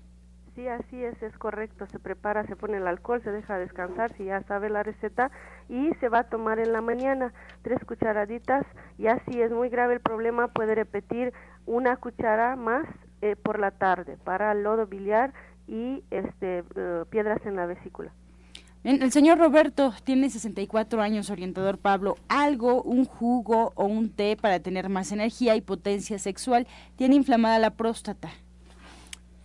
Sí, 0.57 0.67
así 0.67 1.03
es, 1.03 1.21
es 1.21 1.37
correcto. 1.37 1.85
Se 1.91 1.99
prepara, 1.99 2.43
se 2.47 2.55
pone 2.55 2.77
el 2.77 2.87
alcohol, 2.87 3.21
se 3.23 3.31
deja 3.31 3.59
descansar, 3.59 4.11
si 4.17 4.25
ya 4.25 4.41
sabe 4.47 4.71
la 4.71 4.81
receta, 4.81 5.29
y 5.69 5.91
se 5.99 6.09
va 6.09 6.21
a 6.21 6.29
tomar 6.29 6.57
en 6.57 6.73
la 6.73 6.81
mañana 6.81 7.31
tres 7.61 7.77
cucharaditas. 7.85 8.65
Ya 8.97 9.21
si 9.25 9.39
es 9.39 9.51
muy 9.51 9.69
grave 9.69 9.93
el 9.93 9.99
problema, 9.99 10.47
puede 10.47 10.73
repetir 10.73 11.31
una 11.67 11.97
cuchara 11.97 12.55
más 12.55 12.87
eh, 13.21 13.35
por 13.35 13.59
la 13.59 13.69
tarde 13.69 14.17
para 14.23 14.55
lodo 14.55 14.87
biliar 14.87 15.31
y 15.67 16.03
este, 16.09 16.63
eh, 16.75 17.03
piedras 17.11 17.45
en 17.45 17.55
la 17.55 17.67
vesícula 17.67 18.11
el 18.83 19.11
señor 19.11 19.37
Roberto 19.37 19.93
tiene 20.05 20.29
64 20.29 21.01
años, 21.01 21.29
orientador 21.29 21.77
Pablo. 21.77 22.15
Algo, 22.29 22.81
un 22.83 23.03
jugo 23.03 23.73
o 23.75 23.85
un 23.85 24.09
té 24.09 24.37
para 24.37 24.61
tener 24.61 24.87
más 24.87 25.11
energía 25.11 25.57
y 25.57 25.61
potencia 25.61 26.17
sexual. 26.19 26.67
Tiene 26.95 27.15
inflamada 27.15 27.59
la 27.59 27.71
próstata. 27.71 28.29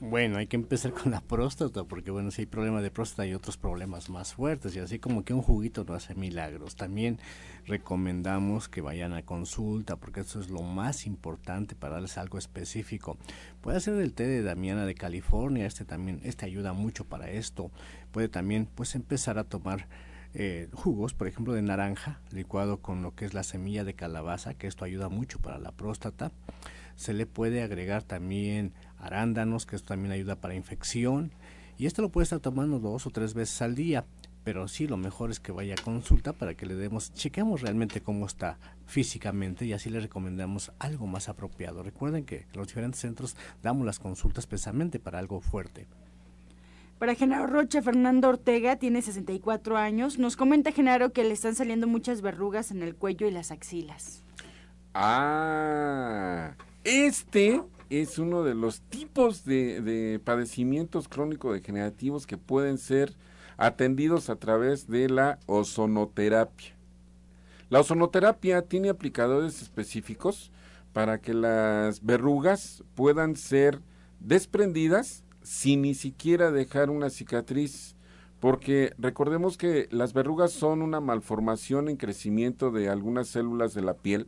Bueno, 0.05 0.39
hay 0.39 0.49
que 0.49 0.57
empezar 0.57 0.93
con 0.93 1.13
la 1.13 1.21
próstata, 1.21 1.85
porque 1.85 2.11
bueno, 2.11 2.33
si 2.33 2.43
hay 2.43 2.47
problemas 2.47 2.83
de 2.83 2.91
próstata 2.91 3.23
hay 3.23 3.35
otros 3.35 3.57
problemas 3.57 4.11
más 4.11 4.35
fuertes, 4.35 4.75
y 4.75 4.81
así 4.81 4.99
como 4.99 5.25
que 5.25 5.33
un 5.33 5.43
juguito 5.43 5.85
no 5.85 5.95
hace 5.95 6.17
milagros. 6.17 6.75
También 6.75 7.21
recomendamos 7.67 8.69
que 8.69 8.81
vayan 8.81 9.13
a 9.13 9.23
consulta, 9.23 9.95
porque 9.95 10.23
eso 10.23 10.41
es 10.41 10.51
lo 10.51 10.63
más 10.63 11.07
importante 11.07 11.77
para 11.77 11.95
darles 11.95 12.19
algo 12.19 12.37
específico. 12.37 13.17
Puede 13.61 13.79
ser 13.79 13.95
el 13.95 14.13
té 14.13 14.27
de 14.27 14.43
Damiana 14.43 14.87
de 14.87 14.97
California, 14.97 15.67
este 15.67 15.85
también, 15.85 16.21
este 16.25 16.47
ayuda 16.47 16.73
mucho 16.73 17.05
para 17.05 17.31
esto. 17.31 17.71
Puede 18.11 18.29
también, 18.29 18.67
pues, 18.75 18.97
empezar 18.97 19.39
a 19.39 19.45
tomar 19.45 19.87
eh, 20.35 20.69
jugos, 20.73 21.15
por 21.15 21.29
ejemplo, 21.29 21.53
de 21.53 21.63
naranja, 21.63 22.19
licuado 22.33 22.79
con 22.79 23.03
lo 23.03 23.15
que 23.15 23.25
es 23.25 23.35
la 23.35 23.45
semilla 23.45 23.85
de 23.85 23.95
calabaza, 23.95 24.55
que 24.55 24.67
esto 24.67 24.85
ayuda 24.85 25.09
mucho 25.09 25.39
para 25.39 25.59
la 25.59 25.71
próstata. 25.71 26.33
Se 26.97 27.15
le 27.15 27.27
puede 27.27 27.63
agregar 27.63 28.03
también 28.03 28.73
arándanos, 29.03 29.67
que 29.67 29.77
esto 29.77 29.89
también 29.89 30.13
ayuda 30.13 30.37
para 30.37 30.55
infección. 30.55 31.31
Y 31.77 31.87
esto 31.87 32.01
lo 32.01 32.09
puede 32.09 32.25
estar 32.25 32.41
tomando 32.41 32.79
dos 32.79 33.07
o 33.07 33.11
tres 33.11 33.35
veces 33.35 33.61
al 33.61 33.75
día. 33.75 34.07
Pero 34.45 34.67
sí, 34.67 34.89
lo 34.89 34.97
mejor 34.97 35.31
es 35.31 35.39
que 35.39 35.53
vaya 35.53 35.75
a 35.79 35.83
consulta 35.83 36.33
para 36.33 36.55
que 36.55 36.67
le 36.67 36.75
demos, 36.75 37.13
chequeamos 37.15 37.61
realmente 37.61 38.01
cómo 38.01 38.27
está 38.27 38.59
físicamente 38.87 39.65
y 39.67 39.73
así 39.73 39.89
le 39.89 40.01
recomendamos 40.01 40.73
algo 40.81 41.07
más 41.07 41.29
apropiado. 41.29 41.83
Recuerden 41.83 42.25
que 42.25 42.39
en 42.39 42.57
los 42.59 42.67
diferentes 42.67 43.01
centros 43.01 43.37
damos 43.63 43.87
las 43.87 44.01
consultas 44.01 44.47
precisamente 44.47 44.99
para 44.99 45.21
algo 45.21 45.41
fuerte. 45.41 45.87
Para 46.99 47.15
Genaro 47.15 47.47
Roche, 47.47 47.83
Fernando 47.83 48.29
Ortega 48.29 48.77
tiene 48.77 49.03
64 49.03 49.77
años. 49.77 50.19
Nos 50.19 50.37
comenta 50.37 50.73
Genaro 50.73 51.13
que 51.13 51.25
le 51.25 51.33
están 51.33 51.55
saliendo 51.55 51.87
muchas 51.87 52.21
verrugas 52.21 52.71
en 52.71 52.83
el 52.83 52.95
cuello 52.95 53.27
y 53.27 53.33
las 53.33 53.51
axilas. 53.51 54.23
Ah, 54.95 56.53
este 56.85 57.63
es 58.01 58.19
uno 58.19 58.43
de 58.43 58.55
los 58.55 58.81
tipos 58.81 59.45
de, 59.45 60.21
padecimientos 60.25 61.09
crónico-degenerativos 61.09 62.27
que 62.27 62.39
pueden 62.39 62.79
ser 62.79 63.15
atendidos 63.57 64.31
a 64.31 64.37
través 64.37 64.89
de 64.89 65.09
la 65.09 65.39
ozonoterapia. 65.47 66.75
La 67.69 67.81
ozonoterapia 67.81 68.63
tiene 68.63 68.89
aplicadores 68.89 69.63
específicos 69.63 70.51
para 70.93 71.21
que 71.21 71.35
las 71.35 72.05
verrugas 72.05 72.83
puedan 72.95 73.37
ser 73.37 73.81
desprendidas 74.21 75.25
sin 75.43 75.83
ni 75.83 75.95
siquiera 75.95 76.51
dejar 76.51 76.91
una 76.91 77.11
cicatriz 77.11 77.97
porque 78.43 78.93
recordemos 78.99 79.57
que 79.57 79.87
las 79.93 80.15
verrugas 80.15 80.51
son 80.51 80.83
una 80.83 81.01
malformación 81.01 81.89
en 81.89 81.97
crecimiento 81.97 82.73
de 82.73 82.89
algunas 82.89 83.29
células 83.29 83.73
de 83.73 83.83
la 83.83 83.95
piel, 83.95 84.27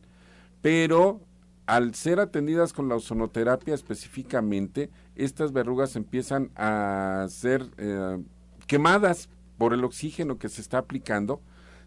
pero 0.62 1.20
al 1.66 1.94
ser 1.94 2.20
atendidas 2.20 2.72
con 2.72 2.88
la 2.88 2.96
ozonoterapia 2.96 3.74
específicamente, 3.74 4.90
estas 5.16 5.52
verrugas 5.52 5.96
empiezan 5.96 6.50
a 6.56 7.26
ser 7.28 7.66
eh, 7.78 8.22
quemadas 8.66 9.28
por 9.58 9.72
el 9.72 9.84
oxígeno 9.84 10.38
que 10.38 10.48
se 10.48 10.60
está 10.60 10.78
aplicando, 10.78 11.40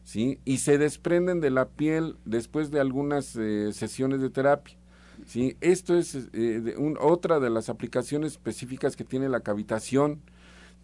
¿sí? 0.03 0.39
Y 0.45 0.59
se 0.59 0.77
desprenden 0.77 1.41
de 1.41 1.51
la 1.51 1.67
piel 1.67 2.17
después 2.25 2.71
de 2.71 2.79
algunas 2.79 3.35
eh, 3.35 3.71
sesiones 3.73 4.21
de 4.21 4.29
terapia. 4.29 4.77
¿sí? 5.25 5.57
Esto 5.61 5.97
es 5.97 6.15
eh, 6.33 6.75
otra 6.99 7.39
de 7.39 7.49
las 7.49 7.69
aplicaciones 7.69 8.33
específicas 8.33 8.95
que 8.95 9.03
tiene 9.03 9.29
la 9.29 9.41
cavitación 9.41 10.21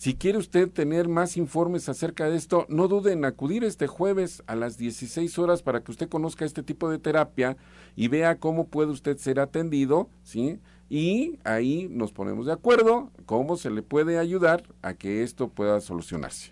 si 0.03 0.15
quiere 0.15 0.37
usted 0.37 0.69
tener 0.69 1.07
más 1.07 1.37
informes 1.37 1.87
acerca 1.87 2.29
de 2.29 2.35
esto, 2.35 2.65
no 2.67 2.89
dude 2.89 3.13
en 3.13 3.23
acudir 3.23 3.63
este 3.63 3.87
jueves 3.87 4.43
a 4.47 4.55
las 4.57 4.77
16 4.77 5.39
horas 5.39 5.61
para 5.61 5.81
que 5.81 5.91
usted 5.91 6.09
conozca 6.09 6.43
este 6.43 6.61
tipo 6.61 6.89
de 6.89 6.99
terapia 6.99 7.55
y 7.95 8.09
vea 8.09 8.37
cómo 8.37 8.67
puede 8.67 8.91
usted 8.91 9.15
ser 9.15 9.39
atendido, 9.39 10.09
¿sí? 10.21 10.59
Y 10.89 11.39
ahí 11.45 11.87
nos 11.89 12.11
ponemos 12.11 12.47
de 12.47 12.51
acuerdo 12.51 13.11
cómo 13.25 13.55
se 13.55 13.69
le 13.69 13.81
puede 13.81 14.19
ayudar 14.19 14.63
a 14.81 14.93
que 14.93 15.23
esto 15.23 15.47
pueda 15.47 15.79
solucionarse. 15.79 16.51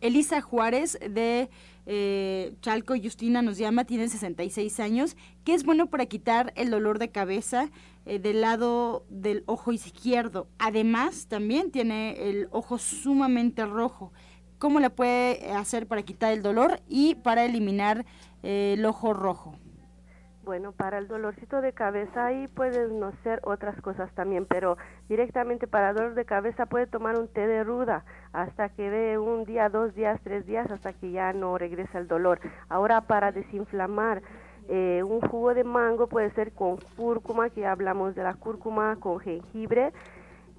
Elisa 0.00 0.40
Juárez 0.40 0.98
de 0.98 1.50
eh, 1.90 2.54
Chalco 2.60 2.94
Justina 3.02 3.40
nos 3.40 3.56
llama, 3.56 3.86
tiene 3.86 4.10
66 4.10 4.78
años, 4.78 5.16
que 5.42 5.54
es 5.54 5.64
bueno 5.64 5.86
para 5.86 6.04
quitar 6.04 6.52
el 6.54 6.70
dolor 6.70 6.98
de 6.98 7.08
cabeza 7.08 7.70
eh, 8.04 8.18
del 8.18 8.42
lado 8.42 9.06
del 9.08 9.42
ojo 9.46 9.72
izquierdo. 9.72 10.48
Además, 10.58 11.28
también 11.28 11.70
tiene 11.70 12.28
el 12.28 12.48
ojo 12.50 12.76
sumamente 12.76 13.64
rojo. 13.64 14.12
¿Cómo 14.58 14.80
le 14.80 14.90
puede 14.90 15.50
hacer 15.52 15.86
para 15.86 16.02
quitar 16.02 16.34
el 16.34 16.42
dolor 16.42 16.82
y 16.88 17.14
para 17.14 17.46
eliminar 17.46 18.04
eh, 18.42 18.74
el 18.76 18.84
ojo 18.84 19.14
rojo? 19.14 19.56
Bueno, 20.48 20.72
para 20.72 20.96
el 20.96 21.08
dolorcito 21.08 21.60
de 21.60 21.74
cabeza 21.74 22.24
ahí 22.24 22.48
pueden 22.48 22.98
no 22.98 23.12
ser 23.22 23.38
otras 23.44 23.78
cosas 23.82 24.10
también, 24.14 24.46
pero 24.46 24.78
directamente 25.06 25.66
para 25.66 25.92
dolor 25.92 26.14
de 26.14 26.24
cabeza 26.24 26.64
puede 26.64 26.86
tomar 26.86 27.18
un 27.18 27.28
té 27.28 27.46
de 27.46 27.64
ruda 27.64 28.06
hasta 28.32 28.70
que 28.70 28.88
dé 28.88 29.18
un 29.18 29.44
día, 29.44 29.68
dos 29.68 29.94
días, 29.94 30.18
tres 30.24 30.46
días, 30.46 30.70
hasta 30.70 30.94
que 30.94 31.10
ya 31.10 31.34
no 31.34 31.58
regresa 31.58 31.98
el 31.98 32.08
dolor. 32.08 32.40
Ahora 32.70 33.02
para 33.02 33.30
desinflamar, 33.30 34.22
eh, 34.70 35.02
un 35.06 35.20
jugo 35.20 35.52
de 35.52 35.64
mango 35.64 36.06
puede 36.06 36.30
ser 36.30 36.52
con 36.52 36.78
cúrcuma, 36.96 37.50
que 37.50 37.60
ya 37.60 37.72
hablamos 37.72 38.14
de 38.14 38.22
la 38.22 38.32
cúrcuma, 38.32 38.96
con 39.00 39.20
jengibre. 39.20 39.92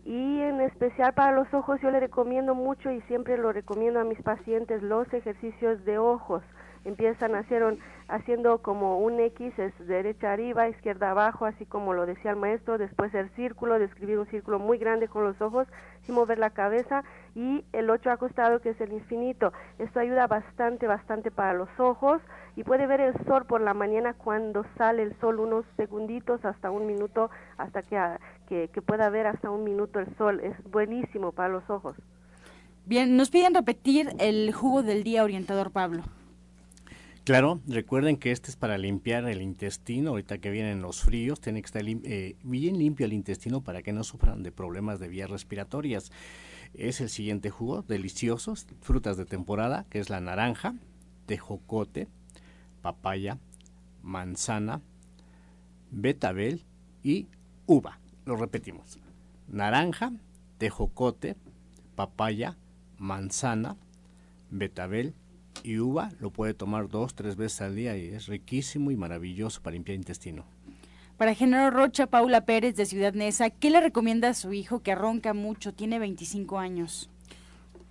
Y 0.05 0.39
en 0.39 0.61
especial 0.61 1.13
para 1.13 1.31
los 1.31 1.51
ojos 1.51 1.81
yo 1.81 1.89
le 1.89 1.99
recomiendo 1.99 2.53
mucho 2.53 2.91
y 2.91 3.01
siempre 3.07 3.39
lo 3.39 3.51
recomiendo 3.51 3.99
a 3.99 4.03
mis 4.03 4.21
pacientes 4.21 4.83
los 4.83 5.11
ejercicios 5.11 5.83
de 5.83 5.97
ojos 5.97 6.43
empiezan 6.85 7.35
hacer 7.35 7.77
haciendo 8.07 8.59
como 8.59 8.99
un 8.99 9.19
X, 9.19 9.57
es 9.59 9.73
derecha 9.87 10.33
arriba, 10.33 10.67
izquierda 10.67 11.11
abajo, 11.11 11.45
así 11.45 11.65
como 11.65 11.93
lo 11.93 12.05
decía 12.05 12.31
el 12.31 12.37
maestro, 12.37 12.77
después 12.77 13.13
el 13.13 13.29
círculo, 13.31 13.77
describir 13.77 14.19
un 14.19 14.25
círculo 14.27 14.59
muy 14.59 14.77
grande 14.77 15.07
con 15.07 15.23
los 15.23 15.39
ojos, 15.41 15.67
sin 16.03 16.15
mover 16.15 16.39
la 16.39 16.49
cabeza, 16.49 17.03
y 17.35 17.63
el 17.71 17.89
8 17.89 18.11
acostado, 18.11 18.59
que 18.61 18.71
es 18.71 18.81
el 18.81 18.93
infinito. 18.93 19.53
Esto 19.77 19.99
ayuda 19.99 20.27
bastante, 20.27 20.87
bastante 20.87 21.29
para 21.29 21.53
los 21.53 21.69
ojos, 21.79 22.21
y 22.55 22.63
puede 22.63 22.87
ver 22.87 23.01
el 23.01 23.13
sol 23.25 23.45
por 23.45 23.61
la 23.61 23.73
mañana 23.73 24.13
cuando 24.13 24.65
sale 24.77 25.03
el 25.03 25.17
sol, 25.19 25.39
unos 25.39 25.65
segunditos 25.77 26.43
hasta 26.45 26.71
un 26.71 26.87
minuto, 26.87 27.29
hasta 27.57 27.83
que, 27.83 27.99
que, 28.47 28.69
que 28.69 28.81
pueda 28.81 29.09
ver 29.09 29.27
hasta 29.27 29.51
un 29.51 29.63
minuto 29.63 29.99
el 29.99 30.15
sol. 30.17 30.39
Es 30.39 30.55
buenísimo 30.71 31.31
para 31.31 31.49
los 31.49 31.69
ojos. 31.69 31.95
Bien, 32.85 33.15
nos 33.15 33.29
piden 33.29 33.53
repetir 33.53 34.09
el 34.17 34.51
jugo 34.51 34.81
del 34.81 35.03
día, 35.03 35.23
orientador 35.23 35.69
Pablo. 35.71 36.03
Claro, 37.23 37.59
recuerden 37.67 38.17
que 38.17 38.31
este 38.31 38.49
es 38.49 38.55
para 38.55 38.77
limpiar 38.77 39.27
el 39.29 39.41
intestino, 39.41 40.11
ahorita 40.11 40.39
que 40.39 40.49
vienen 40.49 40.81
los 40.81 41.01
fríos, 41.01 41.39
tiene 41.39 41.61
que 41.61 41.67
estar 41.67 41.83
eh, 41.85 42.35
bien 42.43 42.79
limpio 42.79 43.05
el 43.05 43.13
intestino 43.13 43.61
para 43.61 43.83
que 43.83 43.93
no 43.93 44.03
sufran 44.03 44.41
de 44.41 44.51
problemas 44.51 44.99
de 44.99 45.09
vías 45.09 45.29
respiratorias. 45.29 46.11
Es 46.73 47.01
el 47.01 47.09
siguiente 47.09 47.49
jugo, 47.51 47.83
deliciosos, 47.83 48.65
frutas 48.81 49.17
de 49.17 49.25
temporada, 49.25 49.85
que 49.89 49.99
es 49.99 50.09
la 50.09 50.21
naranja, 50.21 50.75
tejocote, 51.27 52.07
papaya, 52.81 53.37
manzana, 54.01 54.81
betabel 55.91 56.63
y 57.03 57.27
uva. 57.67 57.99
Lo 58.25 58.37
repetimos. 58.37 58.97
Naranja, 59.47 60.13
tejocote, 60.57 61.35
papaya, 61.95 62.57
manzana, 62.97 63.75
betabel 64.49 65.13
y 65.63 65.79
uva 65.79 66.09
lo 66.19 66.31
puede 66.31 66.53
tomar 66.53 66.89
dos, 66.89 67.13
tres 67.15 67.35
veces 67.35 67.61
al 67.61 67.75
día 67.75 67.97
y 67.97 68.07
es 68.07 68.27
riquísimo 68.27 68.91
y 68.91 68.95
maravilloso 68.95 69.61
para 69.61 69.73
limpiar 69.73 69.95
intestino. 69.95 70.45
Para 71.17 71.35
Genaro 71.35 71.69
Rocha, 71.69 72.07
Paula 72.07 72.45
Pérez 72.45 72.75
de 72.75 72.85
Ciudad 72.85 73.13
Neza, 73.13 73.49
¿qué 73.49 73.69
le 73.69 73.81
recomienda 73.81 74.29
a 74.29 74.33
su 74.33 74.53
hijo 74.53 74.81
que 74.81 74.95
ronca 74.95 75.33
mucho? 75.33 75.73
Tiene 75.73 75.99
25 75.99 76.57
años. 76.57 77.09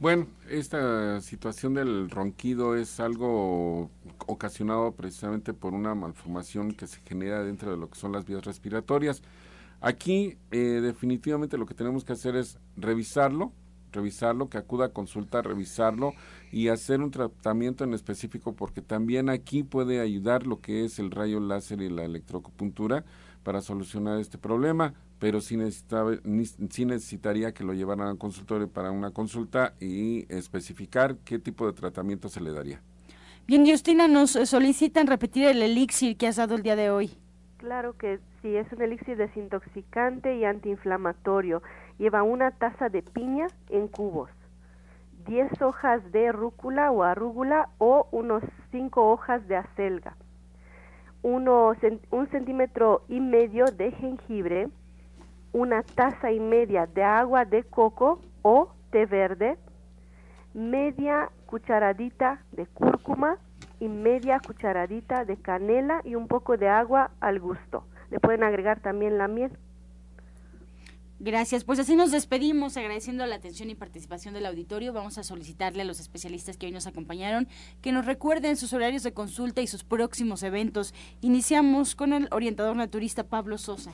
Bueno, 0.00 0.28
esta 0.48 1.20
situación 1.20 1.74
del 1.74 2.08
ronquido 2.08 2.76
es 2.76 3.00
algo 3.00 3.90
ocasionado 4.26 4.92
precisamente 4.92 5.52
por 5.52 5.74
una 5.74 5.94
malformación 5.96 6.72
que 6.72 6.86
se 6.86 7.00
genera 7.00 7.42
dentro 7.42 7.70
de 7.72 7.76
lo 7.76 7.90
que 7.90 7.98
son 7.98 8.12
las 8.12 8.24
vías 8.24 8.44
respiratorias. 8.44 9.22
Aquí 9.80 10.36
eh, 10.52 10.80
definitivamente 10.82 11.58
lo 11.58 11.66
que 11.66 11.74
tenemos 11.74 12.04
que 12.04 12.12
hacer 12.12 12.36
es 12.36 12.58
revisarlo, 12.76 13.52
revisarlo, 13.92 14.48
que 14.48 14.58
acuda 14.58 14.86
a 14.86 14.88
consulta, 14.90 15.42
revisarlo 15.42 16.12
y 16.52 16.68
hacer 16.68 17.00
un 17.00 17.10
tratamiento 17.10 17.84
en 17.84 17.94
específico 17.94 18.54
porque 18.54 18.82
también 18.82 19.28
aquí 19.28 19.62
puede 19.62 20.00
ayudar 20.00 20.46
lo 20.46 20.60
que 20.60 20.84
es 20.84 20.98
el 20.98 21.10
rayo 21.10 21.40
láser 21.40 21.80
y 21.80 21.90
la 21.90 22.04
electroacupuntura 22.04 23.04
para 23.42 23.60
solucionar 23.60 24.18
este 24.18 24.38
problema, 24.38 24.94
pero 25.18 25.40
sí, 25.40 25.56
sí 25.70 26.84
necesitaría 26.84 27.52
que 27.52 27.64
lo 27.64 27.72
llevaran 27.72 28.08
al 28.08 28.18
consultorio 28.18 28.68
para 28.68 28.90
una 28.90 29.10
consulta 29.10 29.74
y 29.80 30.26
especificar 30.32 31.16
qué 31.24 31.38
tipo 31.38 31.66
de 31.66 31.72
tratamiento 31.72 32.28
se 32.28 32.40
le 32.40 32.52
daría. 32.52 32.82
Bien, 33.46 33.64
Justina, 33.66 34.08
nos 34.08 34.32
solicitan 34.32 35.06
repetir 35.06 35.46
el 35.46 35.62
elixir 35.62 36.18
que 36.18 36.26
has 36.26 36.36
dado 36.36 36.54
el 36.54 36.62
día 36.62 36.76
de 36.76 36.90
hoy. 36.90 37.10
Claro 37.56 37.96
que 37.96 38.20
sí, 38.42 38.54
es 38.54 38.70
un 38.72 38.82
elixir 38.82 39.16
desintoxicante 39.16 40.36
y 40.36 40.44
antiinflamatorio. 40.44 41.62
Lleva 41.98 42.22
una 42.22 42.52
taza 42.52 42.88
de 42.88 43.02
piña 43.02 43.48
en 43.68 43.88
cubos 43.88 44.30
10 45.28 45.60
hojas 45.60 46.10
de 46.10 46.32
rúcula 46.32 46.90
o 46.90 47.02
arúgula 47.02 47.68
o 47.76 48.08
unos 48.12 48.42
5 48.70 49.10
hojas 49.12 49.46
de 49.46 49.56
acelga, 49.56 50.16
uno, 51.22 51.72
un 52.10 52.26
centímetro 52.28 53.02
y 53.08 53.20
medio 53.20 53.66
de 53.66 53.92
jengibre, 53.92 54.68
una 55.52 55.82
taza 55.82 56.32
y 56.32 56.40
media 56.40 56.86
de 56.86 57.02
agua 57.02 57.44
de 57.44 57.62
coco 57.64 58.20
o 58.40 58.70
té 58.90 59.04
verde, 59.04 59.58
media 60.54 61.30
cucharadita 61.44 62.40
de 62.52 62.66
cúrcuma 62.66 63.36
y 63.80 63.88
media 63.88 64.40
cucharadita 64.40 65.26
de 65.26 65.36
canela 65.36 66.00
y 66.04 66.14
un 66.14 66.26
poco 66.26 66.56
de 66.56 66.68
agua 66.68 67.10
al 67.20 67.38
gusto. 67.38 67.84
Le 68.10 68.18
pueden 68.18 68.44
agregar 68.44 68.80
también 68.80 69.18
la 69.18 69.28
miel. 69.28 69.52
Gracias. 71.20 71.64
Pues 71.64 71.80
así 71.80 71.96
nos 71.96 72.12
despedimos 72.12 72.76
agradeciendo 72.76 73.26
la 73.26 73.34
atención 73.34 73.70
y 73.70 73.74
participación 73.74 74.34
del 74.34 74.46
auditorio. 74.46 74.92
Vamos 74.92 75.18
a 75.18 75.24
solicitarle 75.24 75.82
a 75.82 75.84
los 75.84 75.98
especialistas 75.98 76.56
que 76.56 76.66
hoy 76.66 76.72
nos 76.72 76.86
acompañaron 76.86 77.48
que 77.82 77.90
nos 77.90 78.06
recuerden 78.06 78.56
sus 78.56 78.72
horarios 78.72 79.02
de 79.02 79.12
consulta 79.12 79.60
y 79.60 79.66
sus 79.66 79.82
próximos 79.82 80.44
eventos. 80.44 80.94
Iniciamos 81.20 81.96
con 81.96 82.12
el 82.12 82.28
orientador 82.30 82.76
naturista 82.76 83.24
Pablo 83.24 83.58
Sosa. 83.58 83.92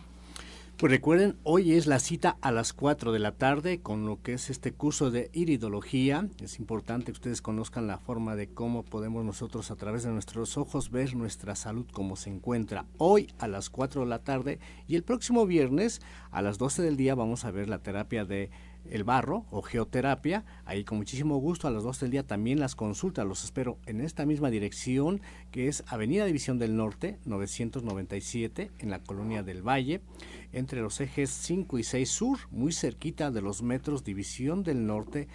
Pues 0.76 0.90
recuerden, 0.90 1.36
hoy 1.44 1.74
es 1.74 1.86
la 1.86 2.00
cita 2.00 2.36
a 2.40 2.50
las 2.50 2.72
4 2.72 3.12
de 3.12 3.20
la 3.20 3.30
tarde 3.30 3.78
con 3.78 4.06
lo 4.06 4.20
que 4.20 4.32
es 4.32 4.50
este 4.50 4.72
curso 4.72 5.12
de 5.12 5.30
iridología. 5.32 6.26
Es 6.42 6.58
importante 6.58 7.06
que 7.06 7.12
ustedes 7.12 7.40
conozcan 7.40 7.86
la 7.86 7.98
forma 7.98 8.34
de 8.34 8.48
cómo 8.48 8.82
podemos 8.82 9.24
nosotros 9.24 9.70
a 9.70 9.76
través 9.76 10.02
de 10.02 10.10
nuestros 10.10 10.58
ojos 10.58 10.90
ver 10.90 11.14
nuestra 11.14 11.54
salud 11.54 11.86
como 11.92 12.16
se 12.16 12.30
encuentra. 12.30 12.86
Hoy 12.98 13.32
a 13.38 13.46
las 13.46 13.70
4 13.70 14.00
de 14.00 14.08
la 14.08 14.18
tarde 14.18 14.58
y 14.88 14.96
el 14.96 15.04
próximo 15.04 15.46
viernes 15.46 16.02
a 16.32 16.42
las 16.42 16.58
12 16.58 16.82
del 16.82 16.96
día 16.96 17.14
vamos 17.14 17.44
a 17.44 17.52
ver 17.52 17.68
la 17.68 17.78
terapia 17.78 18.24
de 18.24 18.50
el 18.90 19.04
barro 19.04 19.44
o 19.50 19.62
geoterapia. 19.62 20.44
Ahí 20.64 20.84
con 20.84 20.98
muchísimo 20.98 21.36
gusto 21.38 21.68
a 21.68 21.70
las 21.70 21.82
2 21.82 22.00
del 22.00 22.10
día 22.10 22.26
también 22.26 22.60
las 22.60 22.74
consultas. 22.74 23.26
Los 23.26 23.44
espero 23.44 23.78
en 23.86 24.00
esta 24.00 24.26
misma 24.26 24.50
dirección 24.50 25.20
que 25.50 25.68
es 25.68 25.84
Avenida 25.86 26.24
División 26.24 26.58
del 26.58 26.76
Norte 26.76 27.18
997 27.24 28.70
en 28.78 28.90
la 28.90 28.98
colonia 29.00 29.42
del 29.42 29.62
Valle 29.62 30.00
entre 30.52 30.80
los 30.80 31.00
ejes 31.00 31.30
5 31.30 31.78
y 31.78 31.82
6 31.82 32.08
sur, 32.08 32.38
muy 32.50 32.72
cerquita 32.72 33.30
de 33.30 33.42
los 33.42 33.62
metros 33.62 34.04
División 34.04 34.62
del 34.62 34.86
Norte 34.86 35.28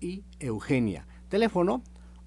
y 0.00 0.24
Eugenia. 0.40 1.06
Teléfono 1.28 1.82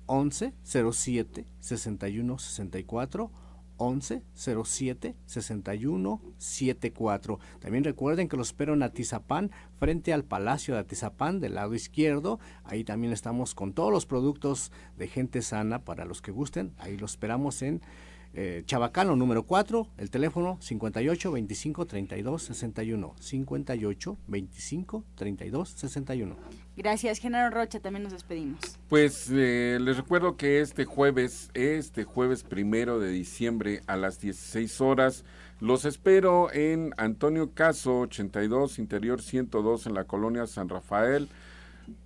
11 0.06 0.54
07 0.64 1.46
61 1.60 2.40
64 2.40 3.32
11 3.80 4.22
07 4.34 5.16
61 5.26 6.22
74. 6.38 7.40
También 7.60 7.84
recuerden 7.84 8.28
que 8.28 8.38
los 8.38 8.50
espero 8.50 8.74
en 8.74 8.84
Atizapán, 8.84 9.52
frente 9.80 10.14
al 10.14 10.24
Palacio 10.24 10.76
de 10.76 10.82
Atizapán, 10.82 11.40
del 11.40 11.56
lado 11.56 11.74
izquierdo. 11.74 12.40
Ahí 12.64 12.84
también 12.84 13.14
estamos 13.14 13.56
con 13.56 13.74
todos 13.74 13.92
los 13.92 14.06
productos 14.06 14.72
de 14.98 15.08
gente 15.08 15.42
sana 15.42 15.84
para 15.84 16.06
los 16.06 16.22
que 16.22 16.32
gusten. 16.32 16.74
Ahí 16.78 16.98
los 16.98 17.12
esperamos 17.12 17.62
en 17.62 17.82
eh, 18.34 18.64
Chabacano 18.66 19.16
número 19.16 19.44
4, 19.44 19.88
el 19.98 20.10
teléfono 20.10 20.58
58 20.62 21.32
25 21.32 21.86
32 21.86 22.44
61. 22.44 23.16
58 23.20 24.18
25 24.28 25.04
32 25.16 25.70
61. 25.70 26.36
Gracias, 26.78 27.20
Genaro 27.20 27.54
Rocha, 27.54 27.80
también 27.80 28.04
nos 28.04 28.14
despedimos. 28.14 28.60
Pues 28.88 29.30
eh, 29.32 29.80
les 29.82 29.98
recuerdo 29.98 30.38
que 30.38 30.62
este 30.62 30.86
jueves, 30.86 31.50
este 31.54 32.04
jueves 32.04 32.44
primero 32.44 33.00
de 33.00 33.10
diciembre 33.10 33.82
a 33.88 33.98
las 33.98 34.20
16 34.22 34.80
horas, 34.82 35.26
los 35.60 35.84
espero 35.84 36.54
en 36.54 36.94
Antonio 36.98 37.54
Caso 37.54 38.00
82, 38.02 38.80
Interior 38.80 39.22
102 39.22 39.88
en 39.88 39.94
la 39.94 40.06
colonia 40.06 40.48
San 40.48 40.70
Rafael 40.70 41.28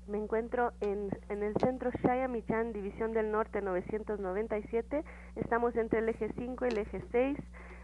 Me 0.08 0.18
encuentro 0.18 0.74
en, 0.82 1.10
en 1.30 1.44
el 1.44 1.54
centro 1.56 1.92
Shaya 2.04 2.28
Michan, 2.28 2.74
División 2.74 3.14
del 3.14 3.32
Norte 3.32 3.62
997. 3.62 5.06
Estamos 5.36 5.76
entre 5.76 6.00
el 6.00 6.10
eje 6.10 6.34
5 6.38 6.66
y 6.66 6.70
el 6.70 6.80
eje 6.80 7.04
6. 7.12 7.38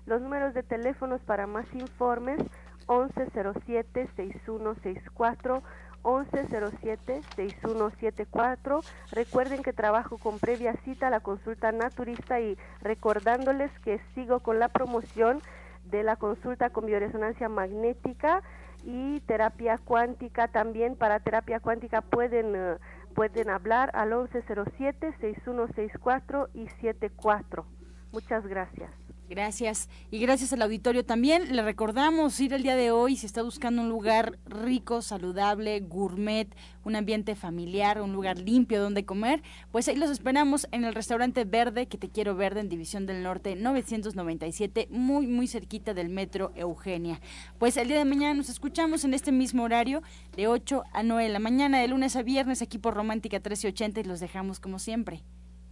Los 0.06 0.22
números 0.22 0.54
de 0.54 0.64
teléfonos 0.64 1.22
para 1.22 1.48
más 1.48 1.66
informes 1.74 2.42
1107-6164 2.88 5.62
1107-6174. 6.08 8.82
Recuerden 9.12 9.62
que 9.62 9.74
trabajo 9.74 10.18
con 10.18 10.40
previa 10.40 10.74
cita 10.86 11.08
a 11.08 11.10
la 11.10 11.20
consulta 11.20 11.74
naturista 11.74 12.40
y 12.40 12.58
recordándoles 12.82 13.70
que 13.80 14.00
sigo 14.16 14.40
con 14.40 14.60
la 14.60 14.70
promoción 14.70 15.42
de 15.86 16.04
la 16.04 16.16
consulta 16.16 16.70
con 16.70 16.86
bioresonancia 16.86 17.50
magnética 17.50 18.42
y 18.86 19.20
terapia 19.22 19.78
cuántica 19.78 20.48
también. 20.48 20.96
Para 20.96 21.20
terapia 21.20 21.60
cuántica 21.60 22.02
pueden, 22.02 22.56
eh, 22.56 22.78
pueden 23.14 23.50
hablar 23.50 23.92
al 23.94 24.12
1107-6164 24.12 26.48
y 26.54 26.70
74. 26.82 27.66
Muchas 28.12 28.48
gracias. 28.48 29.07
Gracias. 29.30 29.90
Y 30.10 30.20
gracias 30.20 30.54
al 30.54 30.62
auditorio 30.62 31.04
también. 31.04 31.56
Le 31.56 31.62
recordamos 31.62 32.40
ir 32.40 32.54
el 32.54 32.64
día 32.64 32.76
de 32.76 32.92
hoy 32.92 33.18
si 33.18 33.26
está 33.26 33.44
buscando 33.44 33.82
un 33.82 33.90
lugar 33.90 34.40
rico, 34.46 35.02
saludable, 35.02 35.82
gourmet, 35.82 36.48
un 36.86 36.96
ambiente 36.96 37.36
familiar, 37.36 38.02
un 38.02 38.14
lugar 38.14 38.40
limpio 38.40 38.82
donde 38.82 39.06
comer, 39.06 39.44
pues 39.72 39.88
ahí 39.90 39.98
los 39.98 40.10
esperamos 40.10 40.68
en 40.72 40.86
el 40.86 40.96
restaurante 40.96 41.44
Verde, 41.44 41.88
que 41.88 41.98
te 41.98 42.10
quiero 42.10 42.36
verde 42.36 42.62
en 42.62 42.70
División 42.70 43.06
del 43.06 43.22
Norte 43.24 43.56
997, 43.56 44.88
muy, 44.90 45.28
muy 45.28 45.48
cerquita 45.48 45.94
del 45.94 46.10
metro 46.10 46.54
Eugenia. 46.56 47.20
Pues 47.60 47.76
el 47.76 47.90
día 47.90 47.98
de 47.98 48.06
mañana 48.06 48.34
nos 48.34 48.50
escuchamos 48.50 49.04
en 49.04 49.14
este 49.14 49.34
mismo 49.34 49.64
horario 49.64 50.02
de 50.38 50.48
8 50.48 50.84
a 50.94 51.04
9 51.04 51.24
de 51.24 51.30
la 51.30 51.40
mañana, 51.40 51.80
de 51.80 51.90
lunes 51.90 52.16
a 52.16 52.24
viernes, 52.24 52.62
aquí 52.62 52.78
por 52.78 52.94
Romántica 52.94 53.38
1380 53.38 54.00
y 54.00 54.04
los 54.06 54.22
dejamos 54.22 54.62
como 54.62 54.80
siempre 54.80 55.24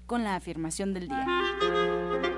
con 0.06 0.24
la 0.24 0.36
afirmación 0.36 0.93
del 0.93 1.08
día. 1.08 2.34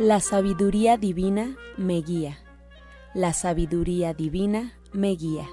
La 0.00 0.18
sabiduría 0.18 0.96
divina 0.96 1.58
me 1.76 2.00
guía. 2.00 2.38
La 3.12 3.34
sabiduría 3.34 4.14
divina 4.14 4.72
me 4.94 5.10
guía. 5.10 5.46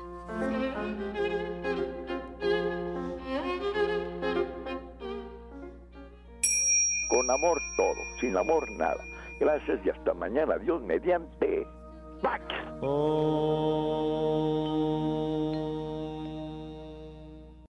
Con 7.10 7.30
amor 7.30 7.60
todo, 7.76 7.98
sin 8.22 8.38
amor 8.38 8.72
nada. 8.78 9.04
Gracias 9.41 9.86
y 9.86 9.89
hasta 9.89 10.14
mañana. 10.14 10.58
Dios 10.60 10.82
mediante. 10.82 11.68
¡Pax! 12.22 12.45
Oh. 12.84 13.98